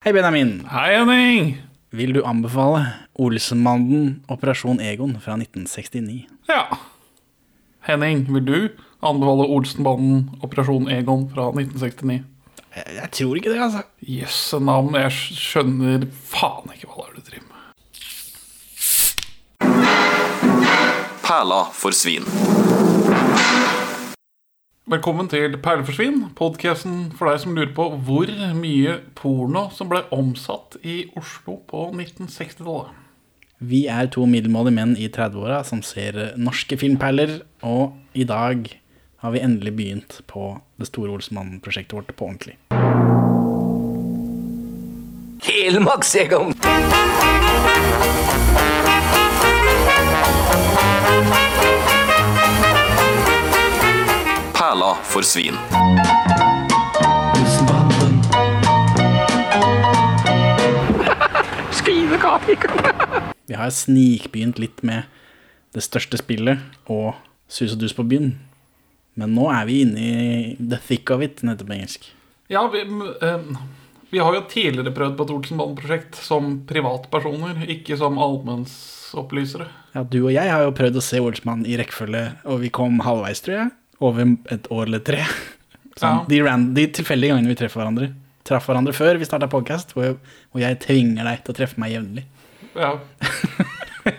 [0.00, 0.64] Hei, Benjamin.
[0.64, 1.58] Hei, Henning.
[1.92, 2.86] Vil du anbefale
[3.20, 6.24] Olsenbanden Operasjon Egon fra 1969?
[6.48, 6.62] Ja.
[7.84, 8.68] Henning, vil du
[9.04, 12.24] anbefale Olsenbanden Operasjon Egon fra 1969?
[12.78, 13.82] Jeg, jeg tror ikke det, altså.
[14.00, 17.60] Jøsse navn, jeg skjønner faen ikke hva det er du driver med.
[21.28, 22.24] Perla for svin.
[24.90, 30.74] Velkommen til Perleforsvinn, podkasten for deg som lurer på hvor mye porno som ble omsatt
[30.82, 32.90] i Oslo på 1960-tallet.
[33.62, 38.66] Vi er to middelmådige menn i 30-åra som ser norske filmperler, og i dag
[39.22, 42.58] har vi endelig begynt på det store Olsmann-prosjektet vårt på ordentlig.
[45.46, 46.50] Helmaks, Egon!
[54.60, 55.54] Perla for svin.
[63.46, 65.02] Vi har snikbegynt litt med
[65.72, 66.60] det største spillet
[66.92, 67.16] og
[67.48, 68.36] sus og dus på byen.
[69.16, 72.12] Men nå er vi inne i the thick of it, nettopp på engelsk.
[72.52, 73.40] Ja, vi, eh,
[74.12, 79.72] vi har jo tidligere prøvd på et Olsenbanen-prosjekt som privatpersoner, ikke som allmennsopplysere.
[79.96, 83.00] Ja, du og jeg har jo prøvd å se Olsenbanen i rekkefølge, og vi kom
[83.08, 83.70] halvveis, tror jeg.
[84.00, 85.22] Over et år eller tre.
[86.00, 86.24] Sånn, Ja.
[86.28, 86.40] de,
[86.74, 88.12] de tilfeldige gangene vi treffer hverandre.
[88.48, 90.14] Traff hverandre før vi starta podkast, hvor,
[90.50, 92.24] hvor jeg tvinger deg til å treffe meg jevnlig.
[92.78, 92.94] Ja.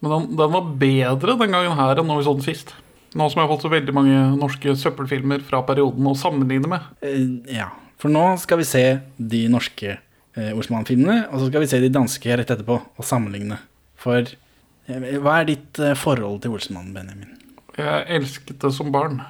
[0.00, 2.74] Men den, den var bedre den gangen her enn når vi så den sist.
[3.16, 6.86] Nå som jeg har fått så veldig mange norske søppelfilmer fra perioden å sammenligne med.
[7.02, 7.66] Uh, ja,
[8.00, 8.84] for nå skal vi se
[9.18, 13.58] de norske uh, Olsmann-filmene, og så skal vi se de danske rett etterpå, og sammenligne.
[14.00, 17.34] For uh, hva er ditt uh, forhold til Olsmann, Benjamin?
[17.80, 19.20] Jeg elsket det som barn.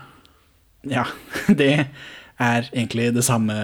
[0.88, 1.04] Ja,
[1.60, 1.72] det
[2.40, 3.54] er egentlig det samme.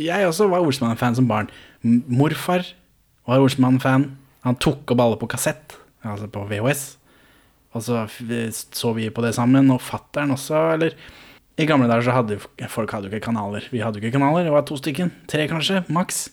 [0.00, 1.50] Jeg også var Olsmann-fan som barn.
[1.84, 2.64] Morfar
[3.28, 4.10] var Olsmann-fan.
[4.46, 6.86] Han tok opp alle på kassett, altså på VHS.
[7.76, 10.94] Og så så vi på det sammen, og fattern også, eller
[11.58, 12.38] I gamle dager så hadde
[12.70, 13.66] folk hadde jo ikke kanaler.
[13.70, 15.10] Vi hadde jo ikke kanaler, det var to stykken.
[15.28, 16.28] Tre kanskje, maks.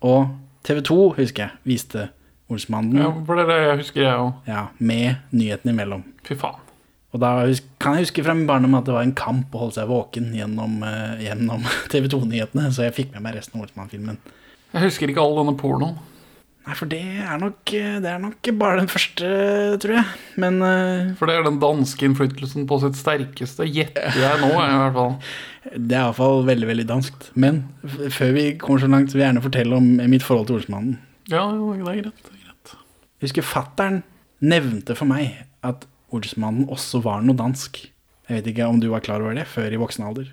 [0.00, 0.30] Og
[0.64, 2.08] TV2, husker jeg, viste
[2.52, 4.32] Olsmannen Ja, for det er det jeg husker, jeg òg.
[4.48, 6.04] ja, med nyhetene imellom.
[6.26, 6.60] Fy faen.
[7.12, 7.32] Og da
[7.82, 10.30] kan jeg huske fra min barndom at det var en kamp å holde seg våken
[10.36, 14.16] gjennom, eh, gjennom TV 2-nyhetene, så jeg fikk med meg resten av Olsmann-filmen.
[14.72, 16.00] Jeg husker ikke all denne pornoen.
[16.62, 19.28] Nei, for det er, nok, eh, det er nok bare den første,
[19.82, 20.18] tror jeg.
[20.40, 24.76] Men eh, For det er den danske innflytelsen på sitt sterkeste, gjetter jeg nå, i
[24.78, 25.16] hvert fall.
[25.90, 27.28] det er iallfall veldig, veldig danskt.
[27.34, 27.64] Men
[28.14, 30.96] før vi kommer så langt, vil jeg gjerne fortelle om mitt forhold til Olsmannen.
[31.28, 32.24] Ja, jo, det er greit.
[32.24, 32.76] Det er greit.
[33.18, 34.00] Jeg husker fattern
[34.42, 37.82] nevnte for meg at Olsmannen også var noe dansk.
[38.28, 40.30] Jeg vet ikke om du var klar over det før i voksen alder.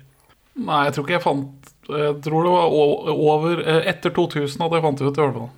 [0.60, 2.72] Nei, jeg tror ikke jeg fant Jeg tror det var
[3.14, 5.52] over eh, Etter 2000 at jeg fant det ut, i hvert fall.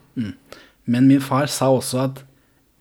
[0.84, 2.20] Men min far sa også at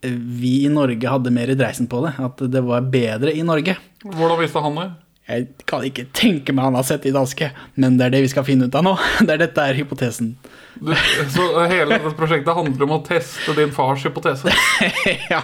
[0.05, 2.13] eh, vi i Norge hadde mer dreisen på det.
[2.21, 3.77] At det var bedre i Norge.
[4.03, 4.89] Hvordan visste han det?
[5.31, 8.31] Jeg kan ikke tenke meg han har sett de danske, men det er det vi
[8.33, 8.95] skal finne ut av nå.
[9.25, 10.33] Det er dette er hypotesen.
[10.81, 10.91] Du,
[11.31, 14.51] så hele dette prosjektet handler om å teste din fars hypotese?
[15.31, 15.43] ja.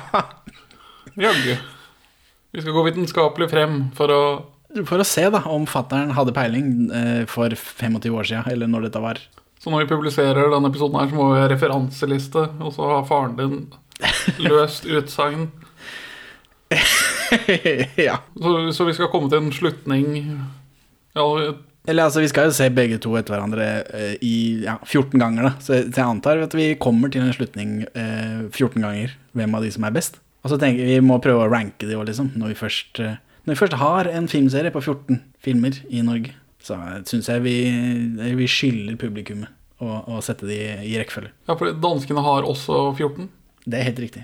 [1.18, 1.56] Jaggu.
[2.58, 4.22] Vi skal gå vitenskapelig frem for å
[4.88, 8.88] For å se da om fattern hadde peiling eh, for 25 år siden, eller når
[8.88, 9.22] dette var.
[9.62, 13.06] Så når vi publiserer denne episoden her, så må vi ha referanseliste, og så har
[13.06, 13.62] faren din
[14.42, 15.52] løst utsagn.
[18.10, 18.18] ja.
[18.34, 20.08] Så, så vi skal komme til en slutning
[21.16, 21.24] ja,
[21.88, 25.52] Eller altså, vi skal jo se begge to etter hverandre eh, i ja, 14 ganger,
[25.52, 25.58] da.
[25.62, 29.66] Så, så jeg antar at vi kommer til en slutning eh, 14 ganger, hvem av
[29.66, 30.24] de som er best.
[30.48, 33.02] Og så tenker vi vi må prøve å ranke de òg, liksom, når vi, først,
[33.04, 36.32] eh, når vi først har en filmserie på 14 filmer i Norge.
[36.64, 36.78] Så
[37.10, 37.58] syns jeg vi,
[38.40, 39.52] vi skylder publikummet
[39.84, 40.56] å, å sette de
[40.88, 41.34] i rekkefølge.
[41.50, 43.28] Ja, for danskene har også 14.
[43.68, 44.24] Det er helt riktig.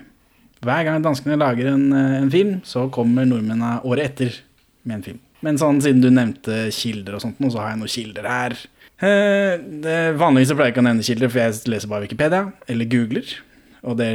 [0.64, 4.40] Hver gang danskene lager en, eh, en film, så kommer nordmennene året etter
[4.88, 5.22] med en film.
[5.44, 8.60] Men sånn, siden du nevnte kilder og sånt, nå, så har jeg noen kilder her.
[9.04, 12.46] Eh, det, vanligvis så pleier jeg ikke å nevne kilder, for jeg leser bare Wikipedia,
[12.72, 13.40] eller googler.
[13.84, 14.12] Og det,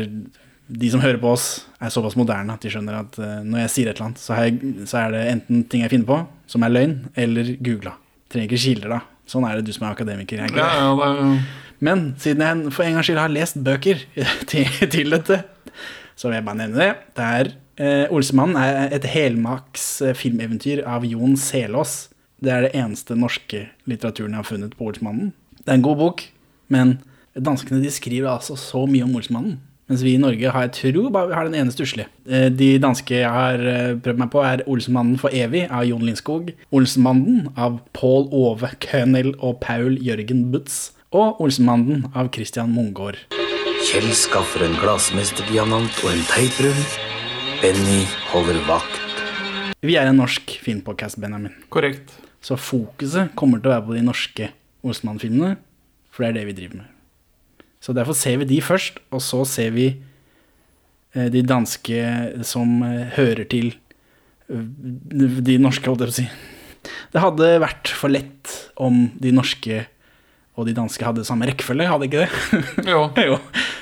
[0.68, 1.46] de som hører på oss,
[1.80, 4.34] er såpass moderne at de skjønner at eh, når jeg sier et eller annet, så,
[4.36, 6.18] har jeg, så er det enten ting jeg finner på,
[6.50, 7.94] som er løgn, eller googla.
[8.28, 9.00] Trenger ikke kilder, da.
[9.28, 10.42] Sånn er det du som er akademiker.
[10.44, 11.40] Er Ja, ja, er,
[11.84, 14.02] Men siden jeg for en gangs skyld har lest bøker
[14.50, 15.42] til, til dette,
[16.18, 16.90] så vil jeg bare nevne det.
[17.16, 22.08] Det er eh, Olsemannen er et helmaks eh, filmeventyr av Jon Selås.
[22.44, 25.32] Det er det eneste norske litteraturen jeg har funnet på Olsmannen.
[25.62, 26.26] Det er en god bok,
[26.72, 26.98] men
[27.34, 29.58] danskene de skriver altså så mye om Olsmannen.
[29.88, 32.10] Mens vi i Norge har jeg tror bare vi har den ene stusslige.
[32.28, 36.04] Eh, De danske jeg har eh, prøvd meg på, er 'Olsenmannen for evig' av Jon
[36.04, 36.52] Lindskog.
[36.70, 40.92] 'Olsenmannen' av Pål Ove Kønel og Paul Jørgen Butz.
[41.10, 43.16] Og 'Olsenmannen' av Christian Mungård.
[43.88, 46.84] Kjell skaffer en glassmesterdiamant og en teiprull.
[47.62, 49.00] Benny holder vakt.
[49.80, 51.54] Vi er en norsk filmpodcast, Benjamin.
[51.70, 52.12] Korrekt.
[52.42, 54.50] Så fokuset kommer til å være på de norske
[54.84, 55.56] Olsenmann-filmene,
[56.10, 56.97] for det er det vi driver med.
[57.82, 59.88] Så derfor ser vi de først, og så ser vi
[61.14, 62.00] eh, de danske
[62.46, 63.70] som eh, hører til
[64.50, 64.64] eh,
[65.46, 66.26] de norske, holdt jeg på å si.
[67.12, 69.84] Det hadde vært for lett om de norske
[70.58, 72.62] og de danske hadde samme rekkefølge, hadde ikke det?
[72.90, 73.04] Jo.
[73.28, 73.38] jo.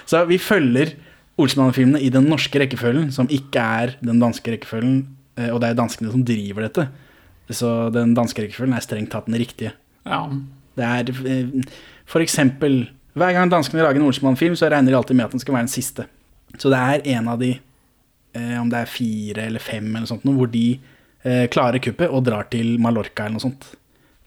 [0.08, 0.92] Så vi følger
[1.40, 4.98] Olsenmann-filmene i den norske rekkefølgen, som ikke er den danske rekkefølgen,
[5.52, 6.86] og det er danskene som driver dette.
[7.52, 9.72] Så den danske rekkefølgen er strengt tatt den riktige.
[10.08, 10.20] Ja.
[10.76, 11.12] Det er
[12.08, 12.82] for eksempel
[13.16, 15.66] Hver gang danskene lager en Olsenmann-film, så regner de alltid med at den skal være
[15.68, 16.04] den siste.
[16.60, 17.54] Så det er en av de,
[18.36, 20.66] eh, om det er fire eller fem eller sånt, noe, hvor de
[21.24, 23.70] eh, klarer kuppet og drar til Mallorca eller noe sånt.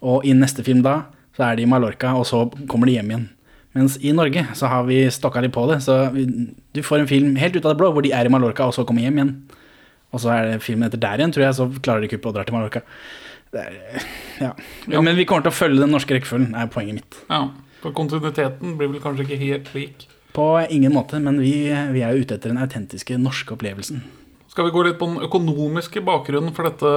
[0.01, 1.03] Og i neste film da,
[1.37, 3.29] så er de i Mallorca, og så kommer de hjem igjen.
[3.77, 6.25] Mens i Norge så har vi stokka litt på det, så vi,
[6.73, 8.73] du får en film helt ut av det blå hvor de er i Mallorca, og
[8.73, 9.33] så kommer hjem igjen.
[10.09, 12.39] Og så er det filmen etter der igjen, tror jeg, så klarer de kuppet og
[12.39, 12.81] drar til Mallorca.
[13.53, 14.05] Det er,
[14.41, 14.53] ja.
[14.89, 15.01] Ja.
[15.01, 17.23] Men vi kommer til å følge den norske rekkefølgen, er poenget mitt.
[17.29, 17.43] ja.
[17.83, 20.07] For kontinuiteten blir vel kanskje ikke helt lik.
[20.35, 21.53] På ingen måte, men vi,
[21.93, 24.03] vi er ute etter den autentiske norske opplevelsen.
[24.49, 26.91] Skal vi gå litt på den økonomiske bakgrunnen for dette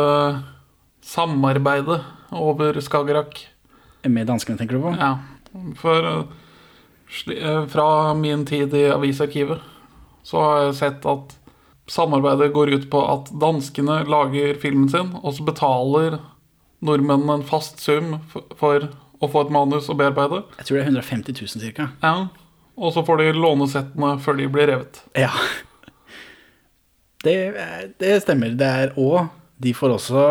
[1.07, 2.01] samarbeidet
[2.33, 3.45] over Skagerrak?
[4.09, 4.95] Med danskene, tenker du på?
[4.99, 5.15] Ja.
[5.79, 7.87] For eh, eh, fra
[8.19, 9.63] min tid i avisarkivet
[10.27, 11.37] så har jeg sett at
[11.91, 16.21] samarbeidet går ut på at danskene lager filmen sin, og så betaler
[16.83, 18.17] nordmennene en fast sum
[18.59, 18.89] for
[19.23, 20.43] å få et manus og bearbeide.
[20.59, 21.91] Jeg tror det er 150 000 cirka.
[22.03, 22.15] Ja.
[22.77, 25.03] Og så får de låne settene før de blir revet.
[25.19, 25.31] Ja.
[27.23, 27.37] Det,
[28.03, 28.55] det stemmer.
[28.59, 29.29] Det er òg
[29.63, 30.23] De får også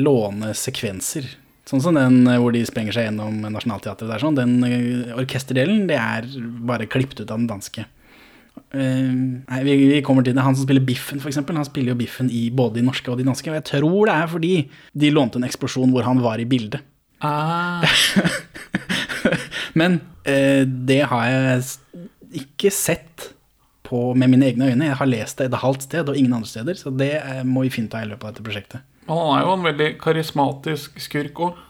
[0.00, 1.26] låne sekvenser.
[1.68, 4.08] Sånn som den eh, hvor de sprenger seg gjennom Nationaltheatret.
[4.08, 4.38] Der, sånn.
[4.38, 6.28] Den eh, orkesterdelen det er
[6.64, 7.84] bare klippet ut av den danske.
[8.74, 9.10] Uh,
[9.50, 10.42] nei, vi, vi kommer til det.
[10.46, 13.18] Han som spiller Biffen, for eksempel, han spiller jo Biffen i både de norske og
[13.18, 13.50] de danske.
[13.50, 14.52] Og jeg tror det er fordi
[15.04, 16.82] de lånte en eksplosjon hvor han var i bildet.
[17.20, 17.84] Ah.
[19.78, 21.62] Men eh, det har jeg
[22.44, 23.30] ikke sett
[23.84, 24.88] på, med mine egne øyne.
[24.90, 27.66] Jeg har lest det et halvt sted og ingen andre steder, så det eh, må
[27.66, 28.84] vi finne ut av i løpet av dette prosjektet.
[29.04, 31.62] Men han er jo en veldig karismatisk skurk òg.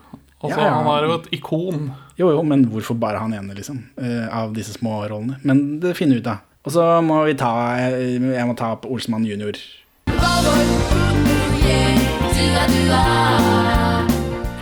[0.44, 0.72] Altså, Ja, ja.
[0.76, 1.86] Han er jo et ikon.
[2.20, 3.80] Jo, jo, men hvorfor bare han ene, liksom?
[3.98, 5.38] eh, av disse små rollene.
[5.42, 6.44] Men det finner vi ut av.
[6.64, 9.58] Og så må vi ta eh, Jeg må ta opp Olsmann jr.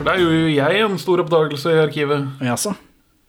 [0.03, 2.25] For der gjorde jo jeg en stor oppdagelse i arkivet.
[2.43, 2.73] Jaså?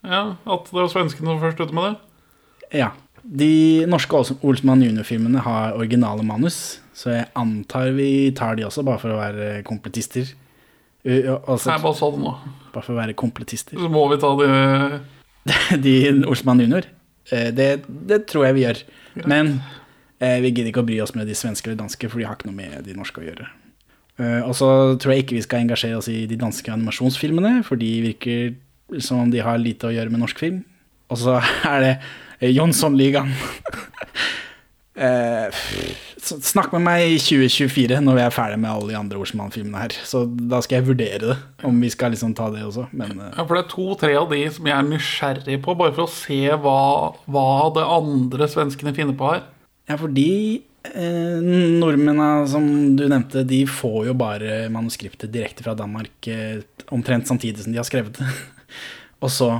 [0.03, 2.79] Ja, At det var svenskene som først ute med det.
[2.79, 2.87] Ja.
[3.23, 8.81] De norske Ols- Olsmann jr.-filmene har originale manus, så jeg antar vi tar de også,
[8.83, 10.33] bare for å være kompletister.
[11.05, 12.33] Altså, Jeg bare sa det nå.
[12.73, 13.77] bare for å være kompletister.
[13.77, 14.33] Så må vi ta
[15.77, 16.89] de de Olsmann junior.
[17.31, 18.81] Eh, Det, det tror jeg vi gjør.
[19.29, 19.59] Men
[20.19, 22.33] eh, vi gidder ikke å bry oss med de svenske eller danske, for de har
[22.35, 23.45] ikke noe med de norske å gjøre.
[24.19, 24.67] Eh, Og så
[25.01, 28.53] tror jeg ikke vi skal engasjere oss i de danske animasjonsfilmene, for de virker
[29.01, 30.61] som om de har lite å gjøre med norsk film.
[31.09, 31.93] Og så er det
[32.41, 33.33] eh, Jonsson-ligaen.
[34.93, 35.49] Eh,
[36.21, 39.95] Snakk med meg i 2024 når vi er ferdig med alle de andre Olsmann-filmene her.
[40.05, 42.85] Så da skal jeg vurdere det, om vi skal liksom ta det også.
[42.93, 45.95] Men eh, Ja, For det er to-tre av de som jeg er nysgjerrig på, bare
[45.97, 46.77] for å se hva,
[47.25, 49.41] hva det andre svenskene finner på her.
[49.89, 50.29] Ja, fordi
[50.91, 51.39] eh,
[51.79, 52.65] nordmennene som
[52.97, 56.63] du nevnte, de får jo bare manuskriptet direkte fra Danmark eh,
[56.93, 58.27] omtrent samtidig som de har skrevet det.
[59.23, 59.51] Og så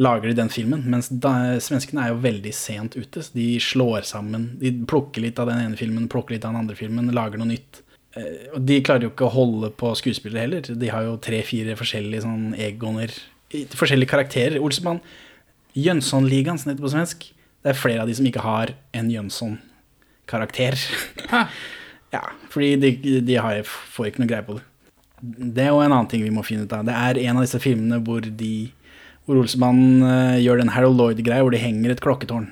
[0.00, 3.22] lager de den filmen, mens da, svenskene er jo veldig sent ute.
[3.22, 6.64] Så de slår sammen, de plukker litt av den ene filmen, plukker litt av den
[6.64, 7.82] andre filmen, lager noe nytt.
[8.18, 10.72] Eh, og de klarer jo ikke å holde på skuespillere heller.
[10.80, 13.14] De har jo tre-fire forskjellige sånn egoner,
[13.74, 14.58] forskjellige karakterer.
[14.62, 15.02] Olsmann,
[15.78, 17.28] Jönssonligaen, som heter på svensk.
[17.64, 19.70] Det er flere av de som ikke har en Jønsson-karakter.
[21.30, 21.46] Hæ?
[22.14, 24.64] ja, fordi de, de har, får ikke noe greie på det.
[25.24, 26.84] Det er jo en annen ting vi må finne ut av.
[26.86, 28.54] Det er en av disse filmene hvor de
[29.24, 32.50] hvor Olsemannen uh, gjør den Harold Lloyd-greia hvor de henger et klokketårn.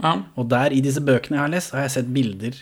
[0.00, 0.14] Ja.
[0.40, 2.56] Og der, i disse bøkene jeg har lest, har jeg sett bilder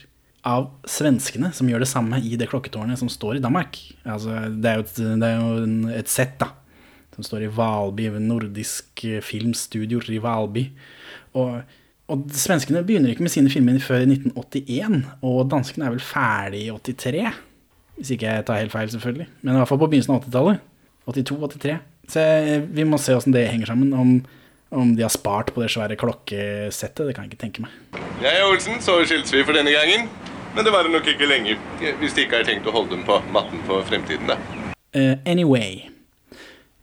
[0.47, 3.79] av svenskene som gjør det samme i det klokketårnet som står i Danmark.
[4.03, 6.53] Altså, det er jo et, det er jo en, et sett, da.
[7.17, 10.67] Som står i Valby, nordisk filmstudio i Valby.
[11.39, 11.63] Og,
[12.13, 16.63] og svenskene begynner ikke med sine filmer før i 1981, og danskene er vel ferdig
[16.69, 17.25] i 83.
[17.97, 19.27] Hvis ikke jeg tar helt feil, selvfølgelig.
[19.41, 20.61] Men i hvert fall på begynnelsen av 80-tallet.
[21.07, 21.77] 82-83.
[22.13, 22.23] Så
[22.77, 23.91] vi må se åssen det henger sammen.
[23.97, 24.13] Om,
[24.71, 27.75] om de har spart på det svære klokkesettet, det kan jeg ikke tenke meg.
[28.23, 30.07] Jeg er Olsen, så skiltes vi for denne gangen.
[30.55, 31.57] Men det varer nok ikke lenge.
[32.01, 34.39] Hvis de ikke har tenkt å holde dem på matten for fremtiden, da.
[34.97, 35.89] Uh, anyway.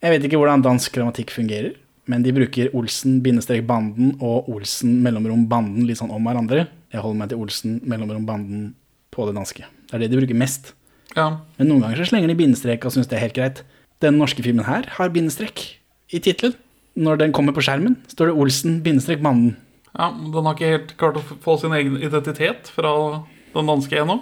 [0.04, 1.78] Jeg vet ikke hvordan dansk grammatikk fungerer.
[2.10, 6.68] Men de bruker Olsen-banden og Olsen-mellomrom-banden litt sånn om hverandre.
[6.92, 8.74] Jeg holder meg til Olsen-mellomrom-banden
[9.14, 9.64] på det danske.
[9.88, 10.74] Det er det de bruker mest.
[11.16, 11.40] Ja.
[11.58, 13.64] Men noen ganger så slenger de bindestrek og syns det er helt greit.
[14.04, 15.80] Den norske filmen her har bindestrek
[16.12, 16.58] i tittelen.
[16.94, 19.56] Når den kommer på skjermen, står det Olsen-banden.
[19.98, 20.10] ja.
[20.12, 24.20] Den har ikke helt klart å få sin egen identitet fra den danske ennå.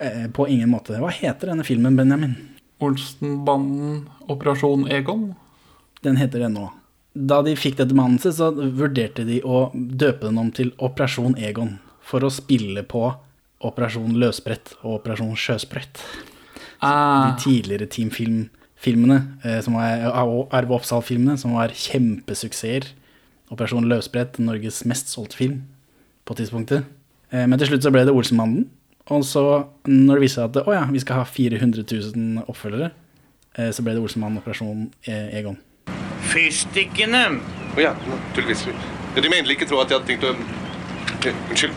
[0.00, 0.98] Eh, på ingen måte.
[1.00, 2.36] Hva heter denne filmen, Benjamin?
[2.80, 5.34] Olsenbanden Operasjon Egon.
[6.02, 6.70] Den heter det nå.
[7.14, 11.78] Da de fikk dette manuset, så vurderte de å døpe den om til Operasjon Egon.
[12.06, 13.02] For å spille på
[13.66, 16.00] Operasjon Løsbrett og Operasjon Sjøsprett.
[16.80, 22.86] Ah, De tidligere Team Film-filmene, eh, som var og Arve Oppsal-filmene, som var kjempesuksesser.
[23.50, 25.64] Operasjon Løsbrett, Norges mest solgte film
[26.24, 26.84] på tidspunktet.
[27.32, 28.68] Eh, Men til slutt så ble det Olsenmannen.
[29.10, 31.82] Og så, når det viste seg at å ja, vi skal ha 400
[32.14, 32.92] 000 oppfølgere,
[33.58, 35.58] eh, så ble det Olsenmannen Operasjon eh, Egon.
[36.30, 37.26] Fyrstikkene.
[37.74, 38.66] Å ja, naturligvis.
[39.16, 40.34] De må endelig ikke tro at jeg hadde tenkt å
[41.20, 41.74] Eh, Unnskyld.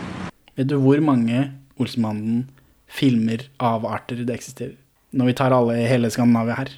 [0.56, 4.76] Vet du hvor mange Olsmannen-filmer av arter det eksisterer?
[5.14, 6.70] Når vi tar alle hele Skandinavia her.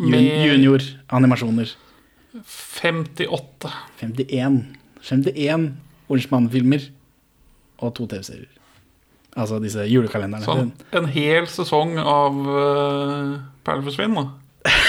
[0.00, 1.70] Jun Junior, animasjoner.
[2.42, 3.70] 58.
[4.00, 4.58] 51.
[5.06, 5.68] 51
[6.10, 6.88] Olsmannen-filmer
[7.80, 8.50] og to TV-serier.
[9.38, 10.42] Altså disse julekalenderne.
[10.44, 14.26] Sånn en hel sesong av uh, Perler for da.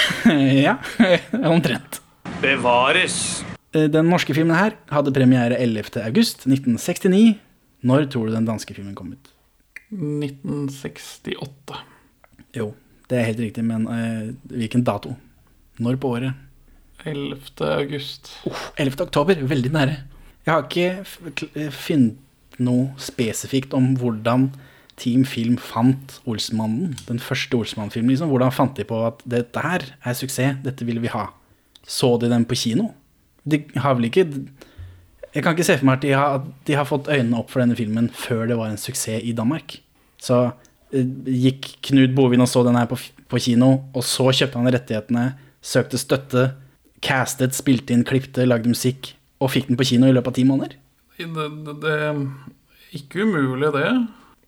[0.66, 0.78] ja,
[1.52, 2.01] omtrent.
[2.42, 3.44] Bevares.
[3.70, 6.02] Eh, Den norske filmen her hadde premiere 11.
[6.02, 7.36] august 1969.
[7.86, 9.30] Når tror du den danske filmen kom ut?
[9.92, 11.76] 1968.
[12.56, 12.72] Jo,
[13.10, 15.14] det er helt riktig, men uh, hvilken dato?
[15.82, 16.34] Når på året?
[17.04, 17.38] 11.
[17.66, 18.32] august.
[18.48, 18.98] Uff, 11.
[19.06, 19.96] oktober, veldig nære.
[20.46, 20.88] Jeg har ikke
[21.54, 24.50] eh, funnet noe spesifikt om hvordan
[25.00, 28.12] Team Film fant Olsmannen, den første Olsmann-filmen.
[28.12, 28.30] Liksom.
[28.30, 31.28] Hvordan fant de på at dette her er suksess, dette vil vi ha?
[31.86, 32.92] Så de den på kino?
[33.44, 34.26] De har vel ikke
[35.32, 37.50] Jeg kan ikke se for meg at de har, at de har fått øynene opp
[37.50, 39.78] for denne filmen før det var en suksess i Danmark.
[40.20, 40.52] Så
[40.92, 42.98] eh, gikk Knut Bovin og så den her på,
[43.32, 45.24] på kino, og så kjøpte han rettighetene,
[45.64, 46.44] søkte støtte,
[47.02, 50.44] castet, spilte inn, klipte, lagde musikk, og fikk den på kino i løpet av ti
[50.46, 50.76] måneder.
[51.16, 51.96] Det, det, det
[53.00, 53.88] Ikke umulig, det.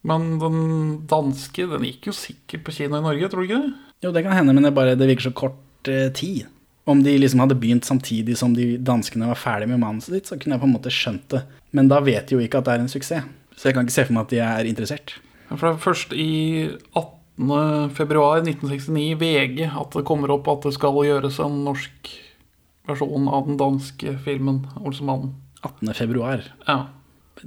[0.04, 0.58] Men den
[1.08, 3.72] danske den gikk jo sikkert på kino i Norge, tror du ikke det?
[4.04, 6.44] Jo, det kan hende, men det, bare, det virker så kort eh, tid.
[6.84, 10.36] Om de liksom hadde begynt samtidig som de danskene var ferdig med manuset ditt, så
[10.36, 11.40] kunne jeg på en måte skjønt det.
[11.72, 13.30] Men da vet de jo ikke at det er en suksess.
[13.56, 15.14] Så jeg kan ikke se for meg at de er interessert.
[15.48, 16.30] Ja, For det er først i
[16.98, 17.94] 18.
[17.96, 22.12] februar 1969 VG at det kommer opp at det skal gjøres en norsk
[22.88, 25.32] versjon av den danske filmen 'Olsemannen'.
[25.64, 25.94] 18.
[25.94, 26.44] februar.
[26.68, 26.86] Ja.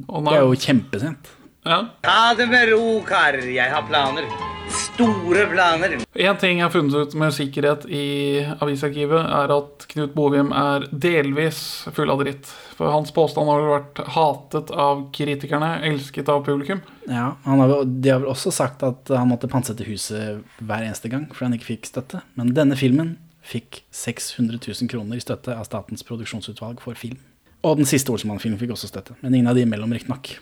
[0.07, 1.29] Og Det er jo kjempesent.
[1.69, 1.79] Ja.
[2.05, 3.47] Ta det med ro, karer.
[3.51, 4.27] Jeg har planer.
[4.67, 5.93] Store planer.
[6.13, 10.87] En ting jeg har funnet ut med sikkerhet i avisarkivet, er at Knut Bovim er
[10.91, 11.59] delvis
[11.95, 12.49] full av dritt.
[12.75, 16.81] For hans påstand har vel vært hatet av kritikerne, elsket av publikum.
[17.07, 21.11] Ja, han har, De har vel også sagt at han måtte pantsette huset hver eneste
[21.13, 22.21] gang fordi han ikke fikk støtte.
[22.35, 23.15] Men denne filmen
[23.47, 27.21] fikk 600 000 kroner i støtte av Statens produksjonsutvalg for film.
[27.65, 30.35] Og den siste Olsemann-filmen fikk også støtte, men ingen av de imellom, riktignok.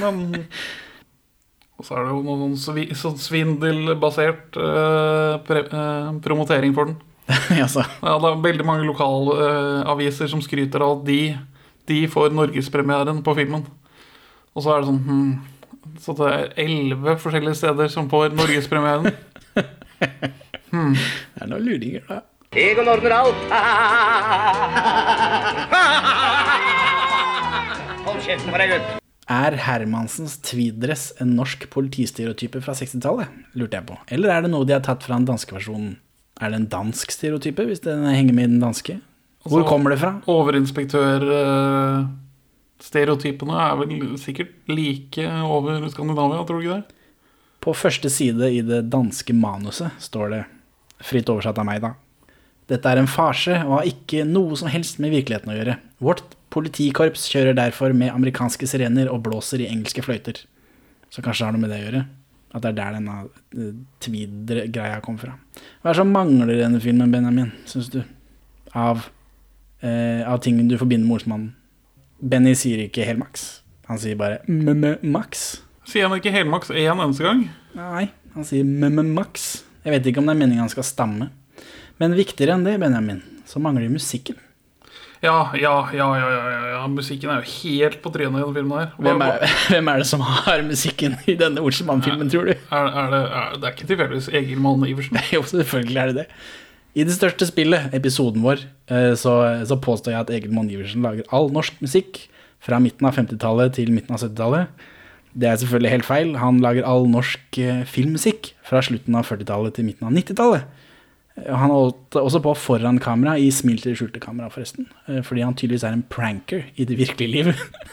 [0.00, 0.46] Men
[1.76, 6.96] Og så er det jo noen svi, sånn svindelbasert uh, pre, eh, promotering for den.
[7.64, 11.20] altså, Ja, det er veldig mange lokalaviser uh, som skryter av at de,
[11.90, 13.62] de får norgespremieren på filmen.
[14.56, 15.32] Og så er det sånn hmm,
[16.00, 19.12] Så det er elleve forskjellige steder som får norgespremieren.
[20.72, 22.24] det er noen luringer, da.
[22.56, 23.36] Egon ordner alt.
[28.06, 29.05] Hold kjeften på deg, gutt.
[29.26, 33.26] Er Hermansens tweeddress en norsk politistereotype fra 60-tallet?
[33.58, 33.96] Lurte jeg på.
[34.14, 35.96] Eller er det noe de har tatt fra den danske versjonen?
[36.38, 39.00] Er det en dansk stereotype, hvis den henger med i den danske?
[39.46, 40.12] Hvor Altså- kommer det fra?
[40.30, 42.06] Overinspektør eh,
[42.94, 46.84] er vel sikkert like over Skandinavia, tror du ikke det?
[47.60, 50.44] På første side i det danske manuset står det,
[51.02, 51.94] fritt oversatt av meg da,
[52.68, 55.78] dette er en farse og har ikke noe som helst med virkeligheten å gjøre.
[56.00, 60.40] Vårt politikorps kjører derfor med amerikanske sirener og blåser i engelske fløyter.
[61.12, 62.06] Så kanskje det har noe med det å gjøre.
[62.56, 63.16] At det er der denne
[63.52, 65.34] eh, tweed-greia kom fra.
[65.82, 68.00] Hva er det som mangler i denne filmen, Benjamin, syns du?
[68.76, 69.04] Av,
[69.84, 71.52] eh, av ting du forbinder med ordsmannen?
[72.16, 73.60] Benny sier ikke helmaks.
[73.90, 75.44] Han sier bare m-m-maks.
[75.86, 77.44] Sier han ikke helmaks én eneste gang?
[77.76, 79.50] Nei, han sier m-m-maks.
[79.84, 81.28] Jeg vet ikke om det er meningen han skal stamme.
[82.00, 84.40] Men viktigere enn det, Benjamin, så mangler musikken.
[85.24, 86.82] Ja, ja, ja, ja, ja, ja.
[86.92, 88.92] Musikken er jo helt på trynet i denne filmen her.
[89.00, 92.52] Hvem er, hvem er det som har musikken i denne Olsenmann-filmen, tror du?
[92.52, 95.20] Er, er det, er, det er ikke tilfeldigvis Egil Mann Iversen.
[95.34, 96.26] Jo, selvfølgelig er det det.
[96.96, 99.36] I det største spillet, episoden vår, eh, så,
[99.68, 102.22] så påstår jeg at Egil Mann Iversen lager all norsk musikk
[102.64, 104.86] fra midten av 50-tallet til midten av 70-tallet.
[105.36, 106.30] Det er selvfølgelig helt feil.
[106.40, 110.84] Han lager all norsk eh, filmmusikk fra slutten av 40-tallet til midten av 90-tallet.
[111.36, 114.88] Han holdt også på foran kamera i Smil til det skjulte kamera, forresten.
[115.06, 117.50] Eh, Fordi han tydeligvis er en pranker i det virkelige liv.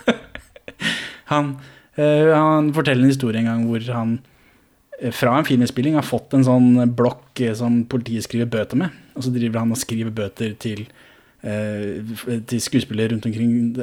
[1.34, 1.58] han,
[1.98, 4.14] eh, han forteller en historie en gang hvor han
[5.02, 8.96] eh, fra en filminnspilling har fått en sånn blokk som politiet skriver bøter med.
[9.18, 10.86] Og så driver han og skriver bøter til,
[11.44, 13.76] til skuespillere rundt omkring.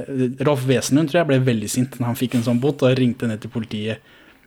[0.46, 3.28] Rolf Wesenlund tror jeg ble veldig sint når han fikk en sånn bot og ringte
[3.28, 4.00] ned til politiet.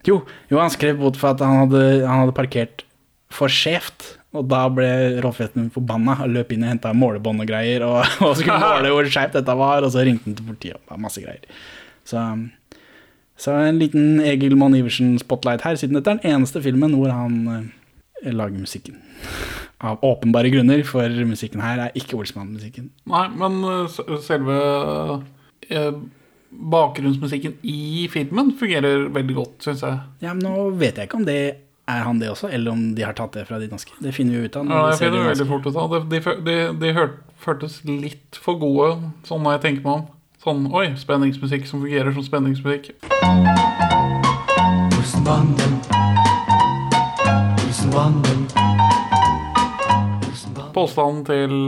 [0.04, 0.18] Jo,
[0.50, 2.84] jo han skrev bot for at han hadde, han hadde parkert
[3.32, 4.16] for skjevt.
[4.34, 4.88] Og da ble
[5.22, 7.86] Wesenlund forbanna og løp inn og henta målebånd og greier.
[7.86, 10.82] Og, og skulle måle hvor skjevt dette var, og så ringte han til politiet.
[10.90, 11.46] og Masse greier.
[12.04, 12.20] Så
[13.36, 17.38] så en liten Egil Monn Iversen-spotlight her, siden dette er den eneste filmen hvor han
[17.50, 19.00] eh, lager musikken.
[19.84, 22.92] Av åpenbare grunner, for musikken her er ikke Olsmann-musikken.
[23.10, 24.58] Nei, men eh, selve
[25.66, 25.90] eh,
[26.54, 29.98] bakgrunnsmusikken i filmen fungerer veldig godt, syns jeg.
[30.22, 31.40] Ja, men Nå vet jeg ikke om det
[31.86, 33.92] er han det også, eller om de har tatt det fra de danske.
[34.00, 34.68] Det finner vi ut av.
[34.72, 35.92] Ja, jeg finner de det veldig fort ut av.
[35.92, 37.10] De, de, de, de hør,
[37.44, 40.04] føltes litt for gode, sånn når jeg tenker meg om.
[40.44, 42.94] Sånn, oi, spenningsmusikk som fungerer som spenningsmusikk.
[44.96, 45.76] Olsenbanden.
[47.64, 48.46] Olsenbanden.
[50.24, 50.72] Olsenbanden.
[50.74, 51.58] Påstanden til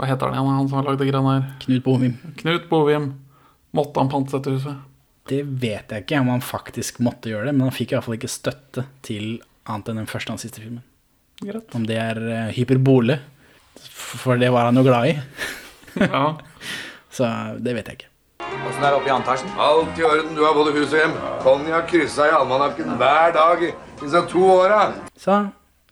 [0.00, 1.44] Hva heter han igjen, han som har lagd de greiene her?
[1.62, 2.16] Knut Bovim.
[2.40, 3.12] Knut Bovim.
[3.76, 4.80] Måtte han pantsette huset?
[5.30, 8.06] Det vet jeg ikke om han faktisk måtte gjøre det, men han fikk i hvert
[8.08, 9.36] fall ikke støtte til
[9.70, 10.82] annet enn den første og den siste filmen.
[11.42, 11.74] Greit.
[11.74, 13.18] Om det er eh, hyperbole,
[13.92, 15.18] for det var han jo glad i.
[16.02, 16.24] Ja.
[17.16, 17.28] Så
[17.62, 18.08] det vet jeg ikke.
[18.62, 19.50] Åssen er det oppe i antasjen?
[19.60, 20.34] Alt i orden.
[20.36, 21.14] Du har både hus og hjem.
[21.44, 24.80] Konjakk kryssa i almanakken hver dag i disse to åra.
[25.18, 25.38] Så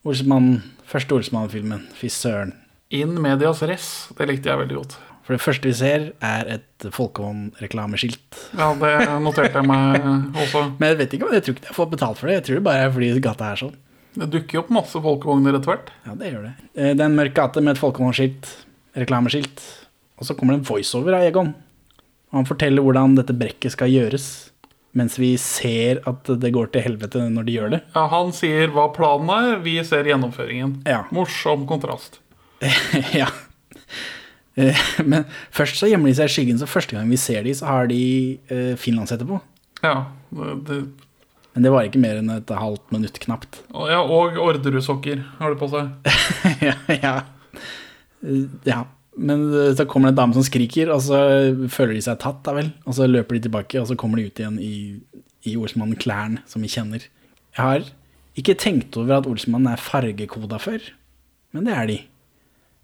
[0.07, 1.87] Olsmann, første Olsmann-filmen.
[1.99, 2.55] Fy søren.
[2.91, 3.91] In medias res.
[4.17, 4.97] Det likte jeg veldig godt.
[5.31, 8.39] For det første vi ser, er et folkevogn-reklameskilt.
[8.59, 10.03] Ja, det noterte jeg meg
[10.43, 10.65] også.
[10.81, 12.35] Men jeg vet ikke om jeg tror ikke jeg får betalt for det.
[12.41, 13.77] Jeg tror det bare er fordi gata er sånn.
[14.19, 15.93] Det dukker jo opp masse folkevogner etter hvert.
[16.03, 16.53] Ja, det gjør det.
[16.75, 18.49] Eh, Det er en mørk gate med et Folkvogn-skilt,
[18.99, 19.63] reklameskilt.
[20.19, 21.53] Og så kommer det en voiceover av Egon.
[22.33, 24.27] Og han forteller hvordan dette brekket skal gjøres.
[24.99, 27.81] Mens vi ser at det går til helvete når de gjør det.
[27.95, 30.81] Ja, Han sier hva planen er, vi ser gjennomføringen.
[30.91, 31.05] Ja.
[31.15, 32.19] Morsom kontrast.
[33.21, 33.31] ja.
[34.59, 37.55] Eh, Men først så gjemmer de seg i skyggen, så første gang vi ser de,
[37.57, 38.03] så har de
[38.51, 39.41] eh, finlandshette på.
[39.85, 40.79] Ja, det, det,
[41.55, 43.63] Men det var ikke mer enn et halvt minutt, knapt.
[43.91, 46.11] ja og Orderud-sokker har du på seg.
[46.69, 47.15] ja, ja.
[48.25, 48.83] Eh, ja.
[49.21, 51.23] Men eh, så kommer det en dame som skriker, og så
[51.73, 52.71] føler de seg tatt, da vel.
[52.87, 54.75] Og så løper de tilbake, og så kommer de ut igjen i,
[55.49, 57.09] i Olsmann-klærne, som vi kjenner.
[57.57, 57.89] Jeg har
[58.39, 60.85] ikke tenkt over at Olsmann er fargekoda før,
[61.57, 61.99] men det er de.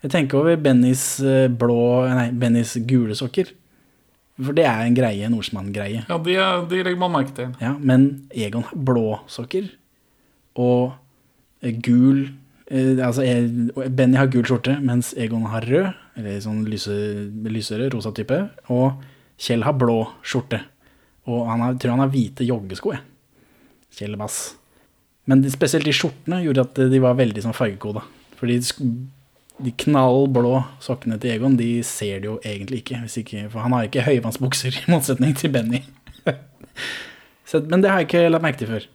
[0.06, 1.76] Jeg tenker over Bennys eh, blå
[2.14, 3.48] Nei, Bennys gule sokker.
[4.36, 6.02] For det er en greie, en ordsmann-greie.
[6.10, 7.54] Ja, de, er- de legger man merke til.
[7.62, 8.04] Ja, men
[8.36, 9.70] Egon har blå sokker
[10.60, 10.92] og
[11.64, 12.22] eh, gul
[12.68, 15.88] eh, Altså, eh, Benny har gul skjorte, mens Egon har rød,
[16.20, 16.94] eller sånn lyse,
[17.48, 18.38] lysere, rosa type.
[18.72, 19.02] Og
[19.40, 20.62] Kjell har blå skjorte.
[21.28, 23.02] Og han har, tror han har hvite joggesko, jeg.
[23.98, 24.38] Kjell Bass.
[25.28, 28.04] Men de, spesielt de skjortene gjorde at de var veldig sånn fargekoda.
[28.38, 28.86] Fordi de,
[29.62, 30.52] de knallblå
[30.84, 33.46] sokkene til Egon, de ser du jo egentlig ikke, ikke.
[33.52, 35.80] For han har ikke høyvannsbukser, i motsetning til Benny.
[37.48, 38.86] Så, men det har jeg ikke lagt merke til før.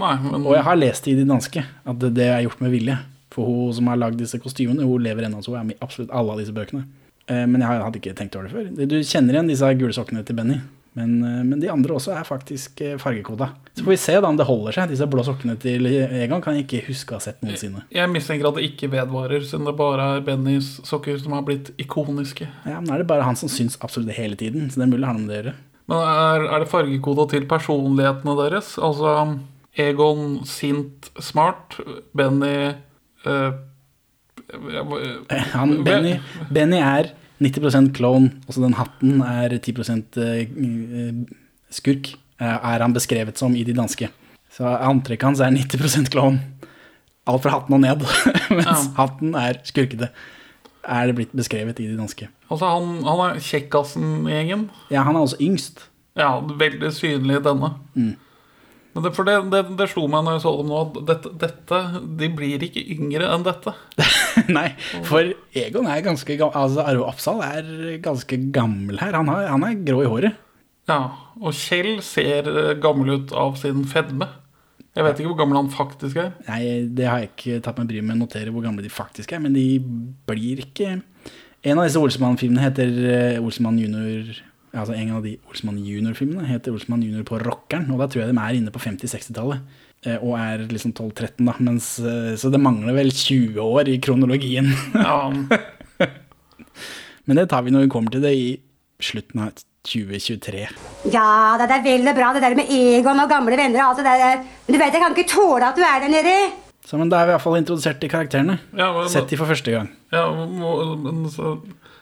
[0.00, 2.72] Nei, men Og jeg har lest i de danske at det, det er gjort med
[2.74, 2.96] vilje.
[3.30, 5.84] For hun som har lagd disse kostymene, hun lever ennå, så hun er med i
[5.84, 6.86] absolutt alle av disse bøkene.
[7.28, 8.88] Eh, Men jeg hadde ikke tenkt over det før.
[8.90, 10.58] Du kjenner igjen disse gule sokkene til Benny.
[10.98, 13.52] Men, eh, men de andre også er faktisk eh, fargekoda.
[13.74, 14.90] Så får vi se da om det holder seg.
[14.90, 17.84] Disse blå sokkene til Egon kan jeg ikke huske å ha sett noensinne.
[17.94, 21.70] jeg mistenker at det ikke vedvarer, siden det bare er Bennys sokker som har blitt
[21.80, 22.48] ikoniske.
[22.66, 24.92] Ja, men er det bare han som syns absolutt det hele tiden, så det er
[24.96, 25.56] mulig han med det gjøre.
[25.90, 28.74] Men er, er det fargekoda til personlighetene deres?
[28.78, 29.14] Altså
[29.78, 31.78] Egon sint, smart,
[32.16, 32.74] Benny
[33.26, 33.52] øh,
[34.50, 36.16] øh, øh, Han, Benny,
[36.50, 39.72] Benny er 90% klovn, også den hatten er 10
[40.20, 41.20] eh, eh,
[41.72, 44.10] skurk, eh, er han beskrevet som i de danske.
[44.50, 46.40] Så antrekket hans er 90 klovn.
[47.28, 48.04] Alt fra hatten og ned,
[48.50, 48.78] mens Ja.
[48.98, 50.10] hatten er skurkete.
[50.84, 52.28] Er det blitt beskrevet i de danske.
[52.50, 54.70] Altså, han, han er kjekkasen i gjengen.
[54.90, 55.84] Ja, han er også yngst.
[56.18, 57.74] Ja, veldig synlig i denne.
[57.94, 58.14] Mm.
[58.90, 61.30] Men det, for det, det, det slo meg når jeg så dem nå, at dette,
[61.38, 61.78] dette
[62.18, 63.74] De blir ikke yngre enn dette.
[64.56, 64.66] Nei,
[65.06, 66.58] for Egon er ganske gammel.
[66.58, 67.70] Altså, Arve Oppsal er
[68.02, 69.14] ganske gammel her.
[69.14, 70.46] Han, har, han er grå i håret.
[70.90, 71.00] Ja,
[71.38, 74.26] Og Kjell ser eh, gammel ut av sin fedme.
[74.90, 76.32] Jeg vet ikke hvor gammel han faktisk er.
[76.48, 79.30] Nei, det har jeg ikke tatt meg bryet med å notere hvor gamle de faktisk
[79.36, 79.68] er, men de
[80.26, 80.96] blir ikke
[81.60, 84.30] En av disse Olsemann-filmene heter Olsemann Olsenmann junior
[84.72, 88.30] Altså en av de Olsmann junior-filmene heter Olsmann junior på Rockeren, og da tror jeg
[88.34, 89.64] de er inne på 50-60-tallet.
[90.06, 91.54] eh, Og er liksom 12-13, da.
[91.58, 94.70] Mens, eh, så det mangler vel 20 år i kronologien.
[94.94, 95.30] Ja,
[97.26, 98.46] Men det tar vi når vi kommer til det i
[99.02, 99.52] slutten av
[99.86, 100.64] 2023.
[101.12, 104.00] Ja, det er vel og bra det der med Egon og gamle venner og alt
[104.02, 104.42] det der.
[104.66, 106.34] Men du vet, jeg kan ikke tåle at du er der nede.
[106.84, 108.58] Så men da er vi iallfall introdusert til karakterene.
[108.76, 109.88] ja, men, Sett de for første gang.
[110.12, 111.54] ja, men så,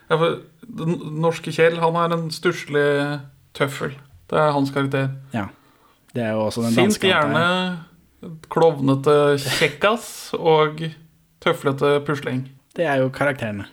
[0.09, 0.39] ja, for
[0.79, 2.87] Den norske Kjell han er en stusslig
[3.57, 3.95] tøffel.
[4.29, 5.09] Det er hans karakter.
[5.33, 5.47] Ja.
[6.13, 7.45] Det er jo også den Sint, danske gjerne
[8.51, 10.81] klovnete kjekkas og
[11.43, 12.43] tøflete pusling.
[12.75, 13.67] Det er jo karakterene.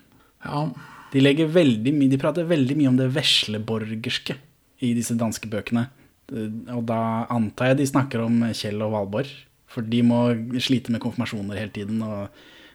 [0.47, 0.69] Ja,
[1.13, 4.37] De legger veldig mye De prater veldig mye om det vesleborgerske
[4.85, 5.87] i disse danske bøkene.
[6.75, 9.31] Og da antar jeg de snakker om Kjell og Valborg.
[9.71, 10.21] For de må
[10.63, 12.03] slite med konfirmasjoner hele tiden.
[12.05, 12.29] Og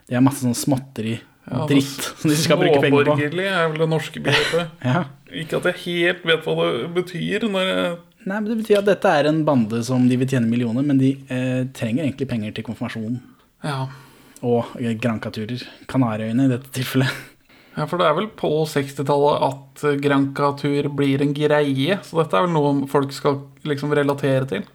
[0.09, 1.19] det er masse sånn småtteri
[1.51, 3.15] Ja, dritt som de skal bruke penger på.
[3.15, 4.77] Småborgerlig er vel det norske begrepet.
[4.91, 5.01] Ja.
[5.31, 7.45] Ikke at jeg helt vet hva det betyr.
[7.47, 7.91] Jeg,
[8.27, 10.99] Nei, men Det betyr at dette er en bande som de vil tjene millioner, men
[10.99, 13.15] de eh, trenger egentlig penger til konfirmasjon
[13.65, 13.85] ja.
[14.43, 15.63] og eh, Granca-turer.
[15.89, 17.15] Kanariøyene i dette tilfellet.
[17.77, 21.97] ja, for det er vel på 60-tallet at eh, Granca-tur blir en greie.
[22.05, 24.67] Så dette er vel noe folk skal liksom relatere til.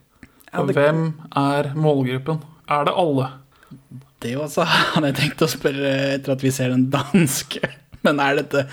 [0.50, 2.40] Ja, det- Hvem er målgruppen?
[2.72, 3.28] Er det alle?
[4.22, 7.62] Det også hadde jeg tenkt å spørre etter at vi ser den danske.
[8.06, 8.68] Men er dette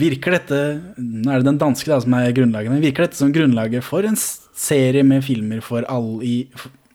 [0.00, 0.58] Virker dette
[0.96, 4.06] Nå er det den danske da, som er grunnlaget, men virker dette som grunnlaget for
[4.06, 6.36] en serie med filmer for alle i,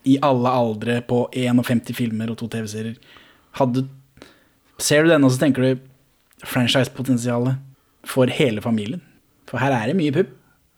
[0.10, 2.96] i alle aldre på 51 filmer og to TV-serier?
[4.82, 5.84] Ser du denne, så tenker du
[6.48, 7.60] franchise-potensialet
[8.08, 9.04] for hele familien?
[9.52, 10.32] For her er det mye pupp.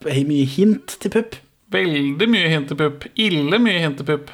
[0.03, 1.37] Mye hint til pupp.
[1.71, 3.07] Veldig mye hint til pupp.
[3.15, 4.33] Ille mye hint til pupp.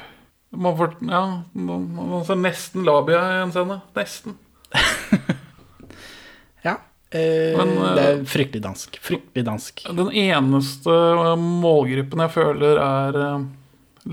[0.56, 3.80] Man får, ja, man, man ser nesten labia i en scene.
[3.98, 4.38] Nesten.
[6.64, 6.78] Ja.
[7.10, 8.96] Eh, Men, eh, det er fryktelig dansk.
[9.04, 9.84] Fryktelig dansk.
[9.92, 13.44] Den eneste eh, målgruppen jeg føler er eh,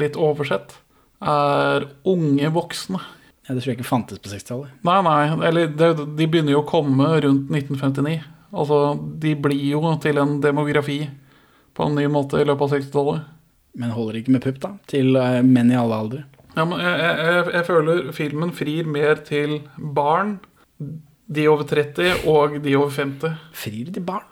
[0.04, 0.76] litt oversett,
[1.24, 3.00] er unge voksne.
[3.48, 4.76] Ja, det tror jeg ikke fantes på 60-tallet.
[4.86, 8.20] Nei, nei, eller de, de begynner jo å komme rundt 1959.
[8.52, 8.82] Altså,
[9.24, 11.06] de blir jo til en demografi
[11.78, 13.30] på en ny måte i løpet av 60-tallet.
[13.80, 14.74] Men holder ikke med pupp, da?
[14.92, 15.16] Til
[15.48, 16.26] menn i alle aldre.
[16.56, 20.40] Ja, men jeg, jeg, jeg, føler filmen frir mer til barn,
[21.32, 23.38] de over 30 og de over 50.
[23.56, 24.28] Frir til barn?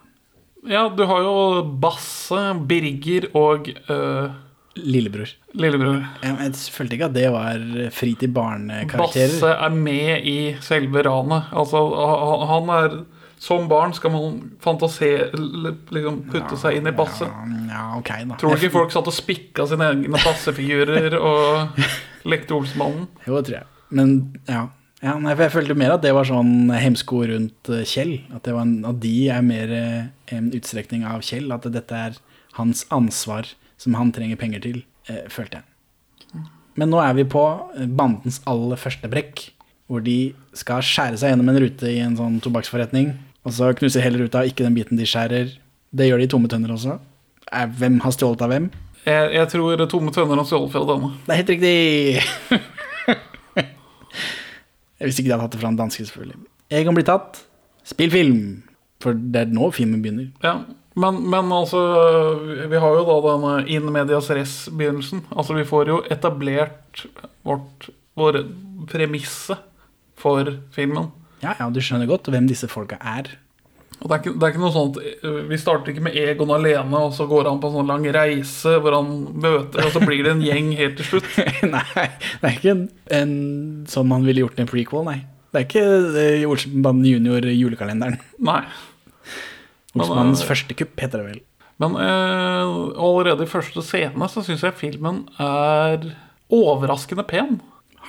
[0.67, 1.35] Ja, du har jo
[1.79, 4.33] Basse, Birger og øh,
[4.75, 5.31] Lillebror.
[5.55, 6.01] lillebror.
[6.23, 7.63] Jeg, jeg følte ikke at det var
[7.95, 9.31] fri til barnekarakterer.
[9.31, 11.47] Basse er med i selve ranet.
[11.55, 11.85] Altså,
[12.51, 12.99] han- er
[13.39, 15.29] Som barn skal man fantasere
[15.95, 17.23] Liksom putte seg inn i Basse.
[17.23, 18.35] Ja, ja, ok, da.
[18.35, 21.69] Tror du ikke folk satt og spikka sine egne Basse-figurer og
[22.27, 23.07] lekte Olsmannen?
[23.25, 23.69] Jo, det tror jeg.
[23.95, 24.13] Men
[24.49, 24.65] ja.
[25.03, 28.15] ja nei, for jeg følte mer at det var sånn hemsko rundt eh, Kjell.
[28.35, 31.49] At, en, at de er mer eh, en utstrekning av Kjell.
[31.55, 32.19] At dette er
[32.59, 36.45] hans ansvar som han trenger penger til, eh, følte jeg.
[36.79, 37.43] Men nå er vi på
[37.97, 39.49] bandens aller første brekk.
[39.89, 43.15] Hvor de skal skjære seg gjennom en rute i en sånn tobakksforretning.
[43.47, 45.55] Og så knuser hele ruta, ikke den biten de skjærer.
[45.89, 46.99] Det gjør de i tomme tønner også.
[47.79, 48.67] Hvem har stjålet av hvem?
[49.05, 51.11] Jeg, jeg tror Tomme tønner og stjålet fra denne.
[51.25, 51.75] Det er helt riktig!
[54.99, 56.41] Jeg visste ikke de hadde hatt det fra en danske, selvfølgelig.
[56.75, 57.39] Egon blir tatt.
[57.87, 58.41] Spill film!
[58.99, 60.27] For det er nå filmen begynner.
[60.43, 60.57] Ja,
[60.99, 61.79] men, men altså
[62.67, 65.23] Vi har jo da denne in medias res-begynnelsen.
[65.31, 67.05] Altså Vi får jo etablert
[67.47, 67.87] vårt,
[68.19, 68.41] vår
[68.91, 69.55] premisse
[70.19, 71.13] for filmen.
[71.39, 73.31] Ja, ja, du skjønner godt hvem disse folka er.
[73.99, 76.53] Og det er, ikke, det er ikke noe sånt eh, Vi starter ikke med Egon
[76.55, 80.03] alene, og så går han på en sånn lang reise hvor han møter, og så
[80.05, 81.27] blir det en gjeng helt til slutt.
[81.75, 82.05] nei,
[82.39, 82.85] det er ikke en,
[83.19, 83.35] en
[83.91, 85.19] sånn man ville gjort i en prequel, nei.
[85.49, 85.85] Det er ikke
[86.21, 88.19] eh, Olsenbanden junior julekalenderen.
[88.45, 88.61] Nei.
[89.97, 91.39] Olsenmannens eh, første kupp, heter det vel.
[91.81, 96.11] Men eh, allerede i første scene så syns jeg filmen er
[96.53, 97.57] overraskende pen.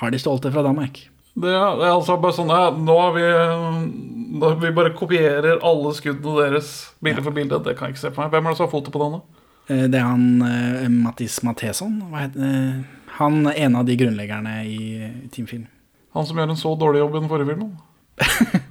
[0.01, 1.01] Har de stjålet det fra Danmark?
[1.41, 3.27] Det er, det er altså bare sånn ja, Nå har vi
[4.31, 6.71] Vi bare kopierer alle skuddene deres
[7.03, 7.59] bilde for bilde.
[7.65, 8.31] Det kan jeg ikke se for meg.
[8.37, 9.21] Hvem er det som har foto på denne?
[9.21, 9.37] da?
[9.91, 11.99] Det er han uh, Mattis Matheson.
[12.19, 12.81] Eh,
[13.21, 15.67] Han er en av de grunnleggerne i Team Film.
[16.15, 17.73] Han som gjør en så dårlig jobb i den forrige filmen?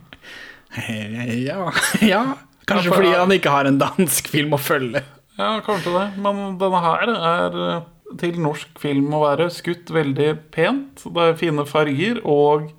[0.80, 1.72] Ja,
[2.06, 2.24] ja.
[2.70, 5.02] Kanskje Ja, for- fordi han ikke har en dansk film å følge.
[5.40, 6.04] Ja, kanskje det.
[6.22, 7.88] Men denne her er eh,
[8.22, 11.02] til norsk film å være skutt veldig pent.
[11.06, 12.70] Det er fine farger, og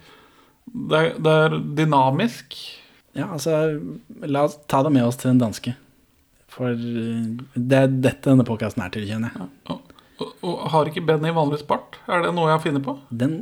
[0.73, 2.57] det er, det er dynamisk.
[3.17, 3.57] Ja, altså,
[4.23, 5.75] la oss ta det med oss til den danske.
[6.51, 9.49] For eh, det er dette denne podkasten er til, kjenner jeg.
[9.73, 9.87] Og,
[10.21, 11.97] Og, og har ikke Benny vanligvis bart?
[12.07, 12.99] Er det noe jeg har funnet på?
[13.09, 13.39] Den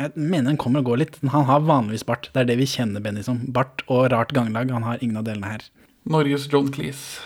[0.00, 1.18] Jeg mener den kommer og går litt.
[1.34, 2.30] Han har vanligvis bart.
[2.32, 3.42] Det er det vi kjenner Benny som.
[3.52, 4.72] Bart og rart ganglag.
[4.72, 5.66] Han har ingen av delene her.
[6.08, 7.20] Norges John Cleese.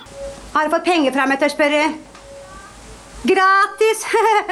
[0.53, 1.85] Har du fått penger fra meg til å spørre?
[3.27, 4.03] Gratis!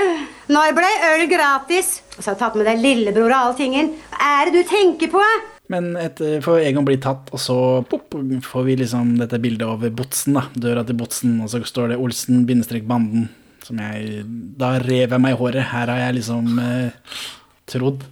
[0.55, 1.99] Når ble øl gratis?
[2.17, 3.93] Og så har jeg tatt med deg lillebror og alltingen.
[4.11, 5.23] Hva er det du tenker på?
[5.73, 7.57] Men etter, for Egon blir tatt, og så
[7.89, 8.13] pop,
[8.45, 10.47] får vi liksom dette bildet over Botsen, da.
[10.53, 13.31] Døra til Botsen, og så står det Olsen-banden.
[13.65, 14.27] Som jeg
[14.61, 15.71] Da rev jeg meg i håret.
[15.71, 17.17] Her har jeg liksom eh,
[17.71, 18.05] trodd.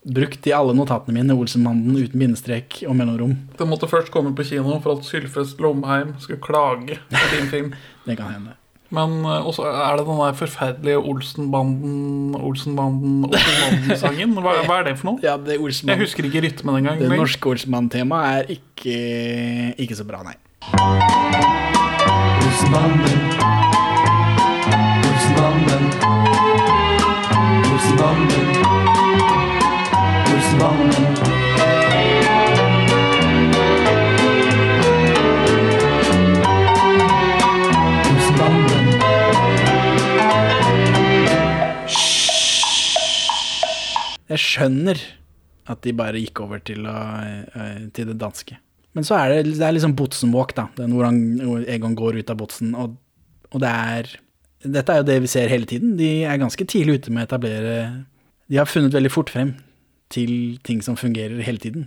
[0.00, 3.36] Brukt i alle notatene mine Olsen-banden uten bindestrek og mellomrom.
[3.56, 7.76] Den måtte først komme på kino for at Sylfest Lomheim skulle klage på din film.
[8.08, 8.59] Det kan hende.
[8.90, 14.34] Men eh, også er det den der forferdelige Olsenbanden, Olsenbanden, Olsenbanden-sangen.
[14.42, 15.22] Hva, hva er det for noe?
[15.22, 16.98] Ja, det Jeg husker ikke rytmen engang.
[16.98, 18.96] Det norske Olsenband-temaet er ikke,
[19.78, 20.34] ikke så bra, nei.
[22.50, 23.16] Olsenbanden.
[25.06, 25.84] Olsenbanden.
[27.70, 28.46] Olsenbanden.
[30.34, 31.19] Olsenbanden.
[44.30, 45.00] Jeg skjønner
[45.70, 48.56] at de bare gikk over til, å, eh, til det danske.
[48.96, 50.66] Men så er det, det er liksom Botsen-walk, da.
[50.78, 52.74] Den hvor, han, Egon går ut av Botsen.
[52.78, 52.96] Og,
[53.50, 54.12] og det er
[54.60, 55.94] Dette er jo det vi ser hele tiden.
[55.96, 57.76] De er ganske tidlig ute med å etablere
[58.50, 59.54] De har funnet veldig fort frem
[60.12, 61.86] til ting som fungerer hele tiden.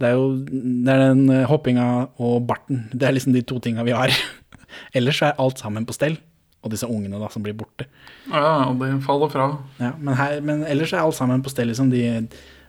[0.00, 1.86] Det er jo det er den eh, hoppinga
[2.22, 2.86] og barten.
[2.94, 4.14] Det er liksom de to tinga vi har.
[4.96, 6.16] Ellers er alt sammen på stell.
[6.64, 7.86] Og disse ungene da som blir borte.
[8.30, 9.50] Ja, og de faller fra.
[9.76, 11.68] Ja, men, her, men ellers er alt sammen på stell.
[11.68, 11.90] Liksom.
[11.92, 12.24] De,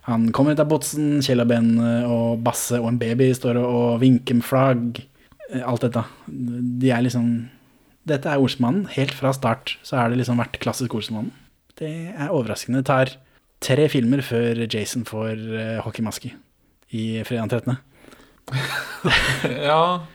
[0.10, 3.68] han kommer ut av botsen, Kjell og Ben og Basse og en baby står og,
[3.80, 5.00] og vinker med flagg.
[5.50, 6.04] Eh, Alt dette.
[6.28, 7.30] De er liksom
[8.06, 8.86] Dette er Olsmannen.
[8.94, 11.32] Helt fra start så har det liksom vært klassisk Olsmannen.
[11.80, 12.84] Det er overraskende.
[12.84, 13.16] Det tar
[13.66, 16.30] tre filmer før Jason får uh, hockeymaske
[16.96, 17.78] i fredag den 13.
[19.66, 20.06] Ja,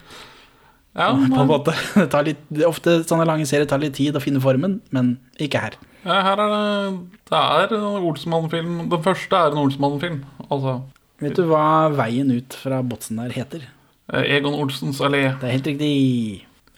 [1.01, 1.73] ja På en måte.
[1.97, 5.63] Det tar litt, ofte sånne lange serier tar litt tid å finne formen, men ikke
[5.65, 5.77] her.
[6.05, 6.93] ja, her er det
[7.31, 8.77] Det er en Olsenmann-film.
[8.93, 10.21] Den første er en Olsenmann-film.
[10.51, 10.81] Altså
[11.21, 13.67] Vet du hva veien ut fra botsen der heter?
[14.13, 15.27] eh, Egon Olsens allé.
[15.41, 15.91] Det er helt riktig.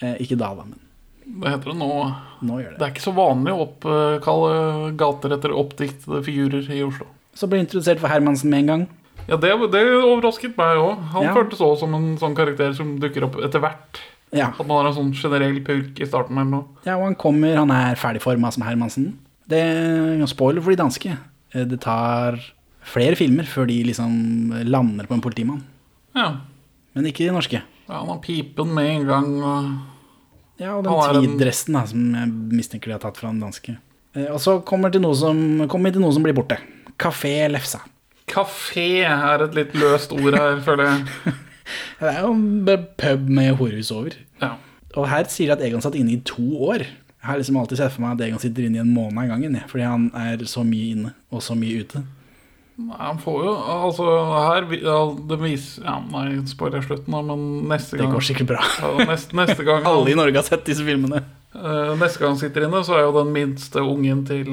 [0.03, 0.81] Eh, ikke da, da, men
[1.43, 1.91] Det heter det nå.
[2.43, 2.83] nå Det det.
[2.83, 7.07] er ikke så vanlig å oppkalle gater etter oppdiktede figurer i Oslo.
[7.39, 8.83] Så ble jeg introdusert for Hermansen med en gang.
[9.29, 10.99] Ja, det, det overrasket meg òg.
[11.13, 11.35] Han Ja.
[11.37, 14.01] føltes også som en sånn karakter som dukker opp etter hvert.
[14.33, 14.49] Ja.
[14.49, 16.65] At man har en sånn generell purk i starten eller noe.
[16.87, 19.19] ja, og han kommer, han er ferdigforma som Hermansen.
[19.49, 21.19] Det er spoiler for de danske.
[21.55, 22.39] Eh, Det tar
[22.83, 25.63] flere filmer før de liksom lander på en politimann.
[26.17, 26.37] Ja.
[26.95, 27.63] Men ikke de norske.
[27.89, 29.43] ja han har pipen med en gang.
[29.43, 29.79] Og...
[30.59, 33.77] Ja, og den tweed-dressen som jeg mistenker de har tatt fra den danske.
[34.15, 36.59] Eh, Og så kommer vi til noe som blir borte.
[36.99, 37.81] Kafé Lefsa.
[38.33, 41.35] Kafé er et litt løst ord her, føler jeg.
[42.03, 44.17] Det er jo en pub med horehus over.
[44.43, 44.55] Ja.
[44.99, 46.83] Og her sier de at Egon satt inne i to år.
[46.83, 49.31] Jeg har liksom alltid sett for meg at Egon sitter inne i en måned av
[49.31, 49.55] gangen.
[49.71, 52.03] Fordi han er så mye inne og så mye ute.
[52.83, 54.65] Nei, han får jo Altså, her
[55.29, 58.63] Det viser Ja, nei, spoiler slutten, da, men neste gang Det går sikkert bra.
[59.05, 61.21] neste, neste gang Alle i Norge har sett disse filmene.
[61.53, 64.49] eh, Neste gang han sitter inne, så er jo den minste ungen til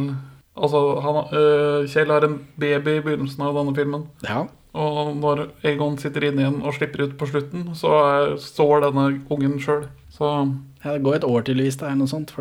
[0.58, 4.08] Altså, han, eh, Kjell har en baby i begynnelsen av denne filmen.
[4.26, 8.84] Ja, Og når Egon sitter inne igjen og slipper ut på slutten, så er, står
[8.86, 9.88] denne ungen sjøl.
[10.20, 10.46] Ja
[10.84, 12.34] Det går et år tydeligvis, det er noe sånt.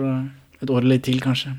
[0.60, 1.54] Et år eller til, kanskje.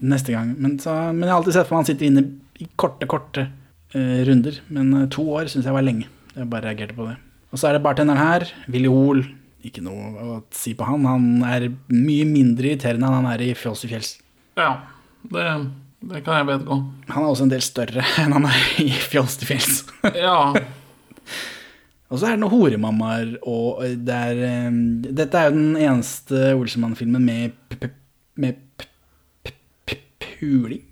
[0.00, 0.54] Neste gang.
[0.58, 2.24] Men, så, men jeg har alltid sett for meg han sitter inne
[2.60, 3.48] i korte, korte
[3.96, 4.60] uh, runder.
[4.68, 6.06] Men uh, to år syns jeg var lenge.
[6.36, 7.16] Jeg bare reagerte på det.
[7.52, 9.24] Og så er det bartenderen her, Willy Hoel.
[9.62, 11.04] Ikke noe å si på han.
[11.06, 14.16] Han er mye mindre irriterende enn han er i Fjols i fjells.
[14.58, 14.72] ja,
[15.30, 15.44] det,
[16.10, 16.76] det kan jeg vedgå.
[17.12, 19.82] Han er også en del større enn han er i Fjols til fjells.
[20.26, 20.52] Ja,
[22.12, 26.50] Og så er det noen horemammaer, og det er um, Dette er jo den eneste
[26.58, 27.86] Olsenmann-filmen med
[28.42, 28.58] med
[30.40, 30.82] puling.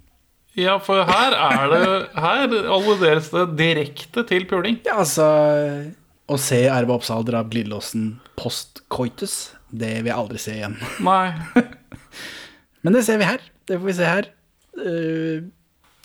[0.59, 4.79] ja, for her er det Her alluderes det direkte til puling.
[4.87, 5.27] Ja, altså
[6.31, 10.77] Å se Erva Oppsal dra glidelåsen post coitus, det vil jeg aldri se igjen.
[11.05, 11.33] Nei.
[12.87, 13.43] Men det ser vi her.
[13.69, 14.29] Det får vi se her.
[14.81, 15.43] Eh,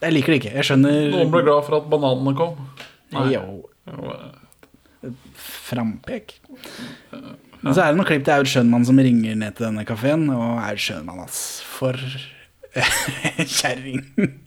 [0.03, 0.53] jeg liker det ikke.
[0.59, 2.57] Jeg skjønner Noen ble glad for at bananene kom.
[3.15, 3.27] Nei.
[3.35, 3.63] Jo,
[5.65, 6.39] frampek.
[7.61, 10.27] Men så er det noen klipp til Aud Schønmann som ringer ned til denne kafeen,
[10.33, 11.61] og Aud Schønmann, ass.
[11.75, 11.97] For
[13.59, 14.03] kjerring.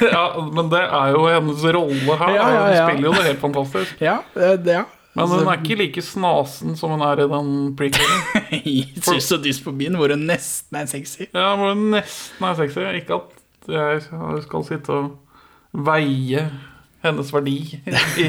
[0.00, 0.22] Ja,
[0.54, 2.30] men det er jo hennes rolle her.
[2.32, 2.84] Ja, ja, ja.
[2.86, 3.98] Hun spiller jo det helt fantastisk.
[4.00, 4.84] Ja, det, ja.
[5.18, 8.22] Men hun er ikke like snasen som hun er i den prequelen.
[8.62, 11.26] I Sus og dyspobien, hvor hun nesten er sexy.
[11.34, 12.86] Ja, hvor hun nesten er sexy.
[13.02, 16.46] Ikke at jeg skal sitte og veie
[17.04, 17.58] hennes verdi
[18.20, 18.28] i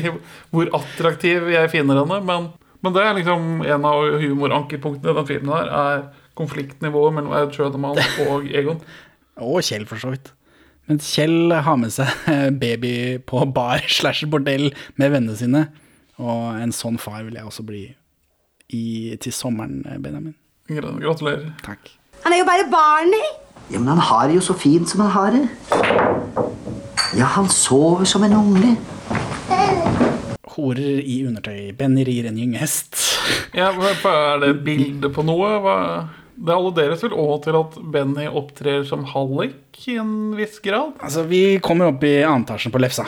[0.52, 2.50] hvor attraktiv jeg finner henne, men,
[2.84, 6.04] men det er liksom en av humorankerpunktene i den filmen her, er
[6.40, 8.84] konfliktnivået mellom Aud Schødemann og Egon.
[9.42, 10.34] Og Kjell, for så vidt.
[10.90, 12.12] Men Kjell har med seg
[12.64, 14.70] baby på bar slash bordell
[15.02, 15.66] med vennene sine.
[16.22, 17.86] Og en sånn far vil jeg også bli
[18.72, 18.84] i,
[19.24, 20.36] til sommeren, Benjamin.
[20.70, 21.50] Gratulerer.
[21.66, 21.90] Takk.
[22.26, 23.41] Han er jo bare barnet.
[23.72, 25.46] Ja, men han har det jo så fint som han har det.
[27.18, 28.76] Ja, han sover som en unge.
[30.52, 31.72] Horer i undertøy.
[31.80, 32.98] Benny rir en gynghest.
[33.56, 35.54] Ja, hva- hva er det et bilde på noe?
[35.64, 35.78] Hva?
[36.42, 40.94] Det alluderes vel òg til at Benny opptrer som hallik i en viss grad?
[41.00, 43.06] Altså, vi kommer opp i annen etasjen på Lefsa.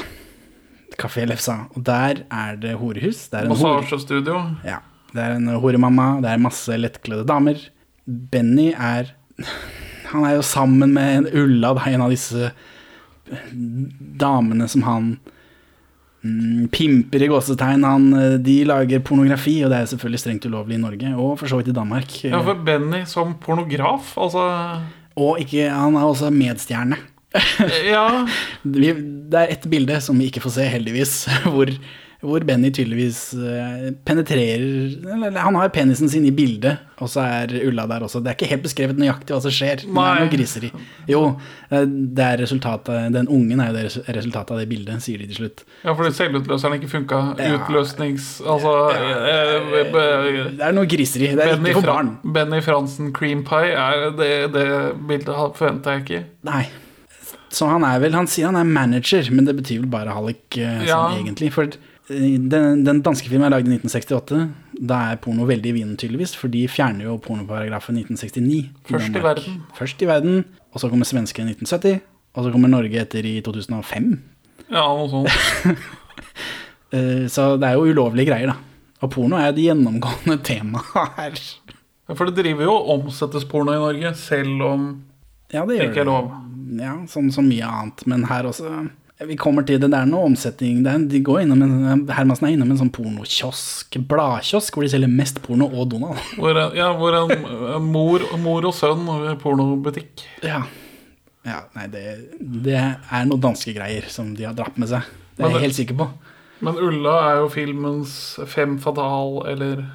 [0.99, 1.65] Kafé Lefsa.
[1.75, 3.27] Og der er det horehus.
[3.31, 4.43] Det er en hore...
[4.63, 4.79] Ja.
[5.13, 7.59] Det er en horemamma, det er masse lettkledde damer.
[8.07, 9.11] Benny er
[10.13, 12.51] Han er jo sammen med en Ulla, en av disse
[14.19, 15.07] damene som han
[16.23, 17.85] mm, pimper i gåsetegn.
[17.87, 21.51] Han, eh, de lager pornografi, og det er selvfølgelig strengt ulovlig i Norge, og for
[21.51, 22.13] så vidt i Danmark.
[22.25, 24.45] Ja, for Benny som pornograf, altså
[25.15, 26.97] Og ikke, han er også medstjerne.
[27.85, 28.25] Ja.
[28.63, 31.13] Det er ett bilde som vi ikke får se, heldigvis,
[31.53, 31.69] hvor,
[32.23, 34.63] hvor Benny tydeligvis eh, penetrerer
[35.13, 38.21] eller, Han har penisen sin i bildet, og så er Ulla der også.
[38.23, 39.83] Det er ikke helt beskrevet nøyaktig hva som skjer.
[39.87, 40.69] men Det er noe griseri.
[41.09, 41.21] Jo,
[41.69, 45.27] eh, det er resultatet Den ungen er jo det resultatet av det bildet, sier de
[45.31, 45.65] til slutt.
[45.83, 47.19] ja, fordi selvutløseren ikke funka.
[47.39, 47.57] Ja.
[47.59, 48.29] Utløsnings...
[48.47, 51.33] Altså eh, eh, Det er noe griseri.
[51.35, 52.15] Det er Benny, ikke for Fra barn.
[52.23, 54.67] Benny Fransen cream pie er det, det
[55.11, 56.23] bildet forventa jeg ikke.
[56.47, 56.63] Nei.
[57.53, 60.55] Så han er vel Han sier han er manager, men det betyr vel bare hallik
[60.57, 61.03] sånn Ja.
[61.13, 61.51] egentlig.
[61.53, 61.69] For
[62.09, 64.41] den, den danske filmen er lagd i 1968.
[64.89, 68.73] Da er porno veldig i vinden, tydeligvis, for de fjerner jo pornoparagrafen 1969.
[68.89, 69.61] Først i verden.
[69.77, 70.41] Først i verden,
[70.73, 72.01] og så kommer svenske i 1970,
[72.35, 74.09] og så kommer Norge etter i 2005.
[74.69, 75.29] Ja, noe sånt.
[76.93, 78.57] Eh, Så det er jo ulovlige greier, da.
[79.01, 80.77] Og porno er et gjennomgående tema
[81.15, 81.39] her.
[82.13, 84.83] For det driver jo og omsettes porno i Norge, selv om
[85.49, 86.27] Ja, det det ikke er lov.
[86.77, 88.05] Ja, sånn som så mye annet.
[88.05, 88.69] Men her også
[89.21, 89.91] Vi kommer til det.
[89.93, 90.81] Det er noe omsetning.
[90.89, 95.11] Er, de går innom en, Hermansen er innom en sånn pornokiosk, bladkiosk, hvor de selger
[95.11, 96.17] mest porno og Donald.
[96.39, 97.33] Hvor, ja, hvor en,
[97.77, 100.25] en mor, mor og sønn over pornobutikk.
[100.43, 100.63] Ja.
[101.45, 102.03] ja nei, det,
[102.39, 105.05] det er noen danske greier som de har dratt med seg.
[105.33, 106.09] Det er Men jeg helt sikker på.
[106.63, 108.15] Men Ulla er jo filmens
[108.49, 109.85] fem fatal, eller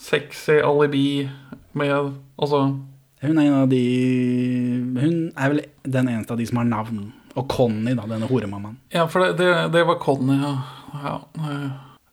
[0.00, 1.28] sexy alibi
[1.76, 2.60] med Altså
[3.20, 3.82] Hun er en av de
[4.96, 7.10] Hun er vel den eneste av de som har navn.
[7.38, 8.78] Og Conny, da, denne horemammaen.
[8.94, 10.54] Ja, for det, det, det var Conny, ja.
[11.04, 11.14] ja.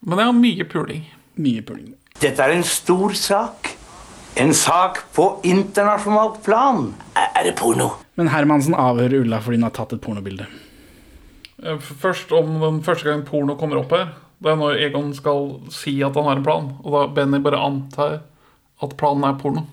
[0.02, 1.08] Men det er mye puling.
[1.42, 1.96] Mye puling.
[2.22, 3.72] Dette er en stor sak.
[4.38, 6.92] En sak på internasjonalt plan.
[7.18, 7.90] Er er det porno?
[8.18, 10.46] Men Hermansen avhører Ulla fordi hun har tatt et pornobilde.
[11.64, 14.12] Eh, Først om den første gang porno kommer opp her.
[14.38, 17.58] Det er når Egon skal si at han har en plan, og da Benny bare
[17.66, 18.20] antar
[18.86, 19.64] at planen er porno.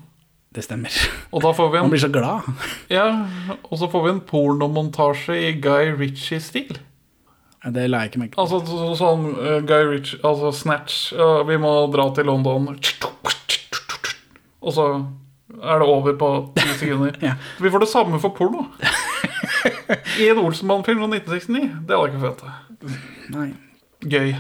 [0.55, 0.95] Det stemmer.
[1.35, 2.47] Og da får vi en, Man blir så glad.
[2.90, 3.07] ja,
[3.64, 6.77] og så får vi en pornomontasje i Guy Ritchie-stil.
[7.64, 8.40] Ja, Det la jeg ikke merke til.
[8.45, 11.12] Altså så, så- sånn uh, Guy Ritchie, altså Snatch.
[11.17, 12.69] uh, vi må dra til London.
[14.64, 14.87] Og så
[15.62, 17.19] er det over på ti sekunder.
[17.23, 17.35] Ja.
[17.61, 18.67] Vi får det samme for porno.
[20.21, 21.83] I en Olsenmann-film fra 1969.
[21.88, 22.47] Det hadde jeg ikke forventa.
[24.05, 24.35] Gøy.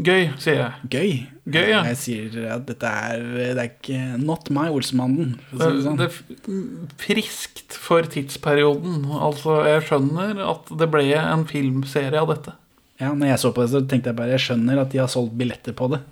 [0.00, 0.72] Gøy, sier jeg.
[0.90, 1.12] Gøy.
[1.50, 1.80] Gøy, ja.
[1.90, 5.36] Jeg sier at dette er Det er ikke Not my Olsemannen.
[5.50, 5.98] det sånn.
[6.00, 9.04] Det er friskt for tidsperioden.
[9.18, 12.56] Altså, jeg skjønner at det ble en filmserie av dette.
[13.00, 15.10] Ja, når jeg så på det, så tenkte jeg bare Jeg skjønner at de har
[15.10, 16.02] solgt billetter på det.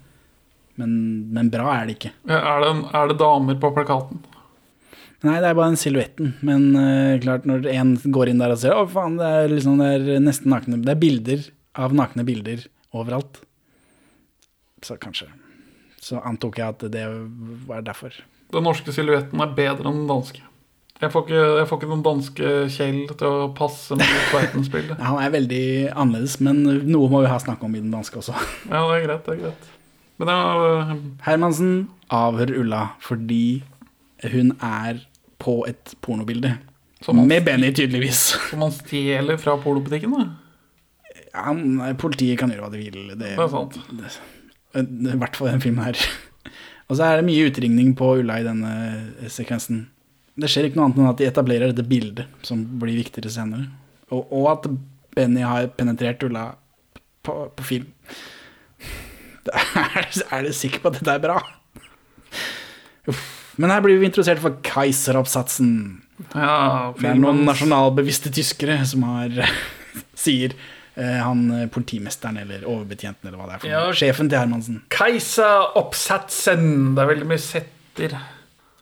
[0.78, 0.92] Men,
[1.34, 2.12] men bra er det ikke.
[2.30, 4.22] Er det, er det damer på plakaten?
[5.26, 6.34] Nei, det er bare den silhuetten.
[6.46, 9.80] Men uh, klart, når en går inn der og ser Å, faen, det er liksom
[9.82, 11.46] Det er nesten nakne Det er bilder
[11.78, 12.62] av nakne bilder
[12.94, 13.42] overalt.
[14.84, 15.28] Så kanskje.
[16.00, 17.06] Så antok jeg at det
[17.66, 18.14] var derfor.
[18.52, 20.44] Den norske silhuetten er bedre enn den danske.
[20.98, 24.98] Jeg får ikke, jeg får ikke den danske Kjell til å passe med verdensbildet.
[25.06, 28.34] Han er veldig annerledes, men noe må vi ha snakk om i den danske også.
[28.72, 29.68] Ja, det er greit, det er greit.
[30.18, 31.74] Men jeg, Hermansen
[32.10, 33.62] avhører Ulla fordi
[34.32, 35.04] hun er
[35.38, 36.56] på et pornobilde.
[37.14, 38.32] Med Benny, tydeligvis.
[38.50, 40.26] som man stjeler fra pornobutikken, da.
[41.30, 41.52] Ja,
[42.00, 42.98] politiet kan gjøre hva de vil.
[43.12, 43.78] Det, Det er sant.
[44.82, 46.00] I hvert fall i denne filmen her.
[46.88, 48.72] Og så er det mye utringning på Ulla i denne
[49.32, 49.86] sekvensen.
[50.38, 53.66] Det skjer ikke noe annet enn at de etablerer dette bildet, som blir viktigere senere.
[54.14, 54.68] Og, og at
[55.16, 56.52] Benny har penetrert Ulla
[57.26, 57.90] på, på film.
[59.48, 61.38] Er er du sikker på at dette er bra?
[63.08, 63.22] Uff.
[63.58, 65.70] Men her blir vi introdusert for Kaiser-oppsatsen.
[66.30, 69.34] Ja, Det er noen nasjonalbevisste tyskere som har
[70.18, 70.68] sier eh,
[71.22, 73.84] han eh, politimesteren eller overbetjenten eller hva det er for Ja.
[73.86, 73.94] noe.
[73.94, 74.80] Sjefen til Hermansen.
[74.90, 76.94] Keiseroppsatsen.
[76.96, 78.16] Det er veldig mye setter.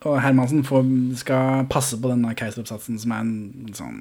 [0.06, 0.84] Og Hermansen får,
[1.18, 3.96] skal passe på denne Kaiser-oppsatsen som er en sånn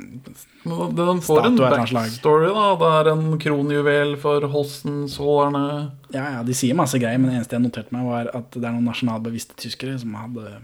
[0.62, 2.10] Statue, Den får en av et slag.
[2.12, 2.50] backstory.
[2.54, 5.92] da Det er en kronjuvel for Hossensålerne.
[6.14, 8.64] Ja, ja, de sier masse greier, men det eneste jeg noterte meg, var at det
[8.64, 10.60] er noen nasjonalbevisste tyskere som hadde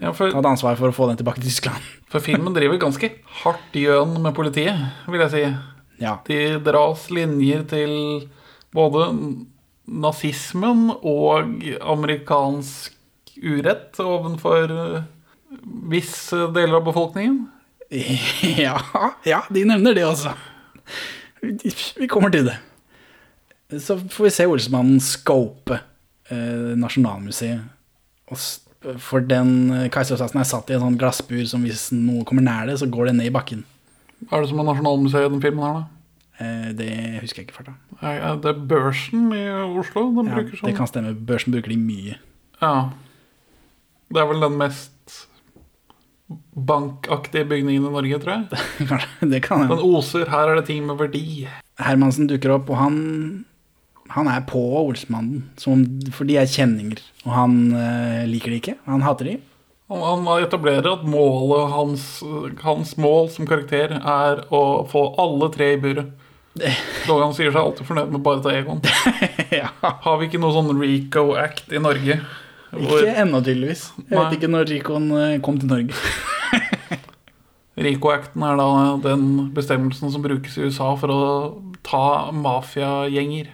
[0.00, 1.82] Ja, for, tatt ansvar for å få den tilbake til Tyskland.
[2.08, 3.10] for filmen driver ganske
[3.42, 5.56] hardt gjøn med politiet, vil jeg si.
[6.02, 6.18] Ja.
[6.26, 7.94] De dras linjer til
[8.74, 9.08] både
[9.84, 12.94] nazismen og amerikansk
[13.44, 15.06] urett overfor eh,
[15.90, 17.44] visse deler av befolkningen.
[18.66, 18.78] ja,
[19.28, 20.32] ja, de nevner det også.
[21.98, 22.56] Vi kommer til det.
[23.80, 27.60] Så får vi se Olsmannen scope eh, Nasjonalmuseet.
[28.32, 28.40] Og
[29.00, 32.78] for den keisersatsen er satt i en sånn glassbur som hvis noe kommer nær det,
[32.80, 33.64] så går det ned i bakken.
[34.28, 35.84] Hva er det som er Nasjonalmuseet i den filmen her, da?
[36.44, 36.90] Eh, det
[37.22, 37.74] husker jeg ikke farta.
[38.42, 39.44] Det er Børsen i
[39.78, 40.68] Oslo de Ja, bruker sånn?
[40.70, 41.14] det kan stemme.
[41.14, 42.16] Børsen bruker de mye.
[42.62, 42.90] Ja.
[44.12, 44.90] Det er vel den mest
[46.54, 48.62] bankaktige bygningen i Norge, tror jeg.
[48.90, 49.70] Kanskje, det kan jeg.
[49.74, 51.48] Den oser 'her er det ting med verdi'.
[51.78, 53.44] Hermansen dukker opp, og han
[54.10, 55.80] Han er på Olsmannen, som,
[56.12, 57.00] for de er kjenninger.
[57.24, 58.74] Og han øh, liker de ikke.
[58.84, 59.38] Han hater de.
[60.02, 62.04] Han, etablerer at målet hans,
[62.64, 66.12] hans mål som karakter er å få alle tre i buret.
[67.08, 68.82] Dog han sier seg alltid fornøyd med bare å ta Egon.
[69.60, 69.70] ja.
[69.82, 72.20] Har vi ikke noe sånn Rico Act i Norge?
[72.74, 73.88] Hvor Ikke ennå, tydeligvis.
[73.98, 74.20] Jeg Nei.
[74.20, 75.98] vet ikke når Rikon eh, kom til Norge.
[77.86, 78.68] Rico Acten er da
[79.02, 81.22] den bestemmelsen som brukes i USA for å
[81.86, 83.50] ta mafiagjenger.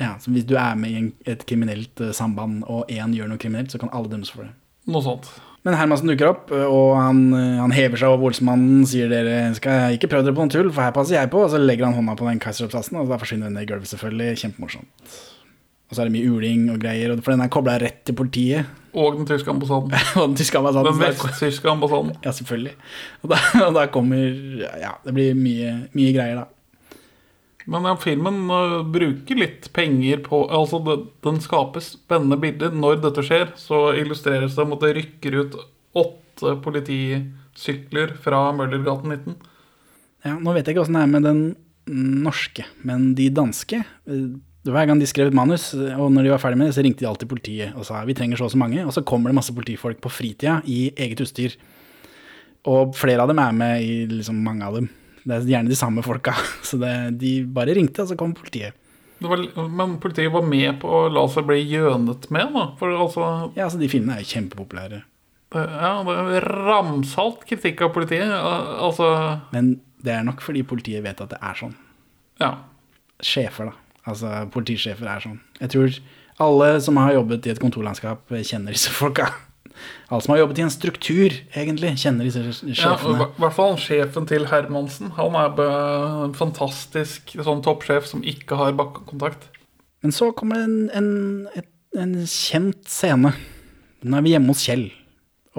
[0.00, 3.42] Ja, så Hvis du er med i et kriminelt eh, samband, og én gjør noe
[3.42, 4.54] kriminelt, så kan alle dømmes for det.
[4.90, 5.28] Noe sånt.
[5.62, 7.20] Men Hermansen dukker opp, og han,
[7.60, 10.82] han hever seg over Olsmannen, sier dere skal ikke prøve dere på noe tull, for
[10.82, 11.44] her passer jeg på.
[11.44, 14.40] Og så legger han hånda på den Kaiser-oppsatsen, og da forsvinner den i gulvet, selvfølgelig.
[14.42, 15.12] Kjempemorsomt.
[15.86, 18.16] Og så er det mye uling og greier, og for den er kobla rett til
[18.18, 18.66] politiet.
[18.96, 19.92] Og den tyske ambassaden.
[20.18, 20.88] og den tyske ambassaden.
[20.88, 22.10] Den da- ambassaden.
[22.24, 22.74] Ja, selvfølgelig.
[23.22, 24.18] Og da, og da kommer
[24.82, 26.48] Ja, det blir mye, mye greier, da.
[27.70, 30.80] Men ja, filmen øh, bruker litt penger på Altså,
[31.24, 32.74] den skaper spennende bilder.
[32.74, 35.58] Når dette skjer, så illustreres det med at det rykker ut
[36.02, 39.36] åtte politisykler fra Møllergaten 19.
[40.22, 41.42] Ja, nå vet jeg ikke åssen det er med den
[42.22, 44.26] norske, men de danske eh,
[44.62, 46.84] Hver gang de skrev et manus, eh, og når de var ferdig med det, så
[46.86, 49.30] ringte de alltid politiet og sa vi trenger så og så mange, og så kommer
[49.30, 51.58] det masse politifolk på fritida i eget utstyr.
[52.70, 54.86] Og flere av dem er med i liksom mange av dem.
[55.22, 56.34] Det er gjerne de samme folka.
[56.68, 58.78] Så det, de bare ringte, og så kom politiet.
[59.22, 62.64] Det var, men politiet var med på å la seg bli gjønet med, da.
[62.80, 65.02] For altså Ja, altså de filmene er jo kjempepopulære.
[65.54, 68.26] det, Ja, det er ramsalt kritikk av politiet.
[68.32, 69.12] Altså
[69.54, 71.76] Men det er nok fordi politiet vet at det er sånn.
[72.42, 72.56] Ja.
[73.22, 73.78] Sjefer, da.
[74.10, 75.38] Altså politisjefer er sånn.
[75.60, 76.00] Jeg tror
[76.42, 79.28] alle som har jobbet i et kontorlandskap, kjenner disse folka.
[80.08, 83.28] Alle som har jobbet i en struktur, egentlig, kjenner disse Ja, I sjefene.
[83.38, 85.12] hvert fall sjefen til Hermansen.
[85.18, 85.62] Han er
[86.26, 89.48] en fantastisk sånn toppsjef som ikke har bakkekontakt.
[90.02, 91.12] Men så kommer det en, en,
[91.56, 91.68] et,
[91.98, 93.34] en kjent scene.
[94.02, 94.88] Nå er vi hjemme hos Kjell.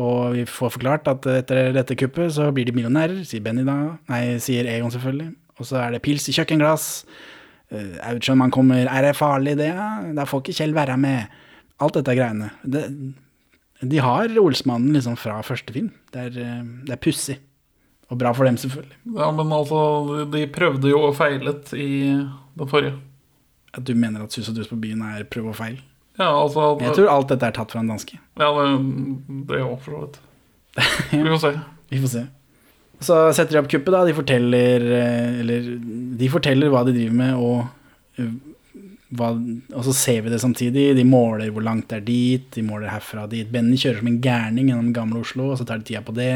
[0.02, 3.78] Og vi får forklart at etter dette kuppet så blir de millionærer, sier Benny da.
[4.10, 5.30] Nei, sier Egon selvfølgelig.
[5.60, 6.88] Og så er det pils i kjøkkenglass.
[7.74, 8.88] Uh, man kommer.
[8.90, 9.70] Er det farlig, det?
[9.70, 11.30] Ja, da får ikke Kjell være med.
[11.82, 12.50] Alt dette greiene.
[12.66, 12.84] Det,
[13.90, 15.90] de har Olsmannen liksom fra første film.
[16.14, 17.40] Det er, eh, det er pussig.
[18.12, 18.98] Og bra for dem, selvfølgelig.
[19.16, 22.94] Ja, men altså, de prøvde jo og feilet i den forrige.
[23.74, 25.80] At du mener at Sus og dus på byen er prøv og feil.
[26.20, 28.20] Ja, altså Jeg tror alt dette er tatt fra en danske.
[28.38, 28.68] Ja, det,
[29.50, 30.20] det òg, for så vidt.
[31.24, 31.54] Vi får se.
[31.90, 32.24] Vi får se.
[33.04, 34.04] Så setter de opp kuppet, da.
[34.06, 35.72] De forteller eh, Eller
[36.20, 37.66] de forteller hva de driver med, og,
[38.22, 38.30] eh,
[39.18, 39.30] hva,
[39.74, 40.86] og så ser vi det samtidig.
[40.98, 43.50] De måler hvor langt det er dit, de måler herfra dit.
[43.50, 46.32] Benny kjører som en gærning gjennom gamle Oslo, og så tar de tida på det.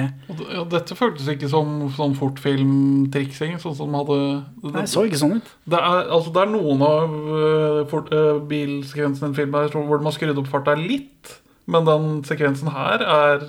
[0.53, 4.19] Ja, dette føltes ikke som sånn fortfilmtriksing, sånn som hadde
[4.63, 5.53] det, Nei, så ikke sånn ut.
[5.67, 10.01] Det er, altså, det er noen av uh, fort, uh, bilsekvensene i en film hvor
[10.01, 13.47] de har skrudd opp farta litt, men den sekvensen her er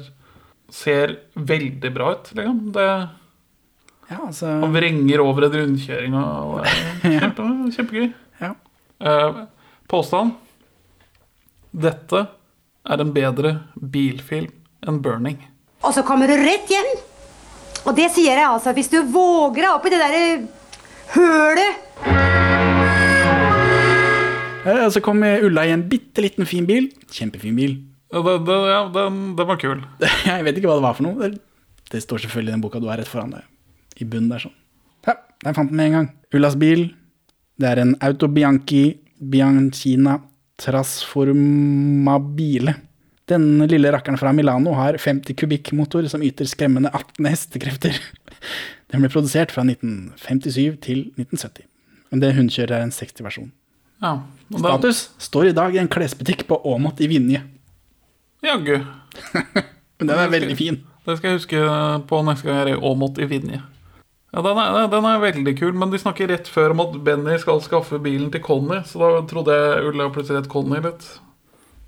[0.73, 2.35] ser veldig bra ut.
[2.35, 2.73] Liksom.
[2.73, 2.89] Det,
[4.09, 6.69] Ja, altså han vrenger over en rundkjøring, og og,
[7.05, 8.09] kjempe, kjempegøy.
[9.01, 9.43] Eh,
[9.89, 10.35] påstand
[11.73, 12.25] Dette
[12.89, 14.51] er en bedre bilfilm
[14.87, 15.39] enn 'Burning'.
[15.85, 16.89] Og så kommer du rett hjem.
[17.87, 20.49] Og det sier jeg altså, hvis du våger deg opp i det derre
[21.15, 21.77] hølet
[24.69, 26.91] Ja, Eh, Og så kom Ulla i en bitte liten fin bil.
[27.11, 27.77] Kjempefin bil.
[28.13, 29.81] Ja, det, det, ja den, den var kul.
[30.29, 31.17] Jeg vet ikke hva det var for noe.
[31.23, 31.41] Det,
[31.93, 33.47] det står selvfølgelig i den boka du har rett foran deg.
[34.03, 34.55] I bunnen der sånn.
[35.07, 36.09] Ja, jeg fant den med en gang.
[36.37, 36.91] Ullas bil.
[37.59, 38.85] Det er en Auto Bianchi
[39.19, 40.21] Bianchina
[40.59, 42.75] Trasformabile.
[43.29, 47.99] Denne lille rakkeren fra Milano har 50 kubikkmotor som yter skremmende 18 hestekrefter.
[48.91, 51.67] Den ble produsert fra 1957 til 1970.
[52.09, 53.51] Men det hun kjører er en 60-versjon.
[54.01, 57.43] Ja, og den- Status står i dag i en klesbutikk på Åmot i Vinje.
[58.47, 58.79] Jaggu.
[59.99, 60.79] Men den er veldig fin.
[61.05, 61.61] Det skal jeg huske
[62.09, 63.61] på neste gang jeg er i Åmot i Vinje.
[64.29, 67.39] Ja, den er, den er veldig kul, men de snakker rett før om at Benny
[67.41, 71.07] skal skaffe bilen til Conny, så da trodde jeg Ulla plutselig het Conny litt.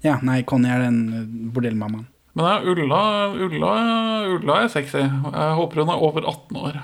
[0.06, 2.06] Ja, nei, Conny er den eh, bordellmammaen.
[2.38, 3.02] Men ja, Ulla,
[3.34, 3.74] Ulla,
[4.38, 5.02] Ulla er sexy.
[5.02, 6.80] Jeg håper hun er over 18 år.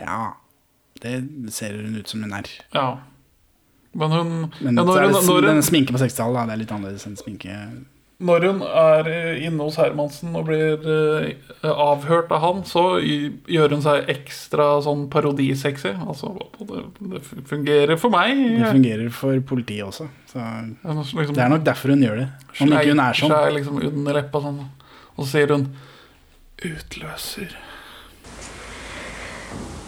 [0.00, 0.18] Ja,
[1.02, 1.14] det
[1.52, 2.48] ser hun ut som hun er.
[2.72, 2.88] Ja.
[3.92, 6.54] Men hun Men ja, når, er det, når, når, denne sminken på 60-tallet, da, det
[6.54, 7.56] er litt annerledes enn sminke
[8.20, 9.06] når hun er
[9.40, 11.30] inne hos Hermansen og blir eh,
[11.64, 15.94] avhørt av han, så gjør hun seg ekstra sånn parodisexy.
[16.04, 16.82] Altså, det,
[17.14, 18.36] det fungerer for meg.
[18.60, 20.10] Det fungerer for politiet også.
[20.28, 22.28] Så så liksom- det er nok derfor hun gjør det.
[22.60, 23.32] Om ikke hun er sånn.
[23.32, 24.60] Sleiker liksom under leppa sånn.
[25.16, 25.66] Og så sier hun
[26.60, 27.56] 'utløser'.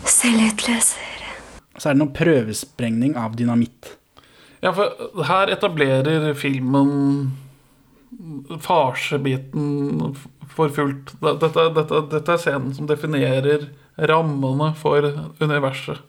[0.09, 1.09] Selvutløser.
[1.79, 3.97] Så er det noe prøvesprengning av dynamitt.
[4.63, 7.33] Ja, for her etablerer filmen
[8.63, 10.15] farsebiten
[10.53, 11.15] for fullt.
[11.23, 15.07] Dette, dette, dette er scenen som definerer rammene for
[15.41, 16.03] universet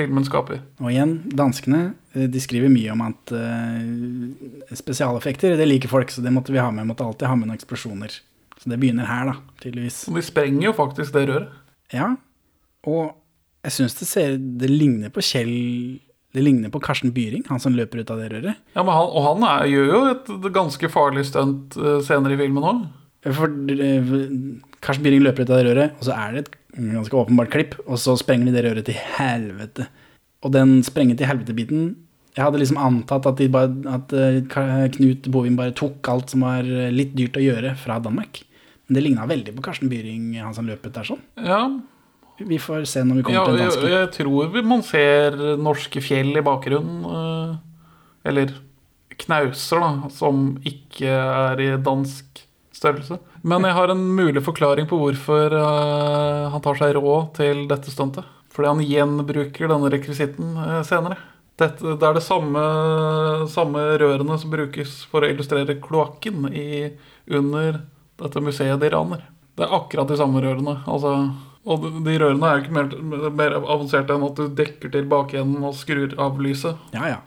[0.00, 0.62] filmen skaper.
[0.80, 1.82] Og igjen, danskene
[2.14, 6.62] eh, de skriver mye om at uh, spesialeffekter, det liker folk, så det måtte vi
[6.62, 6.88] ha med.
[6.88, 8.20] Måtte alltid ha med noen eksplosjoner.
[8.60, 10.04] Så det begynner her, da, tydeligvis.
[10.10, 11.56] Og de sprenger jo faktisk det røret.
[11.94, 12.12] Ja,
[12.88, 13.16] og
[13.66, 15.50] jeg syns det ser Det ligner på Kjell
[16.30, 18.58] Det ligner på Karsten Byring, han som løper ut av det røret.
[18.76, 22.40] Ja, men han, Og han er, gjør jo et ganske farlig stunt eh, senere i
[22.40, 22.84] filmen òg.
[23.26, 24.12] Eh,
[24.80, 26.52] Karsten Byring løper ut av det røret, og så er det et
[26.94, 29.88] ganske åpenbart klipp, og så sprenger de det røret til helvete.
[30.46, 31.90] Og den sprenge til helvete-biten
[32.36, 36.62] Jeg hadde liksom antatt at, bare, at eh, Knut Bovim bare tok alt som var
[36.94, 38.44] litt dyrt å gjøre, fra Danmark.
[38.86, 41.20] Men det ligna veldig på Karsten Byring, han som løp ut der sånn.
[41.42, 41.64] Ja,
[42.48, 43.90] Vi får se når vi kommer ja til den jeg, danske.
[43.92, 47.04] jeg tror man ser norske fjell i bakgrunnen.
[47.04, 47.56] eh,
[48.30, 48.54] Eller
[49.20, 53.18] knauser, da, som ikke er i dansk størrelse.
[53.44, 57.92] Men jeg har en mulig forklaring på hvorfor eh, han tar seg råd til dette
[57.92, 58.24] stuntet.
[58.50, 61.18] Fordi han gjenbruker denne rekvisitten eh, senere.
[61.60, 62.60] Dette, det er det samme,
[63.52, 66.46] samme rørene som brukes for å illustrere kloakken
[67.28, 67.82] under
[68.20, 69.26] dette museet de raner.
[69.56, 70.78] Det er akkurat de samme rørene.
[70.88, 71.12] Altså,
[71.66, 75.64] og de- rørene er jo ikke mer, mer avanserte enn at du dekker til bakenden
[75.64, 76.76] og skrur av lyset.
[76.96, 77.18] Ja, ja.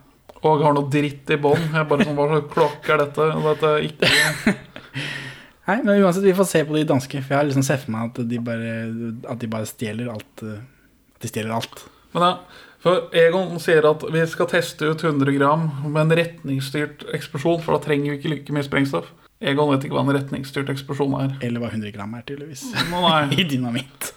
[0.43, 1.69] Og har noe dritt i bånn.
[1.71, 3.27] Jeg bare sånn, Hva slags klokke er dette?
[3.45, 4.55] Dette er ikke
[5.67, 7.21] Nei, men uansett, vi får se på de danske.
[7.23, 8.73] For jeg har liksom sett for meg at de bare,
[9.31, 10.43] at de bare stjeler alt.
[10.43, 10.57] eh,
[11.15, 11.85] At de stjeler alt.
[12.13, 12.33] Men ja,
[12.83, 17.77] for Egon sier at vi skal teste ut 100 gram med en retningsstyrt eksplosjon, for
[17.77, 19.07] da trenger vi ikke like mye sprengstoff.
[19.43, 21.33] Egon vet ikke hva en retningsstyrt eksplosjon er.
[21.43, 22.63] Eller hva 100 gram er, tydeligvis.
[22.91, 23.01] Nå.
[23.39, 24.13] I dynamitt.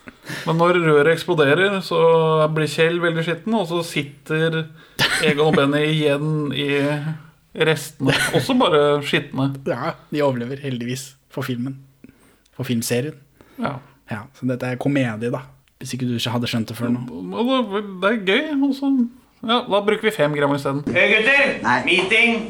[0.46, 1.98] Men når røret eksploderer, så
[2.54, 4.62] blir Kjell veldig skitten, og så sitter
[5.26, 6.68] Egon og Benny igjen i
[7.66, 8.14] restene.
[8.36, 9.50] Også bare skitne.
[9.66, 11.78] Ja, de overlever heldigvis for filmen.
[12.56, 13.18] For filmserien.
[13.58, 13.76] Ja.
[14.10, 15.42] Ja, Så dette er komedie, da.
[15.80, 17.02] Hvis ikke du ikke hadde skjønt det før nå.
[18.00, 18.44] Det, er gøy.
[18.64, 18.90] Og så
[19.42, 20.82] ja, da bruker vi fem gram isteden.
[20.86, 21.52] Gutter,
[21.84, 22.46] meeting,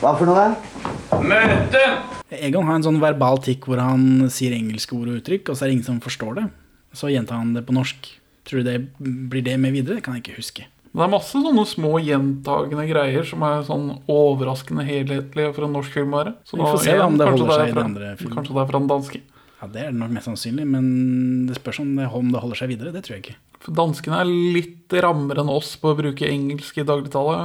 [0.00, 0.48] Hva for noe?
[0.52, 1.20] da?
[1.22, 1.82] møte.
[2.32, 5.64] Egon har en sånn verbal tikk hvor han sier engelske ord og uttrykk, og så
[5.66, 6.46] er det ingen som forstår det.
[6.96, 8.08] Så gjentar han det på norsk.
[8.48, 10.00] Tror du det blir det med videre?
[10.00, 10.64] Det kan jeg ikke huske.
[10.92, 15.94] Det er masse sånne små gjentagende greier som er sånn overraskende helhetlige for en norsk
[15.94, 16.32] film å være.
[16.44, 18.34] Så Vi får se om det holder er seg i den andre filmen.
[18.36, 19.20] Kanskje det er fra den danske.
[19.62, 22.56] Ja, Det er det nok mest sannsynlig, men det spørs om det, om det holder
[22.60, 22.92] seg videre.
[22.92, 23.36] Det tror jeg ikke.
[23.62, 27.36] For danskene er litt rammere enn oss på å bruke engelsk i dagligtale.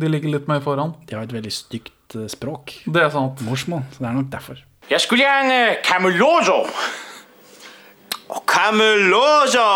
[0.00, 0.94] De ligger litt mer foran.
[1.08, 2.76] De har et veldig stygt eh, språk.
[2.86, 3.42] Det er sant.
[3.46, 3.82] Morsmål.
[3.90, 4.60] Så det er nok derfor.
[4.90, 6.60] Jeg skulle gjerne Cameloso.
[8.46, 9.66] Cameloso.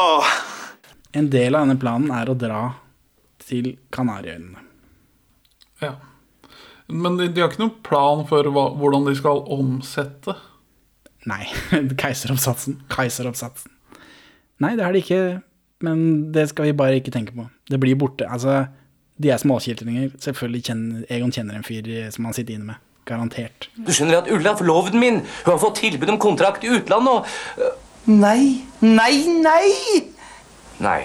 [1.19, 2.63] En del av denne planen er å dra
[3.43, 4.63] til Kanariøyene.
[5.83, 5.95] Ja.
[6.89, 10.37] Men de, de har ikke noen plan for hva, hvordan de skal omsette.
[11.29, 11.43] Nei,
[12.01, 12.79] keiseroppsatsen.
[12.93, 13.75] Keiseroppsatsen.
[14.63, 15.21] Nei, det har de ikke,
[15.85, 17.47] men det skal vi bare ikke tenke på.
[17.71, 18.27] Det blir borte.
[18.27, 18.67] Altså,
[19.19, 20.13] de er småkiltringer.
[20.23, 22.85] Selvfølgelig kjenner Egon kjenner en fyr som han sitter inne med.
[23.09, 23.71] Garantert.
[23.81, 27.63] Du skjønner at Ulla, forloveden min, hun har fått tilbud om kontrakt i utlandet og
[27.65, 27.77] øh,
[28.09, 29.15] Nei, nei,
[29.45, 29.69] nei!
[30.81, 31.03] Nei.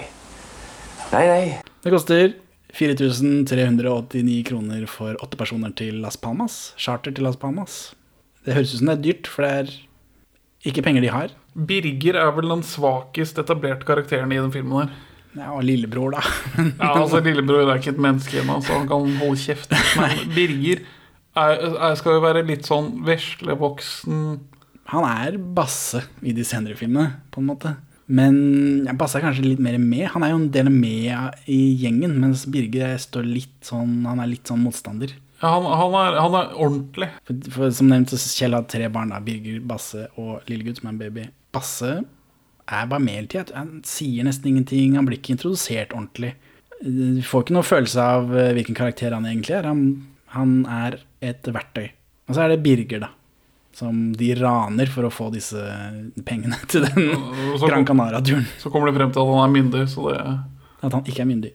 [1.12, 1.44] Nei, nei.
[1.84, 2.32] Det koster
[2.74, 6.72] 4389 kroner for åtte personer til Las Palmas.
[6.80, 7.94] Charter til Las Palmas.
[8.44, 9.74] Det høres ut som det er dyrt, for det er
[10.70, 11.34] ikke penger de har.
[11.54, 14.94] Birger er vel den svakest etablerte karakteren i den filmen her.
[15.34, 16.22] Ja, og lillebror, da.
[16.78, 19.72] Ja, altså Lillebror er ikke et menneske ennå, så han kan holde kjeft.
[19.98, 20.84] Men Birger
[21.34, 24.20] er, er, skal jo være litt sånn veslevoksen
[24.92, 27.74] Han er Basse i de senere filmene, på en måte.
[28.06, 28.36] Men
[29.00, 30.06] Basse er kanskje litt mer med.
[30.14, 34.30] Han er jo en del med i gjengen, mens Birger står litt sånn Han er
[34.30, 35.14] litt sånn motstander.
[35.40, 37.10] Ja, han, han, er, han er ordentlig.
[37.26, 39.10] For, for Som nevnt, så Kjell har tre barn.
[39.10, 41.26] da Birger, Basse og lillegutt, som er en baby.
[41.54, 41.92] Basse
[42.64, 43.54] er bare med hele tida.
[43.58, 44.96] Han sier nesten ingenting.
[44.98, 46.34] Han blir ikke introdusert ordentlig.
[46.84, 49.68] Du får ikke noe følelse av eh, hvilken karakter han egentlig er.
[49.68, 49.84] Han,
[50.34, 51.88] han er et verktøy.
[52.28, 53.12] Og så er det Birger, da.
[53.74, 55.60] Som de raner for å få disse
[56.26, 57.10] pengene til den
[57.64, 58.46] Gran Canaria-turen.
[58.60, 60.18] Så kommer det frem til at han er myndig, så det
[60.84, 61.54] At han ikke er myndig.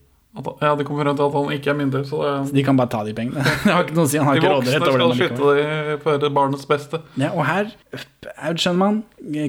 [0.62, 2.78] Ja, det kommer frem til at han ikke er myndig, så det Så de kan
[2.78, 3.42] bare ta de pengene.
[3.66, 4.18] Det har ikke noe å si.
[4.22, 5.18] Han har De ikke voksne råderett over skal dem.
[5.18, 5.90] skytte allikevel.
[5.90, 7.00] de for barnets beste.
[7.18, 7.72] Ja, og her
[8.38, 9.04] er- skjønner man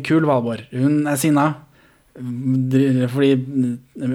[0.09, 0.65] kul Valborg.
[0.73, 1.45] Hun er sinna.
[2.17, 3.31] Fordi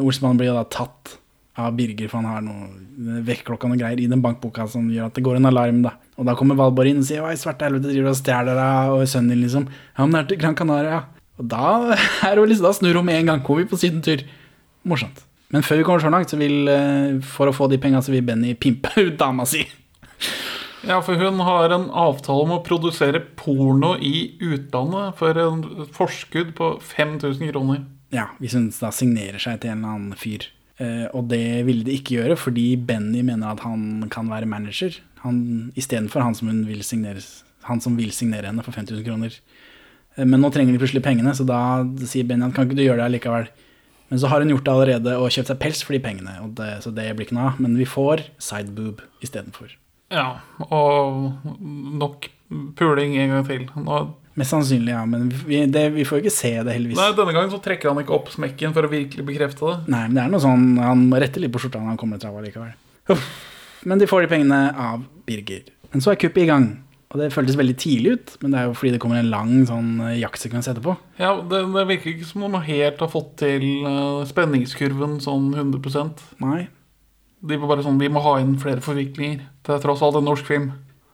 [0.01, 1.15] Olsmann blir da tatt
[1.57, 5.15] av Birger, for han har noe vekkerklokka og greier i den bankboka som gjør at
[5.15, 5.81] det går en alarm.
[5.85, 8.55] da Og da kommer Valborg inn og sier 'Oi, svarte helvete, driver du og stjeler
[8.59, 9.67] deg og sønnen din', liksom.
[9.97, 11.03] Ja, men det er til Gran Canaria.
[11.39, 11.95] Og da,
[12.27, 13.43] er liksom, da snur hun med en gang.
[13.43, 14.23] Kommer vi på sydentur.
[14.85, 15.23] Morsomt.
[15.53, 18.13] Men før vi kommer så langt, så vil eh, for å få de penga, så
[18.13, 19.65] vil Benny pimpe ut dama si.
[20.85, 25.63] Ja, for hun har en avtale om å produsere porno i utlandet for en
[25.95, 27.85] forskudd på 5000 kroner.
[28.13, 30.45] Ja, hvis hun da signerer seg til en eller annen fyr.
[30.77, 34.97] Eh, og det ville de ikke gjøre, fordi Benny mener at han kan være manager.
[35.23, 37.23] Han, Istedenfor han, som vil signere,
[37.65, 39.37] han som vil signere henne for 5000 kroner.
[40.15, 41.59] Eh, men nå trenger de plutselig pengene, så da
[42.05, 43.49] sier Benny at kan ikke du gjøre det likevel.
[44.11, 46.53] Men så har hun gjort det allerede og kjøpt seg pels for de pengene, og
[46.59, 47.61] det, så det blir ikke noe av.
[47.63, 49.73] Men vi får sideboob istedenfor.
[50.13, 50.27] Ja,
[50.69, 51.31] og
[51.97, 52.27] nok
[52.77, 53.65] puling en gang til.
[53.81, 54.03] Nå,
[54.35, 56.97] Mest sannsynlig, ja, men vi, det, vi får jo ikke se det, heldigvis.
[56.99, 59.75] nei, denne gangen så trekker han ikke opp smekken for å virkelig bekrefte det.
[59.93, 62.19] Nei, men det er noe sånn Han må rette litt på skjorta når han kommer
[62.19, 62.73] til trava likevel.
[63.87, 65.63] Men de får de pengene av Birger.
[65.93, 66.67] Men så er kuppet i gang.
[67.15, 69.51] Og det føltes veldig tidlig ut, men det er jo fordi det kommer en lang
[69.69, 70.97] sånn eh, jaktsekvens etterpå.
[71.15, 75.53] Ja, det, det virker ikke som om de helt har fått til eh, spenningskurven sånn
[75.55, 76.65] 100% Nei.
[77.45, 79.45] De var bare sånn, Vi må ha inn flere forviklinger.
[79.63, 80.73] Det er tross alt en norsk film.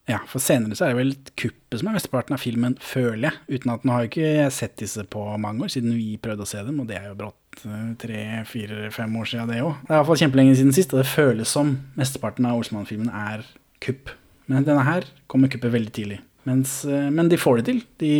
[0.09, 3.59] Ja, for senere så er det vel kuppet som er mesteparten av filmen, føler jeg.
[3.59, 6.47] Uten at nå har jo ikke jeg sett disse på mange år, siden vi prøvde
[6.47, 9.61] å se dem, og det er jo brått eh, tre, fire, fem år siden det
[9.61, 9.75] òg.
[9.85, 13.45] Det er iallfall kjempelenge siden sist, og det føles som mesteparten av Olsmann-filmen er
[13.85, 14.15] kupp.
[14.49, 16.19] Men denne her kommer kuppet veldig tidlig.
[16.49, 17.83] Mens, eh, men de får det til.
[18.01, 18.13] De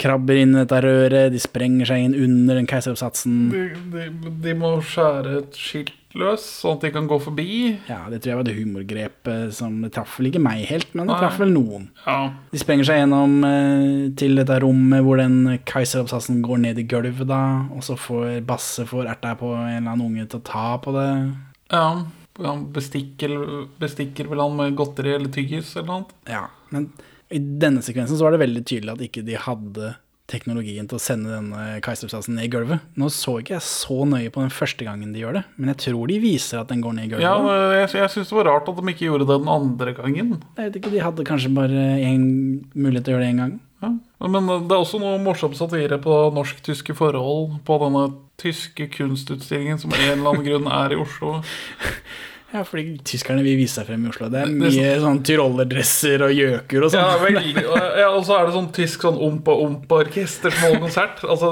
[0.00, 3.38] krabber inn i dette røret, de sprenger seg inn under den keiseroppsatsen.
[3.52, 4.10] De, de,
[4.46, 7.46] de må skjære et skilt løs, sånn at de kan gå forbi.
[7.90, 11.10] Ja, det tror jeg var det humorgrepet som Det traff vel ikke meg helt, men
[11.10, 11.90] det traff vel noen.
[12.06, 16.86] Ja, De sprenger seg gjennom eh, til dette rommet hvor den keiseroppsatsen går ned i
[16.88, 17.42] gulvet, da.
[17.76, 20.94] Og så får Basse får erta på en eller annen unge til å ta på
[20.96, 21.10] det.
[21.74, 21.88] ja.
[22.44, 23.32] Han bestikker,
[23.82, 25.96] bestikker vel han med godteri eller tyggis eller noe.
[26.02, 26.12] annet.
[26.30, 26.90] Ja, men
[27.34, 29.96] i denne sekvensen så var det veldig tydelig at ikke de hadde
[30.28, 32.82] teknologien til å sende denne keiseroppsatsen ned i gulvet.
[33.00, 35.80] Nå så ikke jeg så nøye på den første gangen de gjør det, men jeg
[35.86, 37.24] tror de viser at den går ned i gulvet.
[37.24, 40.34] Ja, jeg, jeg syns det var rart at de ikke gjorde det den andre gangen.
[40.58, 42.26] Jeg vet ikke, De hadde kanskje bare en
[42.76, 43.56] mulighet til å gjøre det én gang.
[43.80, 48.08] Men det er også noe morsom satire på norsk-tyske forhold på denne
[48.40, 51.38] tyske kunstutstillingen som av en eller annen grunn er i Oslo.
[52.48, 54.30] Ja, fordi tyskerne vil vise seg frem i Oslo.
[54.32, 57.02] Det er mye sånn tyrollerdresser og gjøker og sånn.
[57.04, 57.64] Ja, veldig.
[57.98, 61.20] Ja, og så er det sånn tysk sånn ompa-ompa-orkester som holder konsert.
[61.28, 61.50] Altså,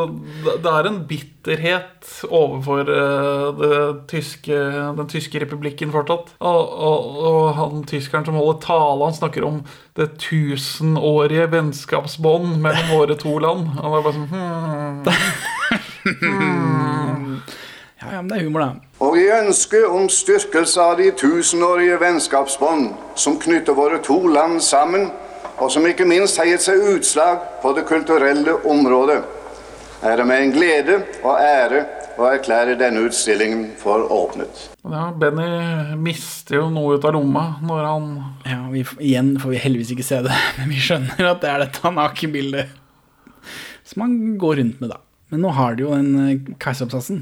[0.62, 4.60] det er en bitterhet overfor uh, det tyske,
[4.96, 6.32] den tyske republikken fortsatt.
[6.38, 9.60] Og, og, og han tyskeren som holder tale, han snakker om
[10.00, 13.68] det tusenårige vennskapsbånd mellom våre to land.
[13.82, 15.04] Han er bare sånn hmm.
[16.24, 17.52] Ja,
[18.12, 18.70] ja, men det er humor, da.
[19.04, 25.10] Og i ønsket om styrkelse av de tusenårige vennskapsbånd som knytter våre to land sammen,
[25.56, 29.22] og som ikke minst har gitt seg utslag på det kulturelle området,
[30.04, 31.84] er det med en glede og ære
[32.16, 34.66] å erklære denne utstillingen for åpnet.
[34.84, 38.10] Ja, Benny mister jo noe ut av lomma når han
[38.46, 41.64] Ja, vi, Igjen får vi heldigvis ikke se det, men vi skjønner at det er
[41.66, 42.76] dette nakenbildet
[43.86, 45.00] som han går rundt med, da.
[45.30, 47.20] Men nå har de jo den eh, keiseroppsatsen.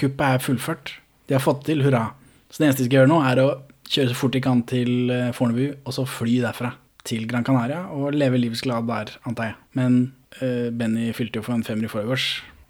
[0.00, 0.94] Kuppet er fullført.
[1.28, 2.08] De har fått til, hurra.
[2.50, 3.50] Så det eneste de skal gjøre nå, er å
[3.90, 6.72] kjøre så fort de kan til eh, Fornebu, og så fly derfra
[7.06, 9.58] til Gran Canaria og leve livets glade der, antar jeg.
[9.78, 10.00] Men
[10.40, 12.26] uh, Benny fylte jo for en femmer i forgårs,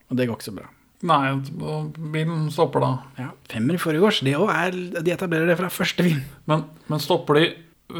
[0.08, 0.68] og det går ikke så bra.
[1.10, 1.32] Nei,
[1.64, 2.90] og bilen stopper da.
[3.16, 4.20] Ja, Femmer i forrige års.
[4.24, 6.20] Det òg er De etablerer det fra første film.
[6.50, 7.46] Men, men stopper de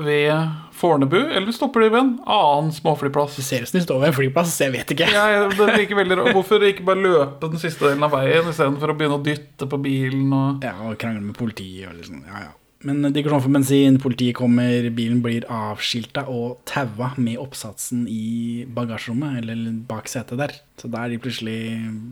[0.05, 0.33] ved
[0.81, 3.37] Fornebu, eller stopper de ved en annen småflyplass?
[3.37, 5.11] Det ser ut som de står ved en flyplass, jeg vet ikke.
[5.13, 6.21] ja, det veldig.
[6.31, 9.83] Hvorfor ikke bare løpe den siste delen av veien istedenfor å begynne å dytte på
[9.83, 10.31] bilen?
[10.33, 10.65] Og...
[10.65, 12.25] Ja, og krangle med politiet og liksom.
[12.29, 12.57] Ja, ja.
[12.89, 19.43] Men digresjon for bensin, politiet kommer, bilen blir avskilta og taua med oppsatsen i bagasjerommet,
[19.43, 20.55] eller bak setet der.
[20.81, 21.59] Så da er de plutselig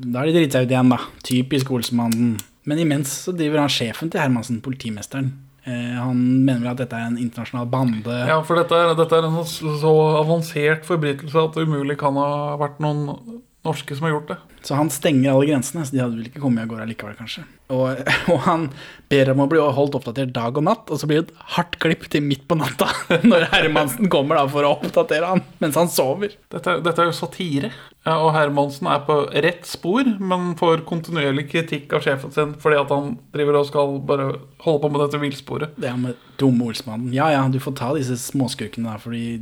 [0.04, 1.00] Da har de dritt seg ut igjen, da.
[1.24, 2.36] Typisk Olsmannen.
[2.68, 5.32] Men imens så driver han sjefen til Hermansen, politimesteren.
[5.68, 8.14] Eh, han mener vel at dette er en internasjonal bande.
[8.30, 9.92] Ja, for dette er, dette er en så, så
[10.22, 14.38] avansert forbrytelse at det umulig kan ha vært noen norske som har gjort det.
[14.66, 17.44] Så han stenger alle grensene, så de hadde vel ikke kommet av gårde likevel, kanskje.
[17.72, 18.00] Og,
[18.32, 18.66] og han
[19.12, 21.78] ber om å bli holdt oppdatert dag og natt, og så blir det et hardt
[21.82, 22.88] klipp til midt på natta
[23.30, 26.34] når Hermansen kommer da for å oppdatere han mens han sover.
[26.52, 27.72] Dette, dette er jo satire.
[28.06, 32.80] Ja, og Hermansen er på rett spor, men får kontinuerlig kritikk av sjefen sin fordi
[32.80, 34.30] at han driver og skal bare
[34.64, 35.76] holde på med dette villsporet.
[35.78, 37.12] Det er med dumme ordsmannen.
[37.14, 39.38] Ja ja, du får ta disse småskurkene, da, fordi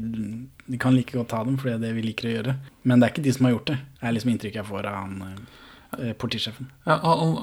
[0.67, 2.57] de kan like godt ta dem, for det er det vi liker å gjøre.
[2.85, 3.79] Men det er ikke de som har gjort det.
[4.01, 6.71] Det er liksom inntrykket jeg får av han eh, politisjefen.
[6.89, 7.35] Ja, han,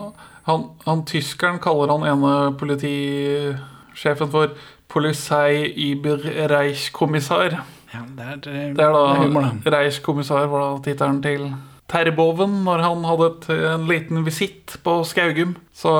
[0.49, 4.57] han, han, tyskeren kaller han ene politisjefen for
[4.91, 7.61] Polizei Iber-Reichskommissar.
[7.93, 9.77] Ja, det er, det Det er da det er humor, da.
[9.77, 11.47] Reichskommissar var da tittelen til
[11.93, 15.55] Terboven når han hadde et, en liten visitt på Skaugum.
[15.75, 15.91] Så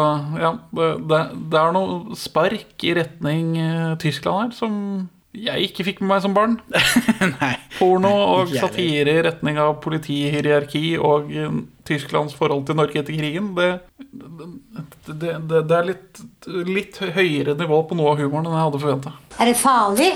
[0.42, 1.20] ja, det, det,
[1.54, 4.74] det er noe spark i retning eh, Tyskland her som
[5.34, 6.58] jeg ikke fikk med meg som barn.
[7.40, 7.54] Nei.
[7.80, 11.56] Porno og satire i retning av politihierarki og eh,
[11.90, 13.50] Tysklands forhold til Norge etter krigen.
[13.58, 13.70] Det,
[15.10, 16.22] det, det, det er litt,
[16.70, 19.16] litt høyere nivå på noe av humoren enn jeg hadde forventa.
[19.40, 20.12] Er det farlig?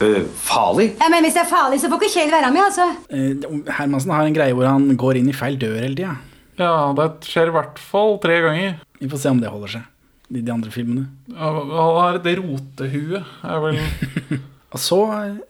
[0.00, 0.90] Uh, farlig?
[1.00, 2.86] Ja, men Hvis det er farlig, så får ikke Kjell være med, altså.
[3.12, 6.18] Uh, Hermansen har en greie hvor han går inn i feil dør hele tida.
[6.60, 8.76] Ja, det skjer i hvert fall tre ganger.
[9.00, 9.88] Vi får se om det holder seg.
[10.30, 11.08] De, de andre filmene.
[11.34, 13.24] Ja, hva er det rotehue.
[13.42, 13.80] Er vel
[14.70, 14.98] Og så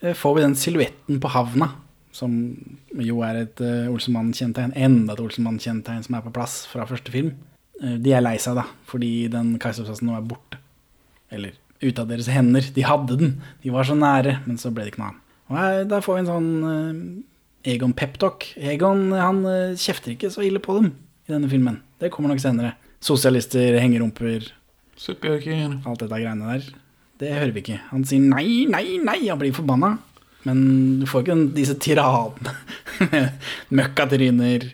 [0.01, 1.71] eh, får vi den silhuetten på havna,
[2.17, 2.33] som
[2.99, 4.73] jo er et uh, Olsenmann-kjennetegn.
[4.75, 7.35] Enda et Olsenmann-kjennetegn som er på plass fra første film.
[7.83, 10.61] Eh, de er lei seg, da, fordi den keiseroppsatsen nå er borte.
[11.31, 12.65] Eller ute av deres hender.
[12.75, 13.37] De hadde den.
[13.63, 15.21] De var så nære, men så ble det ikke noe av.
[15.51, 16.51] Og der får vi en sånn
[17.71, 18.47] Egon peptalk.
[18.57, 19.41] Egon han
[19.77, 20.93] kjefter ikke så ille på dem
[21.27, 21.81] i denne filmen.
[22.01, 22.77] Det kommer nok senere.
[23.05, 24.47] Sosialister, hengerumper,
[25.01, 25.79] Suppegjøker.
[25.87, 26.69] alt dette greiene der.
[27.21, 27.81] Det hører vi ikke.
[27.91, 29.95] Han sier nei, nei, nei, han blir forbanna.
[30.45, 32.55] Men du får ikke den- disse tiradene.
[33.77, 34.65] Møkkatryner,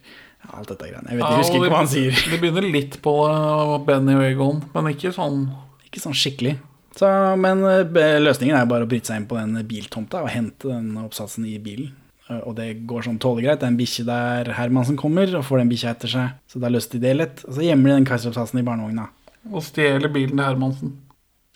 [0.54, 1.10] alt dette greiene.
[1.10, 2.10] Jeg, vet, jeg husker Ja, ikke hva han sier.
[2.30, 5.48] det- begynner litt på eh, Benny og Egon, men ikke sånn
[5.86, 6.56] Ikke sånn skikkelig.
[6.96, 7.06] Så,
[7.38, 10.94] men eh, løsningen er bare å bryte seg inn på den biltomta og hente den
[11.02, 11.92] oppsatsen i bilen.
[12.30, 13.58] Eh, Og det går sånn tålegreit.
[13.58, 13.60] greit.
[13.60, 16.30] Det er en bikkje der Hermansen kommer og får den bikkja etter seg.
[16.48, 17.44] Så da løste de det lett.
[17.46, 19.08] Og så gjemmer de den kaiseroppsatsen i barnevogna.
[19.52, 20.92] Og stjeler bilen til Hermansen.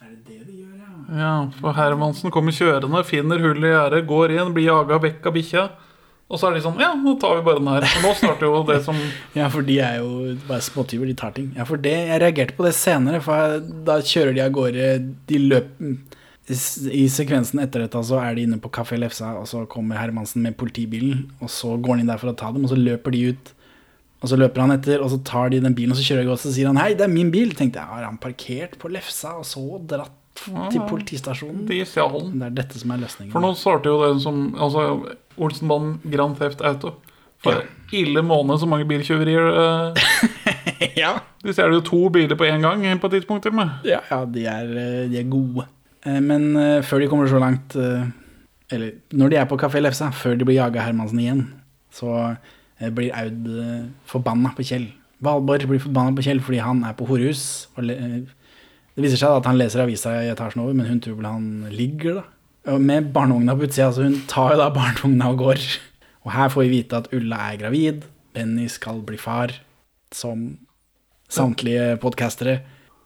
[0.03, 1.21] Er det det de gjør, ja?
[1.21, 5.37] Ja, for Hermansen kommer kjørende, finner hull i gjerdet, går inn, blir jaga vekk av
[5.37, 5.65] bikkja.
[6.31, 7.87] Og så er de sånn Ja, nå tar vi bare den her.
[7.91, 8.99] For nå starter jo det som
[9.39, 11.51] Ja, for de er jo bare småtyver, de tar ting.
[11.59, 14.91] Ja, for det, jeg reagerte på det senere, for da kjører de av gårde,
[15.27, 15.97] de løper
[16.95, 20.43] I sekvensen etter dette så er de inne på Kafé Lefsa, og så kommer Hermansen
[20.47, 23.15] med politibilen, og så går han inn der for å ta dem, og så løper
[23.15, 23.53] de ut.
[24.21, 26.31] Og så løper han etter, og så tar de den bilen, og så kjører de
[26.31, 27.55] godt, så sier han 'hei, det er min bil'.
[27.57, 30.13] Tenkte jeg, har han parkert på Lefsa, og så dratt
[30.71, 31.67] til politistasjonen?
[31.69, 32.39] De stjal den.
[32.41, 33.33] Det er dette som er løsningen.
[33.33, 36.95] For nå starter jo det som Altså, Olsenbanen Grand Theft Auto.
[37.41, 37.65] For
[37.97, 39.49] ille måned så mange biltyverier.
[39.49, 39.97] Uh,
[41.03, 41.15] ja.
[41.41, 43.43] De stjeler jo to biler på én gang på et tidspunkt.
[43.43, 43.69] til og med.
[43.89, 45.65] Ja, ja de, er, eh, de er gode.
[46.05, 48.05] Eh, Men uh, før de kommer så langt uh,
[48.71, 51.41] Eller når de er på Kafé Lefsa, før de blir jaga Hermansen igjen,
[51.91, 52.37] så eh,
[52.89, 54.89] blir Aud eh, forbanna på Kjell.
[55.21, 57.43] Valborg blir forbanna på Kjell fordi han er på horehus.
[57.77, 58.23] Eh,
[58.97, 61.51] det viser seg at han leser avisa i etasjen over, men hun tror vel han
[61.75, 62.77] ligger, da.
[62.81, 65.69] Med barnevogna på utsida, så hun tar jo da barnevogna og går.
[66.25, 68.05] Og her får vi vite at Ulla er gravid,
[68.37, 69.55] Benny skal bli far,
[70.15, 70.51] som
[71.31, 72.61] samtlige podkastere.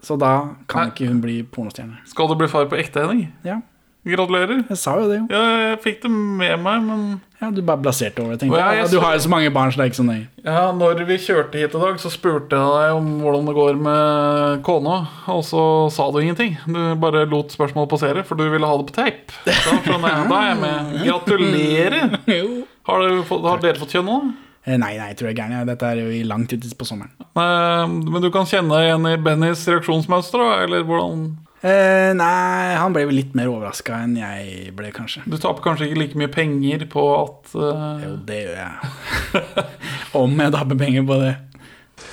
[0.04, 0.32] Så da
[0.68, 2.02] kan ikke hun bli pornostjerne.
[2.08, 3.30] Skal du bli far på ekte, Henning?
[3.46, 3.60] Ja.
[4.04, 4.58] Gratulerer.
[4.68, 5.26] Jeg sa jo det, jo.
[5.32, 7.04] Ja, jeg fikk det med meg, men
[7.40, 8.48] Ja, Du bare blaserte over det.
[8.52, 8.90] Ja, jeg.
[8.92, 10.26] Du har jo så mange barn, så det er ikke så nøye.
[10.44, 13.80] ja, når vi kjørte hit i dag, så spurte jeg deg om hvordan det går
[13.86, 14.98] med kona,
[15.32, 16.56] og så sa du ingenting.
[16.68, 19.36] Du bare lot spørsmålet passere, for du ville ha det på tape.
[19.48, 20.28] Da skjønner jeg.
[20.30, 20.96] Da er jeg med.
[21.08, 22.18] Gratulerer.
[22.88, 24.18] Har, du fått, har dere fått kjønn nå?
[24.66, 25.52] Eh, Nei, nei, jeg tror jeg er gæren.
[25.56, 25.64] ja.
[25.68, 27.12] Dette er jo i langt ute på sommeren.
[27.36, 30.44] Men du kan kjenne deg igjen i Bennys reaksjonsmønster?
[30.64, 31.24] Eller hvordan
[31.64, 35.22] Eh, nei, han ble vel litt mer overraska enn jeg ble, kanskje.
[35.24, 38.02] Du taper kanskje ikke like mye penger på at uh...
[38.02, 39.44] Jo, det gjør jeg.
[40.20, 41.32] Om jeg taper penger på det.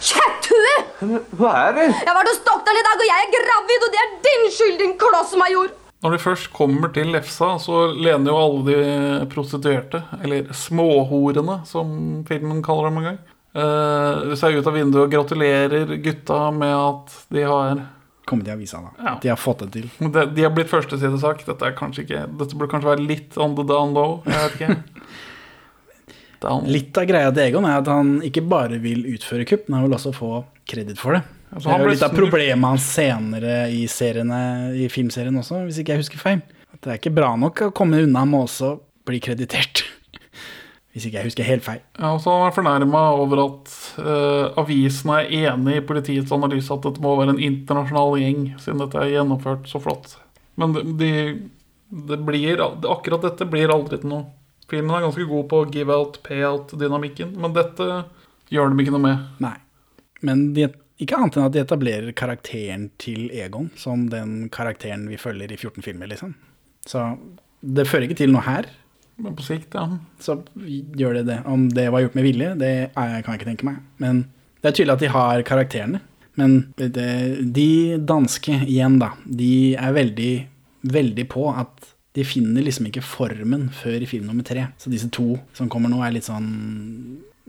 [0.08, 0.32] Kjære
[1.36, 1.89] Hva er det?
[1.97, 4.80] Jeg var hos doktoren i dag, og jeg er gravid, og det er din skyld,
[4.86, 5.78] din klossmajor!
[6.02, 12.22] Når de først kommer til Lefsa, så lener jo alle de prostituerte, eller småhorene, som
[12.30, 17.20] filmen kaller dem en gang, eh, seg ut av vinduet og gratulerer gutta med at
[17.36, 17.89] de har
[18.32, 18.94] Kommet i avisa, da.
[19.04, 19.16] Ja.
[19.24, 19.90] De har fått det til.
[20.00, 21.44] de, de har blitt førstesidesak.
[21.48, 24.22] Dette ikke Dette burde kanskje være litt on the down low.
[24.26, 24.78] Jeg vet ikke.
[26.42, 26.66] Down.
[26.66, 29.86] Litt av greia til Egon er at han ikke bare vil utføre kupp, men han
[29.86, 31.22] vil også få kreditt for det.
[31.52, 34.40] Altså, det er jo litt av problemet hans senere i, seriene,
[34.74, 36.42] i filmserien også, hvis ikke jeg husker feil.
[36.72, 38.72] At det er ikke bra nok å komme unna med også
[39.06, 39.84] bli kreditert.
[40.92, 41.80] Hvis ikke jeg husker helt feil.
[41.96, 43.72] Ja, og så er jeg fornærma over at
[44.02, 48.84] uh, avisen er enig i politiets analyse at dette må være en internasjonal gjeng, siden
[48.84, 50.18] dette er gjennomført så flott.
[50.60, 51.12] Men de, de,
[52.12, 52.60] det blir,
[52.92, 54.28] akkurat dette blir aldri til noe.
[54.72, 57.88] Filmen er ganske god på give out, pay out-dynamikken, men dette
[58.52, 59.26] gjør de ikke noe med.
[59.44, 59.56] Nei.
[60.28, 60.68] Men de,
[61.02, 65.60] ikke annet enn at de etablerer karakteren til Egon som den karakteren vi følger i
[65.60, 66.36] 14 filmer, liksom.
[66.88, 67.08] Så
[67.62, 68.68] det fører ikke til noe her.
[69.22, 69.88] Men på sikt, ja.
[70.24, 70.39] Så
[70.97, 71.39] gjør det det.
[71.49, 73.82] Om det var gjort med vilje, det kan jeg ikke tenke meg.
[74.01, 74.26] Men
[74.61, 76.01] det er tydelig at de har karakterene.
[76.39, 76.91] Men det,
[77.53, 80.34] de danske igjen, da, de er veldig,
[80.93, 84.69] veldig på at de finner liksom ikke formen før i film nummer tre.
[84.82, 86.49] Så disse to som kommer nå, er litt sånn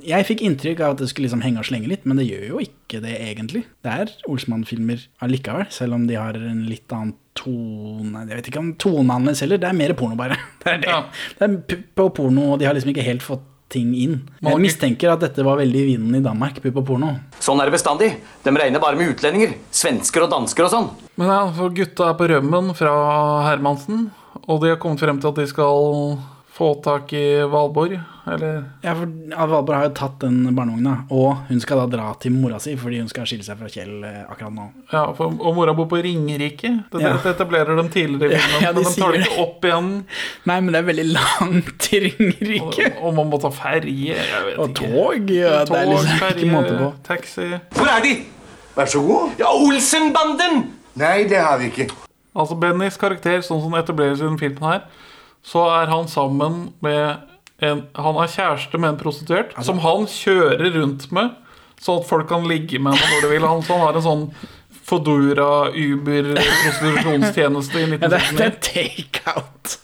[0.02, 2.46] Jeg fikk inntrykk av at det skulle liksom henge og slenge litt, men det gjør
[2.48, 3.64] jo ikke det egentlig.
[3.84, 8.60] Det er Olsmann-filmer allikevel, selv om de har en litt annen tone Jeg vet ikke
[8.60, 10.36] om tonen hans heller, det er mer porno, bare.
[10.62, 10.98] Det er det.
[11.38, 14.18] Det er pupp og porno, og de har liksom ikke helt fått ting inn.
[14.44, 17.14] Jeg mistenker at dette var veldig i vinden i Danmark, pupp og porno.
[17.42, 18.10] Sånn er det bestandig.
[18.44, 19.54] De regner bare med utlendinger.
[19.72, 20.90] Svensker og dansker og sånn.
[21.16, 22.92] Men ja, for gutta er på rømmen fra
[23.48, 24.10] Hermansen,
[24.44, 26.20] og de har kommet frem til at de skal
[26.52, 27.94] få tak i Valborg,
[28.28, 29.08] eller Ja, for
[29.48, 32.98] Valborg har jo tatt den barnevogna, og hun skal da dra til mora si fordi
[33.00, 34.66] hun skal skille seg fra Kjell eh, akkurat nå.
[34.92, 36.74] Ja, for, og mora bor på Ringerike.
[36.92, 37.14] Det, Ja.
[37.30, 39.88] etablerer de tidligere i filmen, Ja, de men de tar det ikke opp igjen.
[40.52, 42.90] Nei, men det er veldig langt til Ringerike.
[42.98, 44.92] Og, og man må ta ferje, jeg vet Og ikke.
[44.92, 46.92] tog, ja, det er liksom ikke måte på.
[47.08, 47.48] taxi
[47.78, 48.12] Hvor er de?
[48.76, 49.32] Vær så god.
[49.40, 50.66] Ja, Olsenbanden!
[51.00, 51.88] Nei, det har vi ikke.
[52.36, 54.84] Altså Bennys karakter, sånn som den etableres i den filmen her,
[55.46, 57.04] så er han sammen med
[57.62, 61.30] en Han er kjæreste med en prostituert, som han kjører rundt med,
[61.78, 63.46] sånn at folk kan ligge med henne når de vil.
[63.46, 64.24] Han, han har en sånn
[64.82, 68.24] Fodora Uber-prostitusjonstjeneste i Ja, det, det er
[68.58, 68.60] 1969.
[68.66, 69.78] take-out.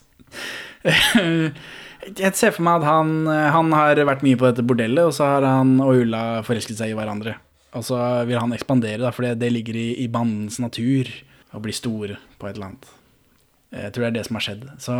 [2.18, 5.22] Jeg ser for meg at han, han har vært mye på dette bordellet, og så
[5.36, 7.32] har han og Ulla forelsket seg i hverandre.
[7.76, 7.98] Og så
[8.28, 11.04] vil han ekspandere, da, for det, det ligger i, i bandens natur
[11.54, 12.86] å bli store på et eller annet.
[13.76, 14.62] Jeg tror det er det som har skjedd.
[14.82, 14.94] Så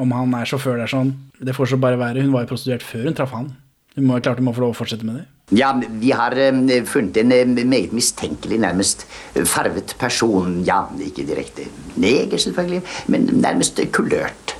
[0.00, 2.24] om han er sjåfør der sånn, det får så bare være.
[2.24, 3.50] Hun var jo prostituert før hun traff han.
[3.96, 5.26] Hun må klart hun må få lov å fortsette med det.
[5.56, 10.64] Ja, vi har eh, funnet en eh, meget mistenkelig, nærmest eh, farvet person.
[10.66, 14.56] Ja, ikke direkte neger, selvfølgelig, men nærmest eh, kulørt.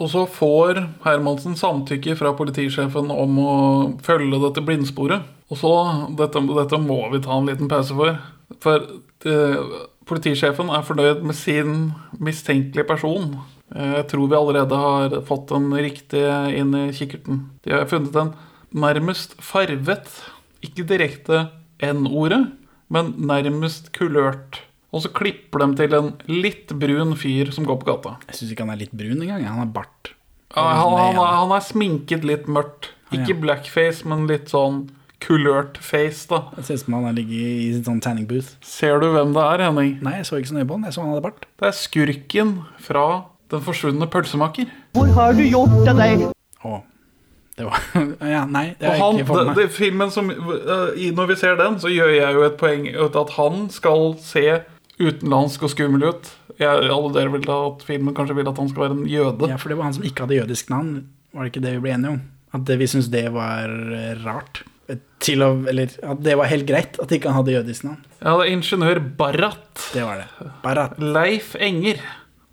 [0.00, 3.54] Og så får Hermansen samtykke fra politisjefen om å
[4.02, 5.28] følge dette blindsporet.
[5.52, 5.74] Og så
[6.16, 8.16] Dette, dette må vi ta en liten pause for.
[8.60, 8.82] For
[9.24, 13.36] eh, politisjefen er fornøyd med sin mistenkelige person.
[13.74, 17.44] Eh, Jeg tror vi allerede har fått den riktige inn i kikkerten.
[17.64, 18.32] De har funnet en
[18.74, 20.08] nærmest farvet,
[20.62, 21.48] ikke direkte
[21.82, 22.42] N-ordet,
[22.90, 24.60] men nærmest kulørt.
[24.92, 28.16] Og så klipper de til en litt brun fyr som går på gata.
[28.26, 29.44] Jeg syns ikke han er litt brun engang.
[29.46, 30.10] Han har bart.
[30.56, 32.90] Ja, han, han, er- han er sminket litt mørkt.
[33.14, 34.88] Ikke blackface, men litt sånn
[35.20, 36.42] kulørt face, da.
[36.56, 38.54] Det ser ut som han har ligget i sånn tanning booth.
[38.64, 39.98] Ser du hvem det er, Henning?
[40.04, 40.86] Nei, jeg så ikke så nøye på han.
[40.88, 41.44] Jeg så han hadde bart.
[41.60, 43.04] Det er skurken fra
[43.50, 44.68] Den forsvunne pølsemaker.
[44.94, 46.20] Hvor har du gjort av deg?
[46.64, 46.76] Å.
[47.58, 47.80] Det var
[48.36, 49.72] Ja, nei, det har jeg ikke fått det, med meg.
[49.74, 53.32] filmen som, i- Når vi ser den, så gjør jeg jo et poeng ut at
[53.36, 54.44] han skal se
[55.00, 56.30] utenlandsk og skummel ut.
[56.60, 59.48] Jeg, alle dere vil da at filmen kanskje vil at han skal være en jøde.
[59.50, 60.94] Ja, for det var han som ikke hadde jødisk navn.
[61.34, 62.20] Var det ikke det vi ble enige om?
[62.52, 64.62] At det, vi syntes det var eh, rart.
[65.20, 67.98] Til å, eller at det var helt greit at ikke han hadde jødisk navn.
[68.22, 69.82] Ja, det er ingeniør Barrat.
[69.92, 70.48] Det var det.
[70.64, 70.94] Barrat.
[71.00, 72.00] Leif Enger.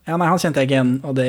[0.07, 1.27] Ja, nei, han kjente jeg ikke igjen, og det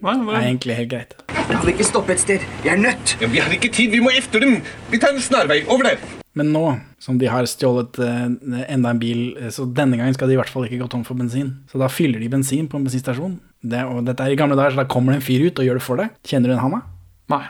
[0.00, 0.36] Nei, nei.
[0.38, 1.10] er egentlig helt greit.
[1.50, 2.44] Kan vi ikke stoppe et sted?
[2.64, 3.16] Vi er nødt.
[3.20, 4.54] Ja, vi har ikke tid, vi må efter dem.
[4.92, 5.58] Vi tar en snarvei.
[5.68, 6.00] Over der.
[6.38, 6.62] Men nå
[7.02, 8.22] som de har stjålet eh,
[8.72, 11.02] enda en bil, eh, så denne gangen skal de i hvert fall ikke gå tom
[11.04, 11.50] for bensin.
[11.72, 13.34] Så da fyller de bensin på en bensinstasjon.
[13.60, 15.66] Det, og dette er i gamle dager, så da kommer det en fyr ut og
[15.68, 16.14] gjør det for deg.
[16.30, 16.82] Kjenner du en han, da?
[17.34, 17.42] Nei.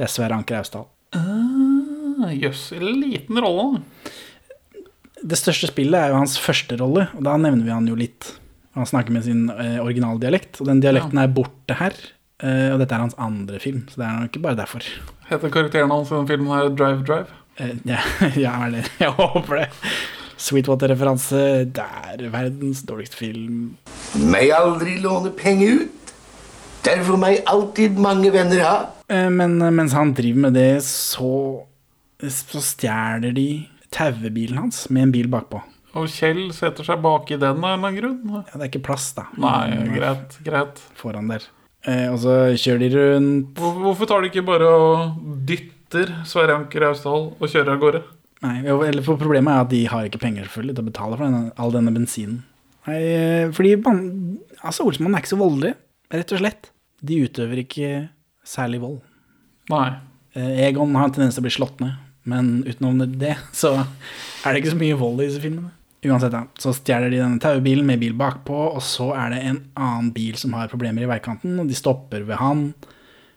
[0.00, 0.86] Det er Sverre Anker Austdal.
[1.12, 1.59] Ah,
[2.36, 3.82] Jøss, liten rolle.
[5.20, 8.30] Det største spillet er jo hans første rolle, og da nevner vi han jo litt.
[8.78, 11.96] Han snakker med sin eh, originaldialekt, og den dialekten er borte her.
[12.40, 14.86] Eh, og dette er hans andre film, så det er nok ikke bare derfor.
[15.28, 17.36] Heter karakteren hans i den filmen her Drive Drive?
[17.60, 18.00] Eh, ja,
[18.46, 18.86] ja, det.
[19.02, 19.68] jeg håper det.
[20.40, 21.40] Sweetwater-referanse.
[21.76, 23.58] Det er verdens dårligste film.
[24.32, 26.14] Meg aldri låne penger ut.
[26.86, 28.76] Derfor meg alltid mange venner ha.
[29.12, 31.28] Eh, Men mens han driver med det, så,
[32.28, 33.48] så stjeler de
[33.90, 35.62] tauebilen hans med en bil bakpå.
[35.98, 38.44] Og Kjell setter seg bak i den av en eller annen grunn.
[38.46, 39.24] Ja, det er ikke plass, da.
[39.36, 40.78] Nei, greit, greit.
[41.00, 41.42] Foran der.
[41.88, 45.16] Eh, og så kjører de rundt Hvor- Hvorfor tar de ikke bare og
[45.48, 48.02] dytter Sverre Anker Austdal og kjører av gårde?
[48.42, 51.24] Nei, eller for Problemet er at de har ikke penger selvfølgelig til å betale for
[51.24, 52.42] denne, all denne bensinen.
[52.86, 55.74] Nei, eh, fordi altså Olsmann er ikke så voldelig,
[56.12, 56.70] rett og slett.
[57.02, 58.08] De utøver ikke
[58.44, 59.00] særlig vold.
[59.70, 59.96] Nei.
[60.36, 61.96] Eh, Egon har en tendens til å bli slått ned,
[62.28, 65.72] men utenom det så er det ikke så mye vold i disse filmene.
[66.00, 69.58] Uansett, da, så stjeler de denne taubilen med bil bakpå, og så er det en
[69.76, 72.70] annen bil som har problemer i veikanten, og de stopper ved han,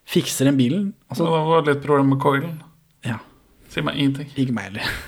[0.07, 2.55] fikser den bilen, og Så det var litt problem med coilen.
[3.03, 3.19] Ja.
[3.71, 4.31] Si meg ingenting.
[4.39, 4.87] Ikke meg heller.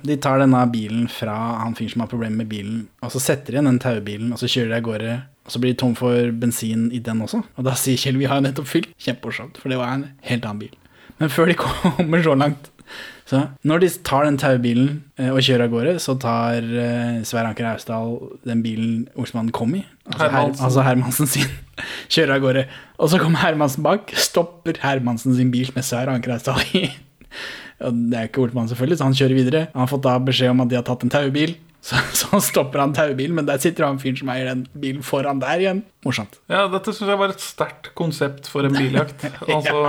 [0.00, 3.52] De tar denne bilen fra han fyren som har problemer med bilen, og så setter
[3.52, 5.16] de igjen den taubilen, og så kjører de av gårde.
[5.44, 7.42] Og så blir de tom for bensin i den også.
[7.58, 8.94] Og da sier Kjell vi har nettopp fylt.
[9.02, 10.76] Kjempemorsomt, for det var en helt annen bil.
[11.20, 12.69] Men før de kommer så langt
[13.30, 14.88] så Når de tar den taubilen
[15.20, 18.16] eh, og kjører av gårde, så tar eh, Sverre Anker Austdal
[18.48, 19.84] den bilen Olsmannen kom i.
[20.08, 20.64] Altså, Her, Hermansen.
[20.66, 21.52] altså Hermansen sin.
[22.16, 22.64] Kjører av gårde.
[22.98, 26.88] Og så kommer Hermansen bak, stopper Hermansen sin bil med Sverre Anker Austdal i.
[27.86, 29.62] Og det er ikke Olsmann selvfølgelig, så han kjører videre.
[29.72, 31.54] Han har fått da beskjed om at de har tatt en taubil.
[31.80, 35.40] Så, så stopper han taubilen, men der sitter han fyren som eier den bilen foran
[35.42, 35.82] der igjen.
[36.04, 36.38] Morsomt.
[36.50, 39.26] Ja, dette syns jeg var et sterkt konsept for en biljakt.
[39.50, 39.80] Altså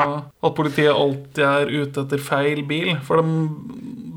[0.41, 2.95] At politiet alltid er ute etter feil bil.
[3.05, 3.45] For de,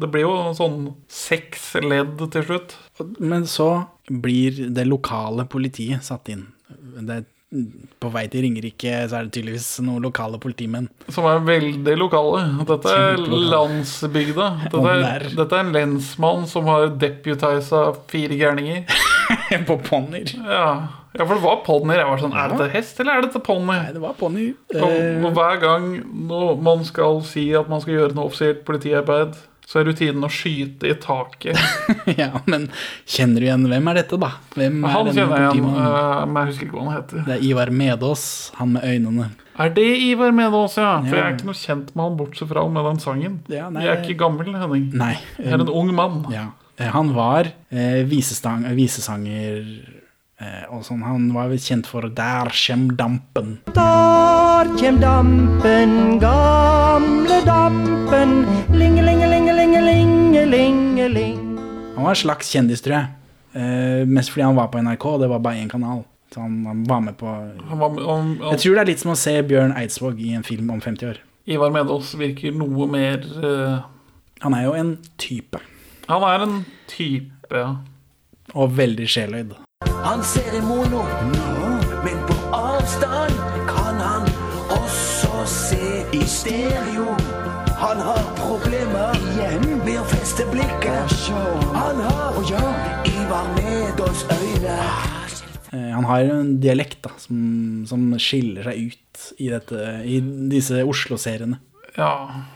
[0.02, 2.76] det blir jo sånn seks ledd til slutt.
[3.18, 3.68] Men så
[4.08, 6.46] blir det lokale politiet satt inn.
[6.68, 7.24] Det er,
[8.02, 10.88] på vei til Ringerike så er det tydeligvis noen lokale politimenn.
[11.12, 12.42] Som er veldig lokale.
[12.68, 13.22] Dette er
[13.54, 14.48] landsbygda.
[14.66, 18.84] Dette er, dette er en lensmann som har deputisa fire gærninger.
[19.68, 20.34] på ponnier.
[20.46, 20.88] Ja.
[21.12, 22.02] ja, for det var ponnier.
[22.02, 23.78] Jeg var sånn, Er dette hest, eller er dette ponni?
[23.78, 24.50] Nei, det var ponni.
[24.74, 24.94] Og,
[25.24, 25.90] og hver gang
[26.64, 30.90] man skal si at man skal gjøre noe offisielt politiarbeid, så er rutinen å skyte
[30.90, 31.56] i taket.
[32.20, 32.66] ja, men
[33.08, 34.30] kjenner du igjen Hvem er dette, da?
[34.54, 37.24] Hvem er Han kjenner jeg igjen, øh, men jeg husker ikke hva han heter.
[37.28, 38.26] Det er Ivar Medås,
[38.58, 39.30] han med øynene.
[39.64, 40.90] Er det Ivar Medås, ja?
[41.04, 41.22] For Ja.
[41.22, 43.40] jeg er ikke noe kjent med han bortsett fra med den sangen.
[43.48, 43.84] Ja, nei.
[43.86, 44.90] jeg er ikke gammel, Henning.
[44.98, 45.14] Nei.
[45.38, 46.24] Jeg er en ung mann.
[46.32, 46.48] Ja.
[46.76, 50.00] Eh, Han var eh, visesanger eh,
[50.68, 51.02] og sånn.
[51.06, 53.58] Han var vel kjent for 'Der kjem dampen'.
[53.74, 58.44] Der kjem dampen, gamle dampen.
[58.74, 61.58] Lingelingelingelingelingeling.
[61.94, 63.06] Han var en slags kjendis, tror jeg.
[63.54, 66.04] Eh, mest fordi han var på NRK, og det var bare én kanal.
[66.34, 67.26] Så han, han var med på
[67.68, 70.42] Han var, han, Jeg tror det er litt som å se Bjørn Eidsvåg i en
[70.42, 71.20] film om 50 år.
[71.46, 73.84] Ivar Medås virker noe mer uh...
[74.42, 75.60] Han er jo en type,
[76.08, 76.56] Han er en
[76.90, 77.76] type, ja.
[78.52, 79.54] og veldig sjeløyd.
[80.04, 81.02] Han ser i mono,
[82.04, 83.38] men på avstand
[83.70, 84.28] kan han
[84.70, 87.08] også se i stereo.
[87.80, 91.16] Han har problemer igjen med å feste blikket.
[91.74, 92.38] Han har
[93.10, 94.78] Ivar Medås øyne.
[95.74, 100.20] Eh, han har en dialekt da, som, som skiller seg ut i, dette, i
[100.52, 101.58] disse Oslo-seriene.
[101.98, 102.12] Ja.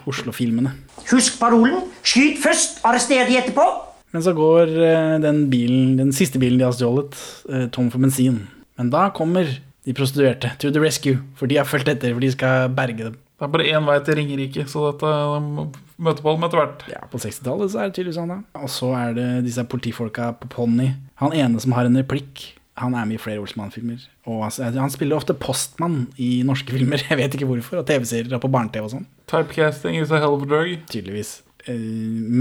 [0.09, 0.75] Oslo-filmene.
[1.11, 1.85] Husk parolen.
[2.03, 3.67] Skyt først, arrester de etterpå.
[4.15, 7.17] Men så går eh, den, bilen, den siste bilen de har stjålet,
[7.53, 8.47] eh, tom for bensin.
[8.81, 9.49] Men da kommer
[9.85, 13.19] de prostituerte to the rescue, for de har fulgt etter, for de skal berge dem.
[13.39, 15.67] Det er bare én vei til Ringerike, så dette de
[16.03, 16.81] møter på dem etter hvert.
[16.91, 18.39] Ja, på 60-tallet så er det tydeligvis han, da.
[18.59, 20.89] Og så er det disse politifolka på Pony.
[21.23, 22.49] Han ene som har en replikk,
[22.79, 24.03] han er med i flere Olsmann-filmer.
[24.31, 28.51] Og han spiller ofte postmann i norske filmer, jeg vet ikke hvorfor, og TV-serier på
[28.51, 29.07] barne-TV og sånn.
[29.31, 30.75] Typecasting is a hell of a drug.
[30.91, 31.39] Tydeligvis.
[31.69, 31.75] Eh,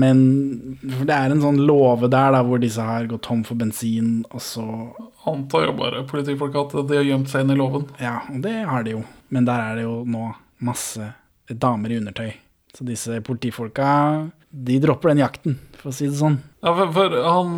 [0.04, 0.22] Men
[0.82, 4.42] det er en sånn låve der da, hvor disse har gått tom for bensin, og
[4.44, 4.66] så
[5.28, 7.84] Antar jo bare politifolk at de har gjemt seg inn i låven.
[8.00, 9.02] Ja, og det har de jo.
[9.30, 10.30] Men der er det jo nå
[10.64, 11.10] masse
[11.52, 12.30] damer i undertøy.
[12.72, 16.38] Så disse politifolka, de dropper den jakten, for å si det sånn.
[16.64, 17.52] Ja, for, for han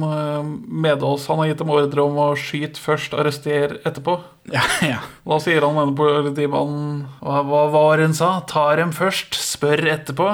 [0.00, 0.50] med
[0.82, 4.16] Medås han har gitt dem ordre om å skyte først, arrestere etterpå.
[4.50, 4.64] Ja,
[4.94, 4.98] ja.
[5.22, 8.40] Da sier han denne politimannen hva var hun sa?
[8.50, 10.28] Tar dem først, spør etterpå.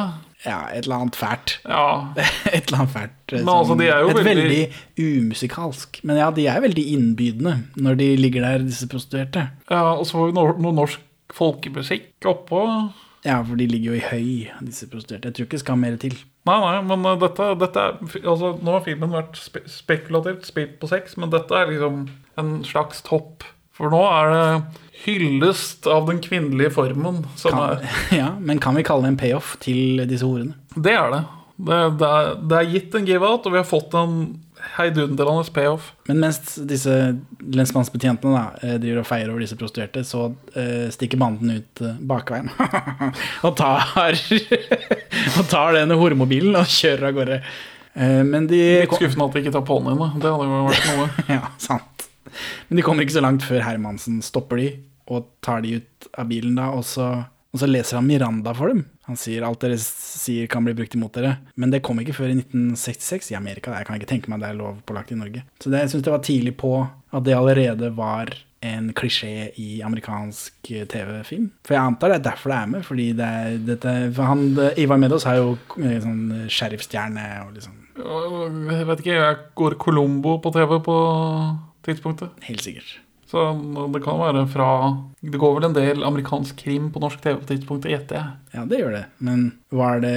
[0.48, 1.58] Ja, et eller annet fælt.
[1.68, 1.84] Ja.
[2.56, 3.34] et eller annet fælt.
[3.36, 6.00] eh, Men altså, de er jo et veldig- veldig umusikalsk.
[6.08, 9.48] Men ja, de er veldig innbydende når de ligger der, disse prostituerte.
[9.70, 11.04] Ja, Og så får vi noe, norsk
[11.36, 12.62] folkemusikk oppå.
[13.26, 14.28] Ja, for de ligger jo i høy,
[14.64, 15.28] disse prostituerte.
[15.28, 16.14] Jeg tror ikke det skal mer til.
[16.48, 20.78] Nei, nei, men uh, dette, dette er altså, Nå har filmen vært spe spekulativt spilt
[20.80, 22.06] på sex, men dette er liksom
[22.40, 23.44] en slags topp
[23.76, 24.46] For nå er det
[25.04, 27.84] hyllest av den kvinnelige formen Kan,
[28.20, 30.56] ja, men kan vi kalle det en payoff til disse horene?
[30.74, 31.24] Det er det.
[31.58, 34.18] Det, det, er, det er gitt en give-out, og vi har fått en
[34.76, 35.92] heidundrende payoff.
[36.06, 36.94] Men mens disse
[37.42, 41.98] lensmannsbetjentene da, eh, driver og feirer over disse prostituerte, så eh, stikker banden ut eh,
[42.10, 42.50] bakveien
[43.46, 43.90] og tar,
[45.38, 47.40] og tar denne horemobilen og kjører av gårde.
[47.94, 50.12] Eh, men de Litt skuffende at vi ikke tar ponyene.
[50.18, 51.08] Det hadde jo vært noe.
[51.38, 52.06] ja, sant.
[52.68, 54.70] Men de kommer ikke så langt før Hermansen stopper de
[55.08, 57.08] og tar de ut av bilen da, og så,
[57.52, 58.84] og så leser han Miranda for dem.
[59.08, 61.38] Han sier alt dere sier kan bli brukt imot dere.
[61.56, 63.72] Men det kom ikke før i 1966 i Amerika.
[63.72, 65.46] Jeg kan ikke tenke meg det er lovpålagt i Norge.
[65.62, 68.34] Så det, jeg syns det var tidlig på at det allerede var
[68.68, 71.48] en klisjé i amerikansk eh, TV-film.
[71.64, 72.84] For jeg antar det er derfor det er med.
[72.84, 74.46] Fordi det er, dette, for han,
[74.84, 80.36] Ivar Medos har jo eh, sånn sheriffstjerne og liksom Jeg vet ikke, jeg går Colombo
[80.42, 80.98] på TV på
[81.88, 82.34] tidspunktet.
[82.46, 82.98] Helt sikkert.
[83.28, 83.42] Så
[83.92, 84.68] det kan være fra
[85.20, 88.36] Det går vel en del amerikansk krim på norsk TV på tidspunktet, gjetter jeg.
[88.54, 89.02] Ja, det gjør det.
[89.20, 89.42] Men
[89.74, 90.14] var det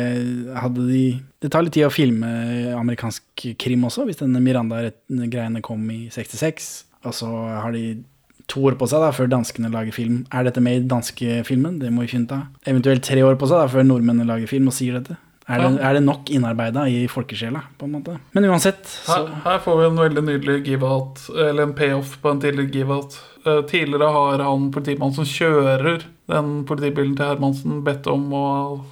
[0.55, 1.03] Hadde de
[1.43, 2.29] Det tar litt tid å filme
[2.77, 6.71] amerikansk krim også, hvis denne Miranda-greiene kom i 66.
[7.03, 8.03] Og så har de
[8.51, 10.21] to år på seg da, før danskene lager film.
[10.31, 11.79] Er dette med i danske filmen?
[11.81, 12.47] Det må vi finne ut av.
[12.67, 15.17] Eventuelt tre år på seg da, før nordmennene lager film og sier dette.
[15.51, 18.15] Er det, er det nok innarbeida i folkesjela, på en måte?
[18.35, 22.31] Men uansett, så Her, her får vi en veldig nydelig give-out, eller en payoff på
[22.31, 23.17] en tidligere give-out.
[23.43, 28.45] Eh, tidligere har han politimannen som kjører den politibilen til Hermansen, bedt om å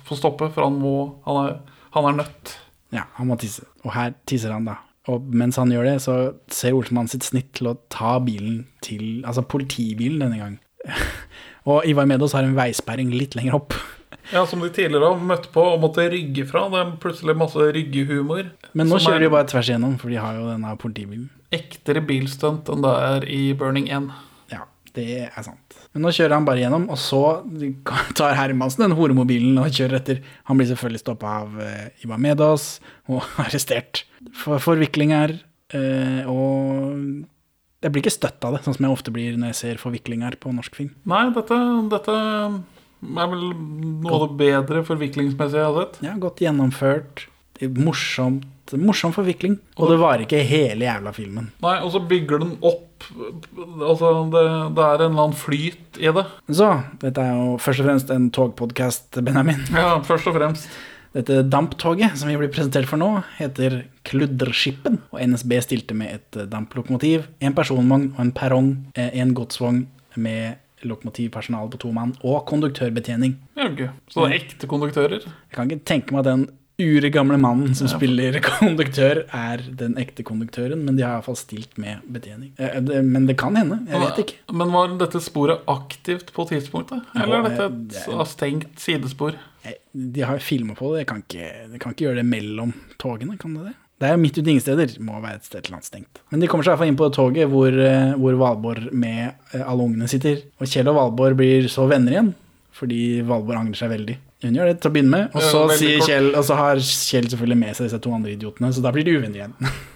[0.07, 0.95] få stoppe, for han, må,
[1.27, 2.55] han, er, han er nødt.
[2.95, 3.67] Ja, han må tisse.
[3.85, 4.79] Og her tisser han, da.
[5.09, 6.15] Og mens han gjør det, så
[6.53, 10.57] ser Olsenmann sitt snitt til å ta bilen til Altså politibilen denne gang.
[11.69, 13.77] og Ivar Medos har en veisperring litt lenger opp.
[14.29, 16.67] Ja, Som de tidligere har møtt på og måtte rygge fra.
[16.69, 18.51] Det er plutselig masse ryggehumor.
[18.77, 21.29] Men nå kjører er de bare tvers igjennom, for de har jo denne politibilen.
[21.55, 24.11] Ektere bilstunt enn det er i Burning 1.
[24.53, 25.79] Ja, det er sant.
[25.95, 27.23] Men nå kjører han bare gjennom, og så
[28.19, 30.21] tar Hermansen den horemobilen og kjører etter.
[30.51, 32.75] Han blir selvfølgelig stoppa av uh, Iba Medas
[33.09, 34.05] og arrestert
[34.37, 35.39] for forviklinger.
[35.73, 37.29] Uh, og
[37.79, 40.37] jeg blir ikke støtt av det, sånn som jeg ofte blir når jeg ser forviklinger
[40.41, 40.93] på norsk film.
[41.09, 41.57] Nei, dette,
[41.89, 42.15] dette
[43.03, 45.99] er vel noe av det bedre forviklingsmessig jeg har sett.
[46.05, 47.25] Ja, Godt gjennomført.
[47.59, 49.57] Morsomt, morsom forvikling.
[49.75, 51.49] Og det varer ikke hele jævla filmen.
[51.63, 54.41] Nei, og så bygger den opp Altså, det,
[54.75, 56.25] det er en eller annen flyt i det.
[56.51, 56.67] Så,
[56.99, 59.61] dette er jo først og fremst en togpodkast, Benjamin.
[59.71, 60.67] Ja, først og fremst.
[61.15, 63.07] Dette damptoget som vi blir presentert for nå,
[63.39, 64.99] heter Kludderskippen.
[65.09, 69.85] Og NSB stilte med et damplokomotiv, en personvogn og en perrong, eh, en godsvogn
[70.19, 73.35] med lokomotivpersonale på to mann og konduktørbetjening.
[73.57, 73.89] Ja, okay.
[74.09, 75.19] Så det er ekte konduktører?
[75.25, 76.47] Jeg kan ikke tenke meg at den
[76.79, 82.05] uregamle mannen som spiller konduktør, er den ekte konduktøren, men de har iallfall stilt med
[82.07, 82.53] betjening.
[82.57, 83.81] Eh, Men det kan hende.
[83.89, 84.37] Jeg vet ikke.
[84.55, 87.03] Men var dette sporet aktivt på tidspunktet?
[87.19, 89.35] Eller er dette et det er- stengt sidespor?
[89.65, 91.01] Eh, De har filma på det.
[91.03, 93.75] Jeg kan ikke, de kan ikke gjøre det mellom togene, kan det det?
[93.99, 94.93] Det er jo midt ute ingen steder.
[95.03, 96.21] Må være et sted eller annet stengt.
[96.31, 99.33] Men de kommer seg i hvert fall inn på toget hvor, eh, hvor Valborg med
[99.51, 100.39] eh, alle ungene sitter.
[100.61, 102.31] Og Kjell og Valborg blir så venner igjen,
[102.79, 104.15] fordi Valborg angrer seg veldig.
[104.45, 105.99] Hun gjør det til å begynne med, og så, sier.
[106.07, 109.03] Kjell, og så har Kjell selvfølgelig med seg disse to andre idiotene, så da blir
[109.07, 109.57] de uvenner igjen.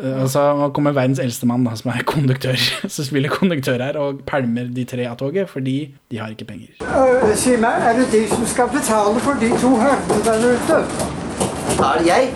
[0.00, 0.40] Eh, Og så
[0.72, 2.56] kommer verdens eldste mann, da, som er konduktør,
[2.94, 5.74] som spiller konduktør her, og pælmer de tre av toget fordi
[6.08, 6.72] de har ikke penger.
[6.80, 11.19] Uh, si meg, er det de som skal betale for de to høvdene der ute?
[11.80, 12.26] Er det jeg?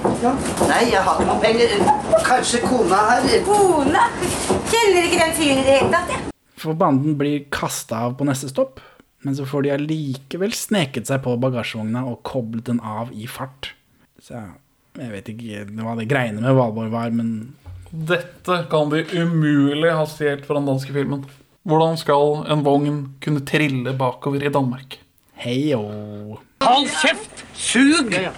[0.65, 1.73] Nei, jeg har ikke noen penger.
[2.25, 4.05] Kanskje kona her Kona?
[4.71, 6.23] Kjenner ikke den fyren i det hele tatt, jeg.
[6.65, 8.81] For banden blir kasta av på neste stopp,
[9.27, 13.75] men så får de allikevel sneket seg på bagasjevogna og koblet den av i fart.
[14.17, 14.41] Så
[14.97, 17.53] jeg vet ikke hva det greiene med Valborg var, men
[17.93, 21.29] Dette kan de umulig ha stjålet fra den danske filmen.
[21.69, 24.99] Hvordan skal en vogn kunne trille bakover i Danmark?
[25.45, 27.45] Hei Hold kjeft!
[27.53, 28.15] Sug!
[28.17, 28.33] Eh,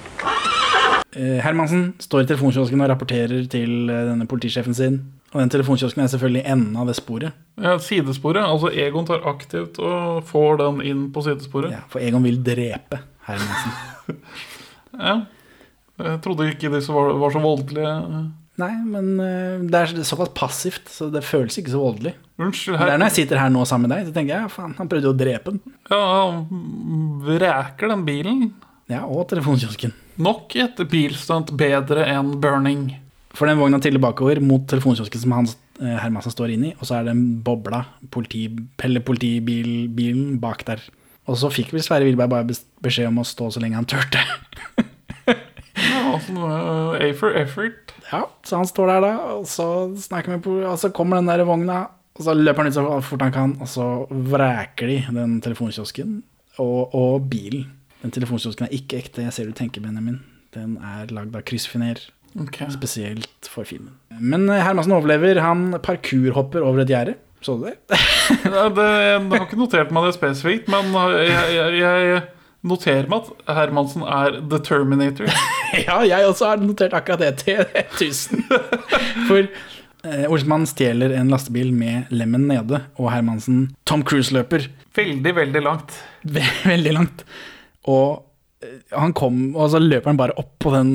[1.44, 4.98] Hermansen står i telefonkiosken og rapporterer til eh, denne politisjefen sin.
[5.32, 7.36] Og den telefonkiosken er selvfølgelig enden av det sporet.
[7.60, 8.44] Ja, sidesporet.
[8.44, 11.74] Altså Egon tar aktivt og får den inn på sidesporet.
[11.74, 13.76] Ja, for Egon vil drepe Hermansen.
[14.96, 15.12] Ja.
[16.00, 17.90] Jeg trodde ikke disse var, var så voldelige.
[18.56, 22.14] Nei, men eh, det er såpass passivt, så det føles ikke så voldelig.
[22.40, 24.72] Unnskyld, Det er når jeg sitter her nå sammen med deg, så tenker jeg faen,
[24.78, 25.76] han prøvde jo å drepe den.
[25.90, 26.00] Ja,
[26.32, 28.42] han vreker den bilen.
[28.92, 29.92] Ja, og telefonkiosken.
[30.16, 32.88] Nok et bilstunt bedre enn burning.
[33.36, 36.98] For den vogna triller bakover mot telefonkiosken som Hans eh, Hermansen står inni, og så
[36.98, 37.82] er det en bobla
[38.14, 38.46] politi,
[38.80, 40.80] Pelle politibilen bak der.
[41.28, 44.22] Og så fikk vel Sverre Wilberg bare beskjed om å stå så lenge han turte.
[45.76, 46.46] Ja, altså,
[46.96, 47.92] A for effort.
[48.08, 49.66] Ja, så han står der da, og så,
[50.00, 51.82] snakker vi på, og så kommer den der vogna
[52.16, 56.22] Og så løper han ut så fort han kan, og så vreker de den telefonkiosken
[56.56, 57.66] og, og bilen.
[58.06, 60.20] Den telefonkiosken er ikke ekte, jeg ser du tenker, Benjamin.
[60.54, 61.98] Den er lagd av kryssfiner.
[62.38, 62.68] Okay.
[62.70, 63.96] Spesielt for filmen.
[64.20, 65.40] Men eh, Hermansen overlever.
[65.42, 67.16] Han parkurhopper over et gjerde.
[67.42, 67.74] Så du det?
[68.46, 72.20] Ja, det, jeg har ikke notert meg det spesifikt, men jeg, jeg, jeg
[72.66, 75.30] noterer meg at Hermansen er The Terminator.
[75.86, 78.46] ja, jeg også har notert akkurat det til 1000.
[79.26, 84.70] For eh, Olsmann stjeler en lastebil med lemmen nede, og Hermansen Tom Cruise løper.
[84.98, 86.00] Veldig, veldig langt.
[86.26, 87.26] Veldig langt.
[87.86, 90.90] Og eh, han kom, og så løper han bare opp på den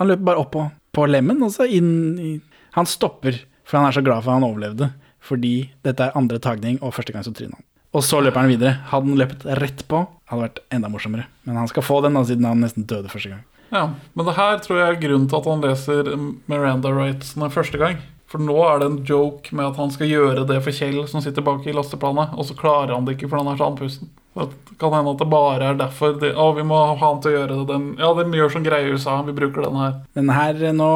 [0.00, 0.62] Han løper bare opp på,
[0.96, 2.30] på lemmen, og så inn i
[2.76, 4.92] Han stopper, for han er så glad for at han overlevde.
[5.20, 7.66] Fordi dette er andre tagning, og første gang så tryner han.
[7.90, 8.76] Og så løper han videre.
[8.88, 11.26] Hadde han løpt rett på, hadde vært enda morsommere.
[11.44, 13.42] Men han skal få den, da, siden han nesten døde første gang.
[13.70, 13.84] Ja,
[14.14, 16.08] Men det her tror jeg er grunnen til at han leser
[16.50, 18.00] Miranda Rightsene første gang.
[18.30, 21.22] For nå er det en joke med at han skal gjøre det for Kjell som
[21.24, 24.10] sitter bak i lasteplanet, og så klarer han det ikke fordi han er så andpusten.
[24.38, 27.32] Det kan hende at det bare er derfor de, Å, vi må ha han til
[27.32, 27.64] å gjøre det.
[27.72, 29.16] Den, ja, de gjør sånn greie i USA.
[29.26, 29.96] Vi bruker den her.
[30.14, 30.90] Den her nå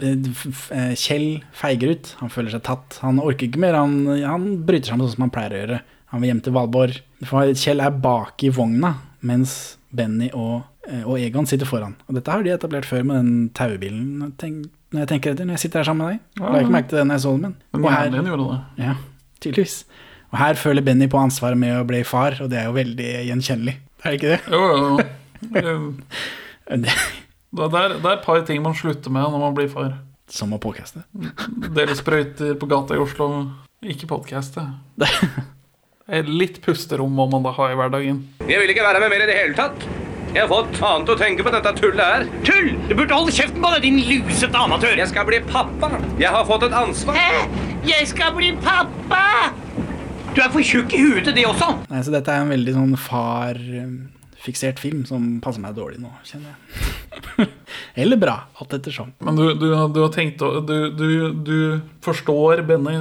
[0.00, 0.30] eh,
[0.78, 1.26] eh, Kjell
[1.56, 2.14] feiger ut.
[2.22, 2.96] Han føler seg tatt.
[3.04, 3.76] Han orker ikke mer.
[3.76, 5.82] Han, han bryter sammen sånn som han pleier å gjøre.
[6.14, 7.02] Han vil hjem til Valborg.
[7.28, 9.58] For Kjell er bak i vogna, mens
[9.92, 11.94] Benny og, eh, og Egon sitter foran.
[12.08, 14.32] Og dette har de etablert før med den taubilen.
[14.40, 16.44] Tenk, når jeg tenker etter, når jeg sitter her sammen med deg.
[16.46, 17.42] La ikke merke til det når jeg så den.
[17.42, 18.84] Men, Men og her- hjernen gjorde det.
[18.86, 18.94] Ja,
[19.44, 19.76] tydeligvis.
[20.32, 23.10] Og her føler Benny på ansvaret med å bli far, og det er jo veldig
[23.28, 23.74] gjenkjennelig.
[24.02, 24.40] Er det ikke det?
[24.50, 24.76] Jo, jo,
[25.60, 25.92] jo.
[27.52, 29.90] Det, er, det er et par ting man slutter med når man blir far.
[30.32, 31.02] Som å påkaste.
[31.76, 33.26] Dele sprøyter på gata i Oslo.
[33.84, 34.62] Ikke podcaste.
[36.12, 38.18] Litt pusterom må man da ha i hverdagen.
[38.44, 39.86] Jeg vil ikke være med mer i det hele tatt.
[40.32, 42.26] Jeg har fått annet å tenke på dette tullet her.
[42.44, 42.68] Tull!
[42.88, 44.94] Du burde holde kjeften på deg, din lusete amatør.
[45.00, 45.90] Jeg skal bli pappa.
[46.20, 47.16] Jeg har fått et ansvar.
[47.16, 47.66] Hæ?
[47.88, 49.22] Jeg skal bli pappa!
[50.32, 51.74] Du er for tjukk i huet til det også.
[51.90, 56.52] Nei, så dette er en veldig sånn far-fiksert film som passer meg dårlig nå, kjenner
[56.52, 57.48] jeg.
[58.04, 59.12] Eller bra, alt ettersom.
[59.24, 61.08] Men du, du, du har tenkt å du, du,
[61.44, 61.56] du
[62.04, 62.96] forstår Benny.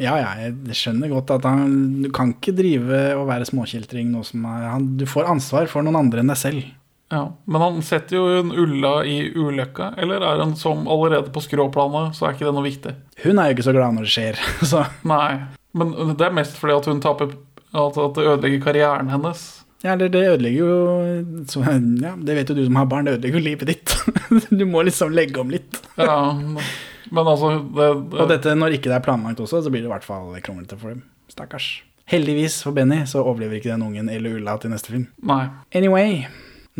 [0.00, 4.22] Ja, ja, jeg skjønner godt at han Du kan ikke drive og være småkjeltring nå
[4.24, 6.70] som er han, Du får ansvar for noen andre enn deg selv.
[7.12, 11.42] Ja, Men han setter jo en Ulla i ulykka, eller er han som allerede på
[11.44, 12.94] skråplanet, så er ikke det noe viktig?
[13.26, 14.40] Hun er jo ikke så glad når det skjer,
[14.70, 15.42] så Nei,
[15.76, 17.34] men det er mest fordi at hun taper
[17.72, 19.44] at det ødelegger karrieren hennes.
[19.82, 21.62] Ja, eller det ødelegger jo så,
[22.00, 23.94] Ja, det vet jo du som har barn, det ødelegger jo livet ditt.
[24.60, 25.80] Du må liksom legge om litt.
[26.00, 26.16] Ja,
[27.12, 29.92] men altså det, Og dette, når ikke det er planlagt også, så blir det i
[29.92, 31.02] hvert fall kronglete for dem.
[31.32, 31.82] Stakkars.
[32.08, 35.06] Heldigvis for Benny så overlever ikke den ungen eller Ulla til neste film.
[35.28, 35.44] Nei.
[35.76, 36.24] Anyway,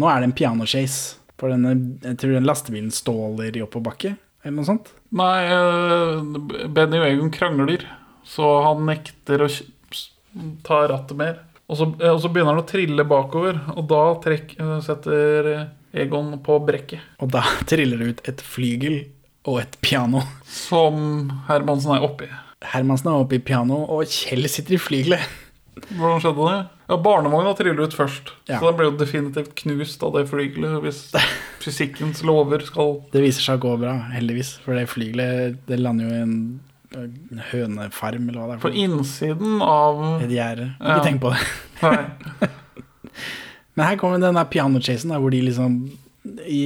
[0.00, 1.18] nå er det en pianochase.
[1.40, 1.72] For denne,
[2.04, 4.12] jeg tror den lastebilen ståler i oppoverbakke,
[4.44, 4.92] eller noe sånt.
[5.18, 6.20] Nei, uh,
[6.70, 7.82] Benny og Egon krangler,
[8.22, 9.48] så han nekter å
[10.62, 11.40] ta rattet mer.
[11.66, 15.50] Og så, eh, og så begynner han å trille bakover, og da trekk, eh, setter
[15.92, 17.02] Egon på brekket.
[17.24, 19.00] Og da triller det ut et flygel
[19.48, 20.22] og et piano.
[20.46, 22.28] Som Hermansen er oppi.
[22.72, 25.24] Hermansen er oppe i piano, og Kjell sitter i flygelet.
[25.96, 26.58] Hvordan skjedde det?
[26.92, 28.34] Ja, Barnevogna triller ut først.
[28.50, 28.58] Ja.
[28.60, 30.98] Så den ble jo definitivt knust av det flygelet, hvis
[31.62, 34.58] fysikkens lover skal Det viser seg å gå bra, heldigvis.
[34.66, 36.36] For det flygelet det lander jo i en,
[37.48, 38.62] hønefarm, eller hva det er.
[38.66, 40.66] På innsiden av Et gjerde.
[40.76, 41.02] Ikke Ja.
[41.06, 41.40] tenk på det.
[41.82, 42.48] Nei.
[43.74, 45.78] Men her kommer den der pianochasen, hvor de liksom
[46.44, 46.60] i,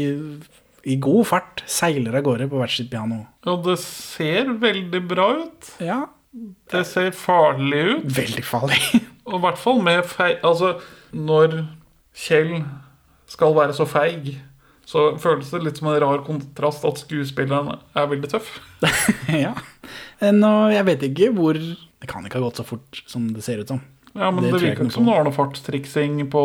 [0.87, 3.25] i god fart seiler av gårde på hvert sitt piano.
[3.51, 5.71] Og det ser veldig bra ut.
[5.83, 6.05] Ja.
[6.71, 8.11] Det ser farlig ut.
[8.17, 8.81] Veldig farlig.
[9.27, 10.77] Og i hvert fall med feil Altså,
[11.11, 11.65] når
[12.17, 12.61] Kjell
[13.27, 14.37] skal være så feig,
[14.87, 18.53] så føles det litt som en rar kontrast at skuespilleren er veldig tøff.
[19.45, 19.57] ja.
[20.23, 23.61] Nå, jeg vet ikke hvor Det kan ikke ha gått så fort som det ser
[23.61, 23.83] ut som.
[24.17, 26.43] Ja, men det, det virker ikke som noe fartstriksing på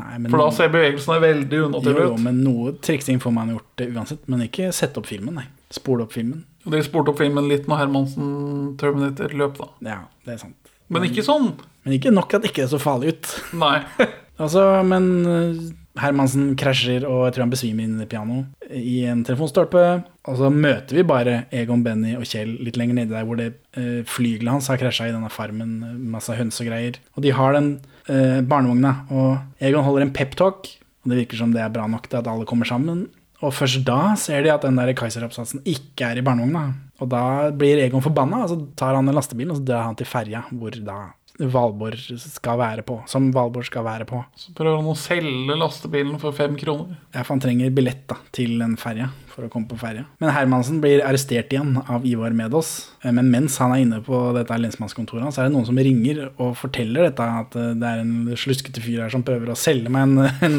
[0.00, 2.10] Nei, men- For da ser bevegelsene veldig unaturlige ut.
[2.12, 4.20] jo, men noe triksing får man gjort uansett.
[4.30, 5.44] Men ikke sette opp filmen, nei.
[5.74, 6.44] Spole opp filmen.
[6.64, 9.66] De spolte opp filmen litt når Hermansen Terminator løp, da.
[9.82, 10.56] Ja, det er sant.
[10.88, 11.52] Men ikke sånn.
[11.84, 13.34] Men ikke nok at ikke det så farlig ut.
[13.58, 13.80] Nei.
[14.40, 15.60] altså, men eh,
[16.00, 19.84] Hermansen krasjer, og jeg tror han besvimer inn i piano i en telefonstolpe.
[20.30, 23.48] Og så møter vi bare Egon, Benny og Kjell litt lenger nede der hvor det
[23.74, 25.78] eh, flygelet hans har krasja i denne farmen.
[25.86, 27.00] eh, Masse høns og greier.
[27.16, 27.72] Og de har den
[28.06, 30.70] eh, barnevogna, og Egon holder en peptalk.
[31.00, 33.08] Og det virker som det er bra nok til at alle kommer sammen.
[33.40, 36.66] Og først da ser de at den der Kaiser-oppsatsen ikke er i barnevogna.
[37.00, 37.24] Og da
[37.56, 40.44] blir Egon forbanna, og så tar han en lastebil og så drar han til ferja,
[40.52, 40.98] hvor da
[41.40, 42.98] Valborg skal være på.
[43.08, 44.20] Som Valborg skal være på.
[44.36, 46.98] Så prøver han å selge lastebilen for fem kroner.
[47.14, 50.04] Ja, for han trenger billett da, til en ferje for å komme på ferja.
[50.20, 52.72] Men Hermansen blir arrestert igjen av Ivar Medås.
[53.04, 55.78] Eh, Men mens han er inne på dette lensmannskontoret, hans, så er det noen som
[55.80, 59.58] ringer og forteller dette, at eh, det er en sluskete fyr her som prøver å
[59.58, 60.18] selge meg en,
[60.48, 60.58] en,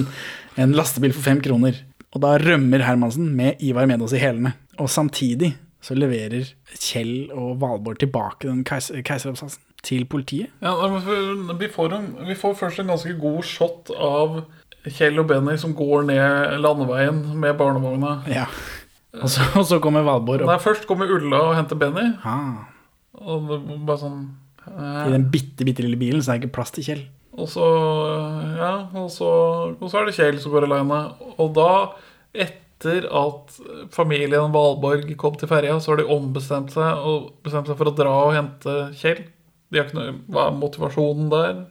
[0.66, 1.84] en lastebil for fem kroner.
[2.12, 4.56] Og da rømmer Hermansen med Ivar Medås i hælene.
[4.82, 6.46] Og samtidig så leverer
[6.78, 10.52] Kjell og Valborg tilbake den keis- keiseroppsatsen til politiet.
[10.62, 10.76] Ja,
[11.58, 14.44] vi, får en, vi får først en ganske god shot av
[14.90, 18.20] Kjell og Benny som går ned landeveien med barnevogna.
[18.30, 18.48] Ja.
[19.20, 22.08] Og så, og så kommer Valborg Nei, først kommer Ulla og henter Benny.
[22.24, 22.38] Ha.
[23.22, 24.22] Og det var bare sånn
[24.70, 27.04] eh, i den bitte, bitte lille bilen, så er det ikke plass til Kjell.
[27.32, 27.66] Og så,
[28.60, 29.30] ja, og så,
[29.76, 31.04] og så er det Kjell som går alene.
[31.38, 31.70] Og da,
[32.34, 33.54] etter at
[33.94, 37.96] familien Valborg kom til ferja, så har de ombestemt seg og bestemt seg for å
[37.96, 39.24] dra og hente Kjell.
[39.72, 41.62] De har ikke noe, Hva er motivasjonen der?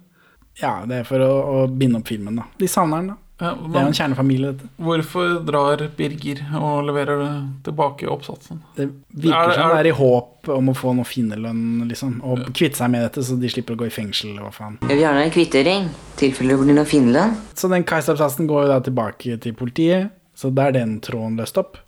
[0.60, 2.46] Ja, det er for å, å binde opp filmen, da.
[2.60, 3.18] De savner den, da.
[3.40, 4.66] Ja, Det er jo en kjernefamilie, dette.
[4.84, 7.30] Hvorfor drar Birger og leverer det
[7.70, 8.58] tilbake i oppsatsen?
[8.76, 12.18] Det virker Er som det er i håp om å få noe finnerlønn, liksom.
[12.20, 14.76] Og kvitte seg med dette, så de slipper å gå i fengsel, og hva faen.
[14.84, 15.88] Jeg vil gjerne ha en kvittering.
[16.20, 17.32] tilfelle det blir noe finnerlønn.
[17.56, 21.56] Så den keiseroppsatsen går jo da tilbake til politiet, så da er den tråden løst
[21.60, 21.80] opp.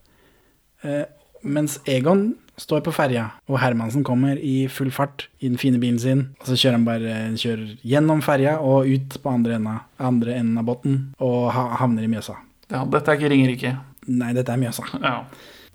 [0.83, 1.05] Eh,
[1.45, 2.31] mens Egon
[2.61, 6.25] står på ferja, og Hermansen kommer i full fart i den fine bilen sin.
[6.41, 10.59] Og så kjører han bare kjører gjennom ferja og ut på andre enden, andre enden
[10.61, 12.37] av båten, og ha, havner i Mjøsa.
[12.71, 13.73] Ja, dette er ikke Ringerike.
[14.09, 14.85] Nei, dette er Mjøsa.
[15.01, 15.25] Ja.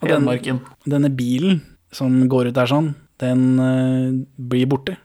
[0.04, 0.60] Hedmarken.
[0.86, 4.98] den- Denne bilen som går ut der sånn, den eh, blir borte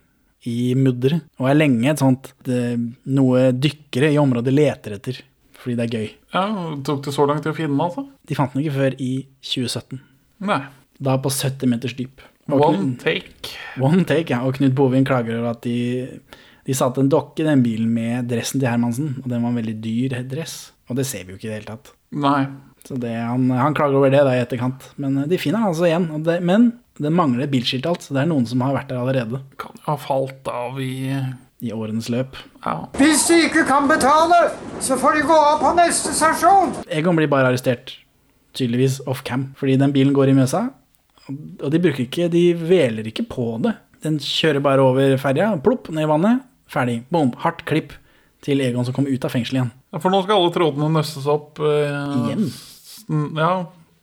[0.45, 1.23] i mudderet.
[1.41, 5.21] Og er lenge et sånt det, noe dykkere i området leter etter,
[5.57, 6.11] fordi det er gøy.
[6.35, 8.05] Ja, Tok det så lang tid å finne den, altså?
[8.27, 10.01] De fant den ikke før i 2017.
[10.41, 10.61] Nei.
[11.03, 12.23] Da på 70 meters dyp.
[12.51, 13.53] Og One Knut- take.
[13.83, 14.41] One take, ja.
[14.47, 16.09] Og Knut Bovin klager over at de,
[16.67, 19.59] de satte en dokke i den bilen med dressen til Hermansen, og den var en
[19.61, 20.73] veldig dyr dress.
[20.91, 21.93] Og det ser vi jo ikke i det hele tatt.
[22.13, 22.43] Nei.
[22.87, 24.89] Så det, han, han klager over det da i etterkant.
[25.01, 26.09] Men eh, de finner han altså igjen.
[26.17, 26.73] Og det, men
[27.03, 29.39] det mangler bilskilt alt, så det er noen som har vært der allerede.
[29.63, 30.91] Kan ha falt av i
[31.63, 32.35] I årenes løp.
[32.67, 32.75] Ja.
[32.99, 34.39] Hvis de ikke kan betale,
[34.83, 36.75] så får de gå av på neste stasjon.
[36.91, 37.95] Egon blir bare arrestert,
[38.59, 40.65] tydeligvis off cam, fordi den bilen går i Mjøsa.
[41.31, 43.77] Og de bruker ikke, de veler ikke på det.
[44.03, 46.41] Den kjører bare over ferja, plopp, ned i vannet,
[46.73, 47.03] ferdig.
[47.15, 47.93] Boom, hardt klipp
[48.43, 49.71] til Egon som kommer ut av fengsel igjen.
[49.95, 51.61] Ja, For nå skal alle trådene nøstes opp.
[51.63, 52.49] eh, Igjen?
[53.39, 53.53] Ja,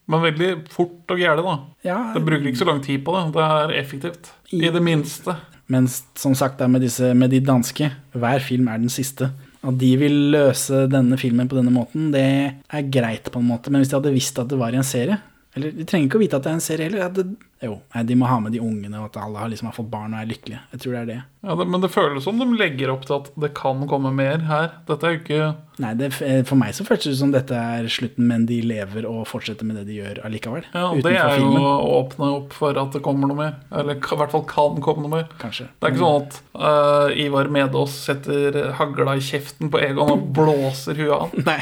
[0.09, 1.57] men veldig fort og gærent, da.
[1.85, 1.97] Ja.
[2.15, 3.25] Det bruker ikke så lang tid på det.
[3.35, 4.31] Det er effektivt.
[4.55, 5.35] I det minste.
[5.69, 9.27] Mens som sagt med, disse, med de danske, hver film er den siste.
[9.61, 12.23] At de vil løse denne filmen på denne måten, det
[12.71, 13.69] er greit på en måte.
[13.69, 15.19] Men hvis de hadde visst at det var i en serie
[15.59, 17.13] Eller de trenger ikke å vite at det er en serie heller.
[17.19, 17.27] Det,
[17.59, 19.89] jo, nei, de må ha med de ungene, og at alle har, liksom, har fått
[19.91, 20.61] barn og er lykkelige.
[20.71, 21.17] Jeg tror det er det.
[21.43, 24.45] Ja, det, Men det føles som de legger opp til at det kan komme mer
[24.47, 24.69] her.
[24.87, 25.49] Dette er jo ikke
[25.79, 26.09] Nei, det,
[26.43, 29.77] For meg så føles det som dette er slutten, men de lever og fortsetter med
[29.79, 30.65] det de gjør allikevel.
[30.73, 31.63] Ja, Det er jo filmen.
[31.63, 31.69] å
[32.01, 33.53] åpne opp for at det kommer noe mer.
[33.71, 35.29] Eller i hvert fall kan komme noe mer.
[35.39, 35.69] Kanskje.
[35.79, 40.27] Det er ikke sånn at uh, Ivar Medås setter hagla i kjeften på Egon og
[40.35, 41.39] blåser huet av.
[41.47, 41.61] Nei,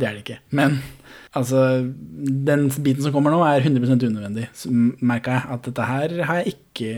[0.00, 0.38] det er det ikke.
[0.56, 0.80] Men
[1.38, 1.62] altså,
[2.48, 4.48] den biten som kommer nå, er 100 unødvendig.
[5.00, 6.92] Merka jeg at dette her har jeg ikke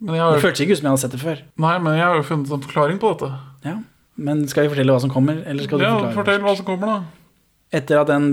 [0.00, 1.42] Men jeg har Det føltes ikke ut som jeg hadde sett det før.
[1.64, 3.30] Nei, men jeg har jo funnet en forklaring på dette.
[3.66, 3.76] Ja,
[4.18, 5.42] Men skal vi fortelle hva som kommer?
[5.46, 6.14] Eller skal du Ja, forklare?
[6.20, 7.38] Fortell hva som kommer, da.
[7.78, 8.28] Etter at den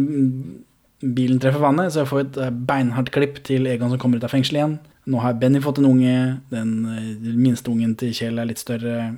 [1.16, 4.24] bilen treffer vannet, så får vi et eh, beinhardt klipp til Egon som kommer ut
[4.26, 4.78] av fengsel igjen.
[5.12, 6.16] Nå har Benny fått en unge.
[6.50, 9.12] Den eh, minste ungen til Kjell er litt større.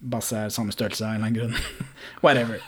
[0.00, 1.88] Basse er samme størrelse av en eller annen grunn.
[2.24, 2.60] Whatever.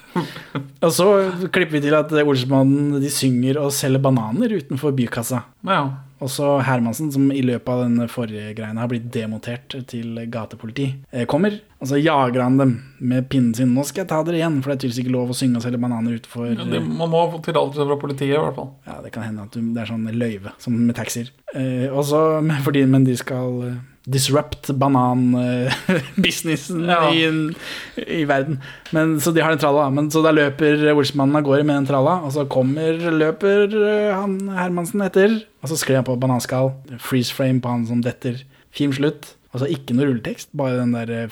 [0.83, 1.09] Og så
[1.49, 5.45] klipper vi til at Olsmannen de synger og selger bananer utenfor bykassa.
[5.65, 5.85] Ja.
[6.23, 10.93] Og så Hermansen, som i løpet av den forrige greiene har blitt demontert til gatepoliti,
[11.11, 11.57] eh, kommer.
[11.81, 13.75] Og så jager han dem med pinnen sin.
[13.75, 15.63] 'Nå skal jeg ta dere igjen', for det er tydeligvis ikke lov å synge og
[15.67, 18.71] selge bananer utenfor Ja, det, man må fått tillatelse fra politiet, i hvert fall.
[18.87, 21.31] Ja, det kan hende at du, det er sånn løyve, som med taxier.
[21.55, 27.13] Eh, og så, men fordi, men de skal eh, disrupt bananbusinessen Ja.
[27.15, 27.25] i,
[28.21, 28.59] i verden.
[28.91, 29.91] Men, så de har den tralla.
[29.91, 34.11] Men, så da løper Olsmannen av gårde med den tralla, og så kommer, løper eh,
[34.17, 35.39] han Hermansen etter.
[35.63, 36.69] Og så sklir han på bananskall.
[37.03, 38.35] Freeze frame på han som detter.
[38.75, 39.23] Film slutt.
[39.53, 41.29] Altså ikke noe rulletekst, bare den der eh,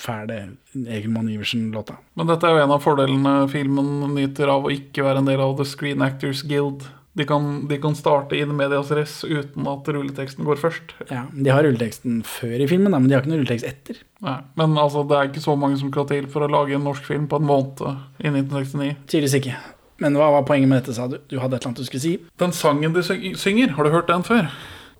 [0.00, 0.36] fæle
[0.74, 1.94] Egil Monn Iversen-låta.
[2.18, 5.40] Men dette er jo en av fordelene filmen nyter av å ikke være en del
[5.42, 6.80] av The Screen Actors Guild.
[7.14, 10.96] De kan, de kan starte in medias res uten at rulleteksten går først.
[11.12, 14.00] Ja, De har rulleteksten før i filmen, da, men de har ikke noe rulletekst etter.
[14.24, 16.82] Nei, men altså, det er ikke så mange som skal til for å lage en
[16.82, 17.84] norsk film på en måned
[18.18, 18.96] i 1969.
[19.06, 19.54] Tydeligvis ikke.
[20.02, 21.20] Men hva var poenget med dette, sa du?
[21.30, 22.16] Du hadde et eller annet du skulle si?
[22.42, 23.04] Den sangen de
[23.38, 24.50] synger, har du hørt den før?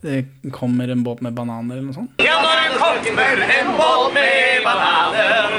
[0.05, 0.21] Det
[0.55, 2.23] kommer en båt med bananer eller noe sånt?
[2.23, 5.51] Ja, når det kommer en båt med bananer,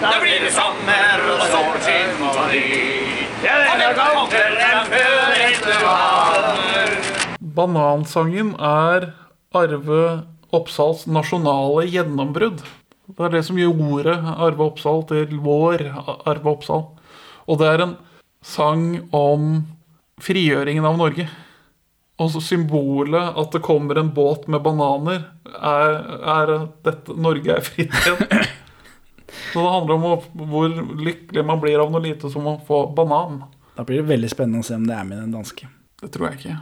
[0.00, 2.64] Da blir det sommer og solskinn på ny.
[3.42, 5.17] Ja, denne kommer en før etter haver.
[7.58, 9.12] Banansangen er
[9.56, 10.02] Arve
[10.54, 12.62] Oppsals nasjonale gjennombrudd.
[13.08, 15.82] Det er det som gjør ordet Arve Oppsal til vår
[16.28, 16.84] Arve Oppsal.
[17.48, 17.96] Og det er en
[18.44, 18.84] sang
[19.16, 19.64] om
[20.22, 21.26] frigjøringen av Norge.
[22.22, 25.26] Og symbolet at det kommer en båt med bananer,
[25.58, 25.98] er,
[26.38, 28.48] er at Norge er fritt igjen.
[29.50, 33.42] Så det handler om hvor lykkelig man blir av noe lite som å få banan.
[33.74, 35.70] Da blir det veldig spennende å se om det er med den danske.
[35.98, 36.58] Det tror jeg ikke.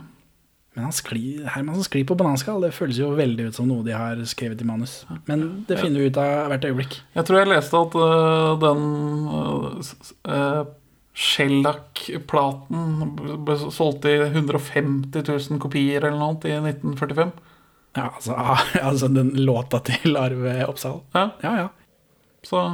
[0.77, 2.61] Men han sklir, Hermansen sklir på bananskall.
[2.61, 4.99] Det føles jo veldig ut som noe de har skrevet i manus.
[5.25, 6.99] Men det finner vi ut av hvert øyeblikk.
[7.17, 8.83] Jeg tror jeg leste at uh, den
[10.29, 10.67] uh,
[11.17, 13.15] Shellac-platen
[13.47, 17.33] ble solgt i 150 000 kopier eller noe i 1945.
[17.97, 18.37] Ja, altså,
[18.91, 21.01] altså den låta til Arve Oppsal.
[21.17, 21.31] Ja.
[21.41, 21.73] ja, ja.
[22.45, 22.67] Så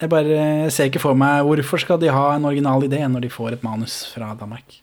[0.00, 3.36] Jeg bare ser ikke for meg hvorfor skal de ha en original idé når de
[3.36, 4.80] får et manus fra Danmark.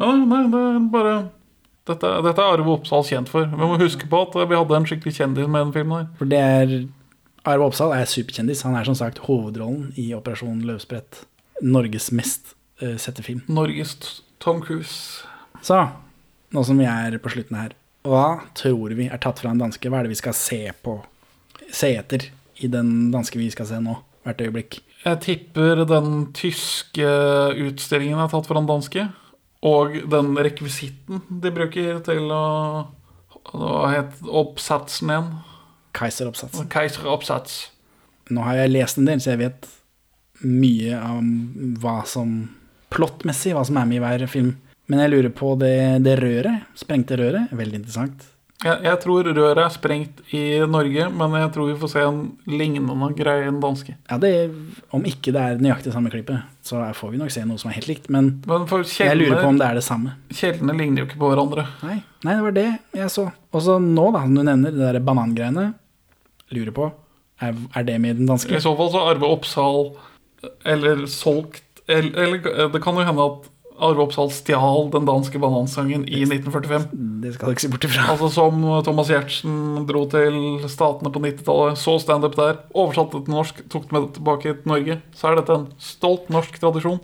[0.00, 1.14] Nei, nei, det er bare
[1.88, 3.48] dette, dette er Arve Oppsal kjent for.
[3.50, 6.08] Vi må huske på at vi hadde en skikkelig kjendis med den filmen her.
[6.20, 6.74] For det er
[7.48, 8.62] Arve Oppsal er superkjendis.
[8.66, 11.24] Han er som sagt hovedrollen i Operasjon Løvsprett.
[11.62, 13.42] Norges mest uh, sette film.
[13.50, 13.96] Norges
[14.42, 15.26] Tom Cruise.
[15.62, 15.78] Så,
[16.54, 17.74] nå som vi er på slutten her,
[18.06, 19.90] hva tror vi er tatt fra den danske?
[19.90, 20.96] Hva er det vi skal se på?
[21.70, 22.30] Se etter
[22.62, 23.94] i den danske vi skal se nå,
[24.26, 24.80] hvert øyeblikk.
[25.02, 27.06] Jeg tipper den tyske
[27.58, 29.06] utstillingen er tatt fra den danske.
[29.62, 32.42] Og den rekvisitten de bruker til å
[33.52, 35.30] Hva het oppsatsen igjen?
[35.98, 36.62] Keiseroppsats.
[36.72, 37.56] Keiseroppsats.
[38.32, 39.66] Nå har jeg lest en del, så jeg vet
[40.42, 41.30] mye om
[41.82, 42.36] hva som
[42.92, 44.52] Plottmessig, hva som er med i hver film.
[44.90, 45.74] Men jeg lurer på det,
[46.04, 46.68] det røret.
[46.76, 47.52] Sprengte røret.
[47.56, 48.26] Veldig interessant.
[48.62, 52.20] Jeg, jeg tror røret er sprengt i Norge, men jeg tror vi får se en
[52.50, 53.96] lignende greie i den danske.
[54.10, 54.32] Ja, det,
[54.94, 57.80] Om ikke det er nøyaktig samme klippet, så får vi nok se noe som er
[57.80, 58.08] helt likt.
[58.12, 60.14] Men, men jeg lurer på om det er det samme.
[60.30, 61.66] Kjeldene ligner jo ikke på hverandre.
[61.82, 62.68] Nei, nei det var det
[63.00, 63.26] jeg så.
[63.50, 65.72] Og så nå, da, du nevner, det der banangreiene.
[66.52, 66.86] Lurer på,
[67.42, 68.54] er, er det med i den danske?
[68.54, 69.88] I så fall så Arve Oppsal
[70.68, 73.48] eller solgt eller, eller det kan jo hende at
[73.82, 76.86] Arve Oppsal stjal den danske banansangen i 1945.
[77.22, 78.04] Det skal du ikke se bort ifra.
[78.12, 80.36] Altså Som Thomas Giertsen dro til
[80.70, 84.98] Statene på 90-tallet, så standup der, oversatte til norsk, tok det med tilbake til Norge.
[85.14, 87.02] Så er dette en stolt norsk tradisjon.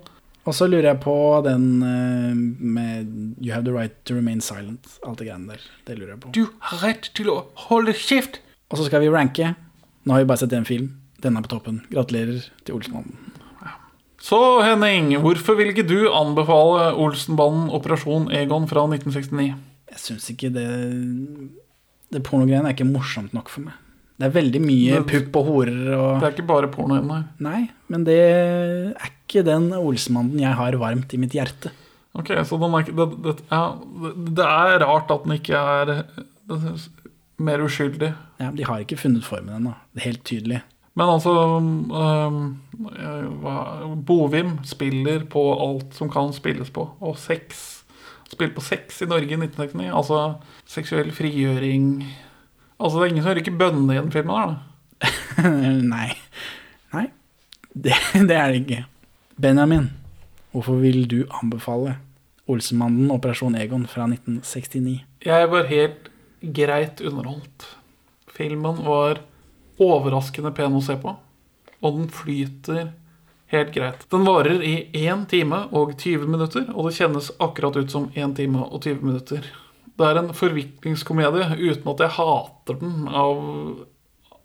[0.49, 1.15] Og så lurer jeg på
[1.45, 3.09] den uh, med
[3.45, 4.87] You have the right to remain silent.
[5.05, 5.67] Alt det greiene der.
[5.87, 6.33] Det lurer jeg på.
[6.33, 8.41] Du har rett til å holde kjeft!
[8.73, 9.53] Og så skal vi ranke.
[10.05, 10.95] Nå har vi bare sett én film.
[11.21, 11.83] Den er på toppen.
[11.93, 13.19] Gratulerer til Olsenbanden.
[14.19, 19.53] Så Henning, hvorfor vil ikke du anbefale Olsenbanden Operasjon Egon fra 1969?
[19.89, 20.69] Jeg syns ikke det
[22.13, 23.77] Det pornogreiene er ikke morsomt nok for meg.
[24.19, 27.21] Det er veldig mye pupp og horer og Det er ikke bare porno ennå.
[27.45, 31.71] Nei, men det er ikke den Olsemannen jeg har varmt i mitt hjerte.
[32.19, 33.63] Ok, så den er ikke det, det, ja,
[34.41, 35.93] det er rart at den ikke er,
[36.51, 36.73] det,
[37.39, 38.11] mer uskyldig.
[38.43, 39.77] Ja, De har ikke funnet formen ennå.
[40.03, 40.65] Helt tydelig.
[40.99, 42.59] Men altså um,
[44.03, 46.89] Bovim spiller på alt som kan spilles på.
[46.99, 47.78] Og sex
[48.29, 49.91] Spiller på sex i Norge i 1969.
[49.93, 50.23] Altså
[50.69, 52.03] seksuell frigjøring
[52.79, 55.49] Altså, det er ingen som ikke bønne i den filmen her, da.
[55.95, 56.13] Nei.
[56.95, 57.09] Nei.
[57.75, 57.97] Det,
[58.29, 58.85] det, er det ikke.
[59.35, 59.89] Benjamin,
[60.53, 61.97] hvorfor vil du anbefale
[62.49, 65.01] Olsemannen Operasjon Egon fra 1969?
[65.27, 66.07] Jeg var helt
[66.55, 67.67] greit underholdt.
[68.31, 69.25] Filmen var
[69.83, 71.17] overraskende pen å se på.
[71.83, 72.93] Og den flyter
[73.53, 74.05] helt greit.
[74.13, 78.37] Den varer i 1 time og 20 minutter, og det kjennes akkurat ut som 1
[78.39, 79.49] time og 20 minutter.
[79.99, 83.41] Det er en forviklingskomedie uten at jeg hater den av,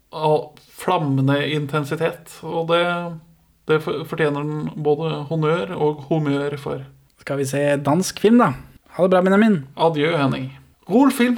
[0.09, 0.37] av
[0.81, 2.39] flammende intensitet.
[2.41, 2.83] Og det,
[3.69, 6.85] det fortjener den både honnør og humør for.
[7.21, 8.53] Skal vi se dansk film, da?
[8.97, 9.61] Ha det bra, Benjamin.
[9.77, 10.49] Adjø, Henning.
[10.89, 11.37] Rol film.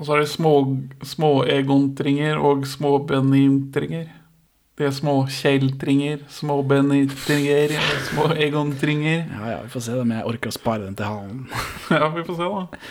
[0.00, 0.54] Og så er det små,
[1.04, 4.08] små egontringer og små benintringer.
[4.80, 7.74] Det er små kjeltringer, små benintringer,
[8.08, 9.26] små egontringer.
[9.28, 11.42] Ja, ja, vi får se om jeg orker å spare den til halen.
[11.92, 12.84] ja, vi får se, da.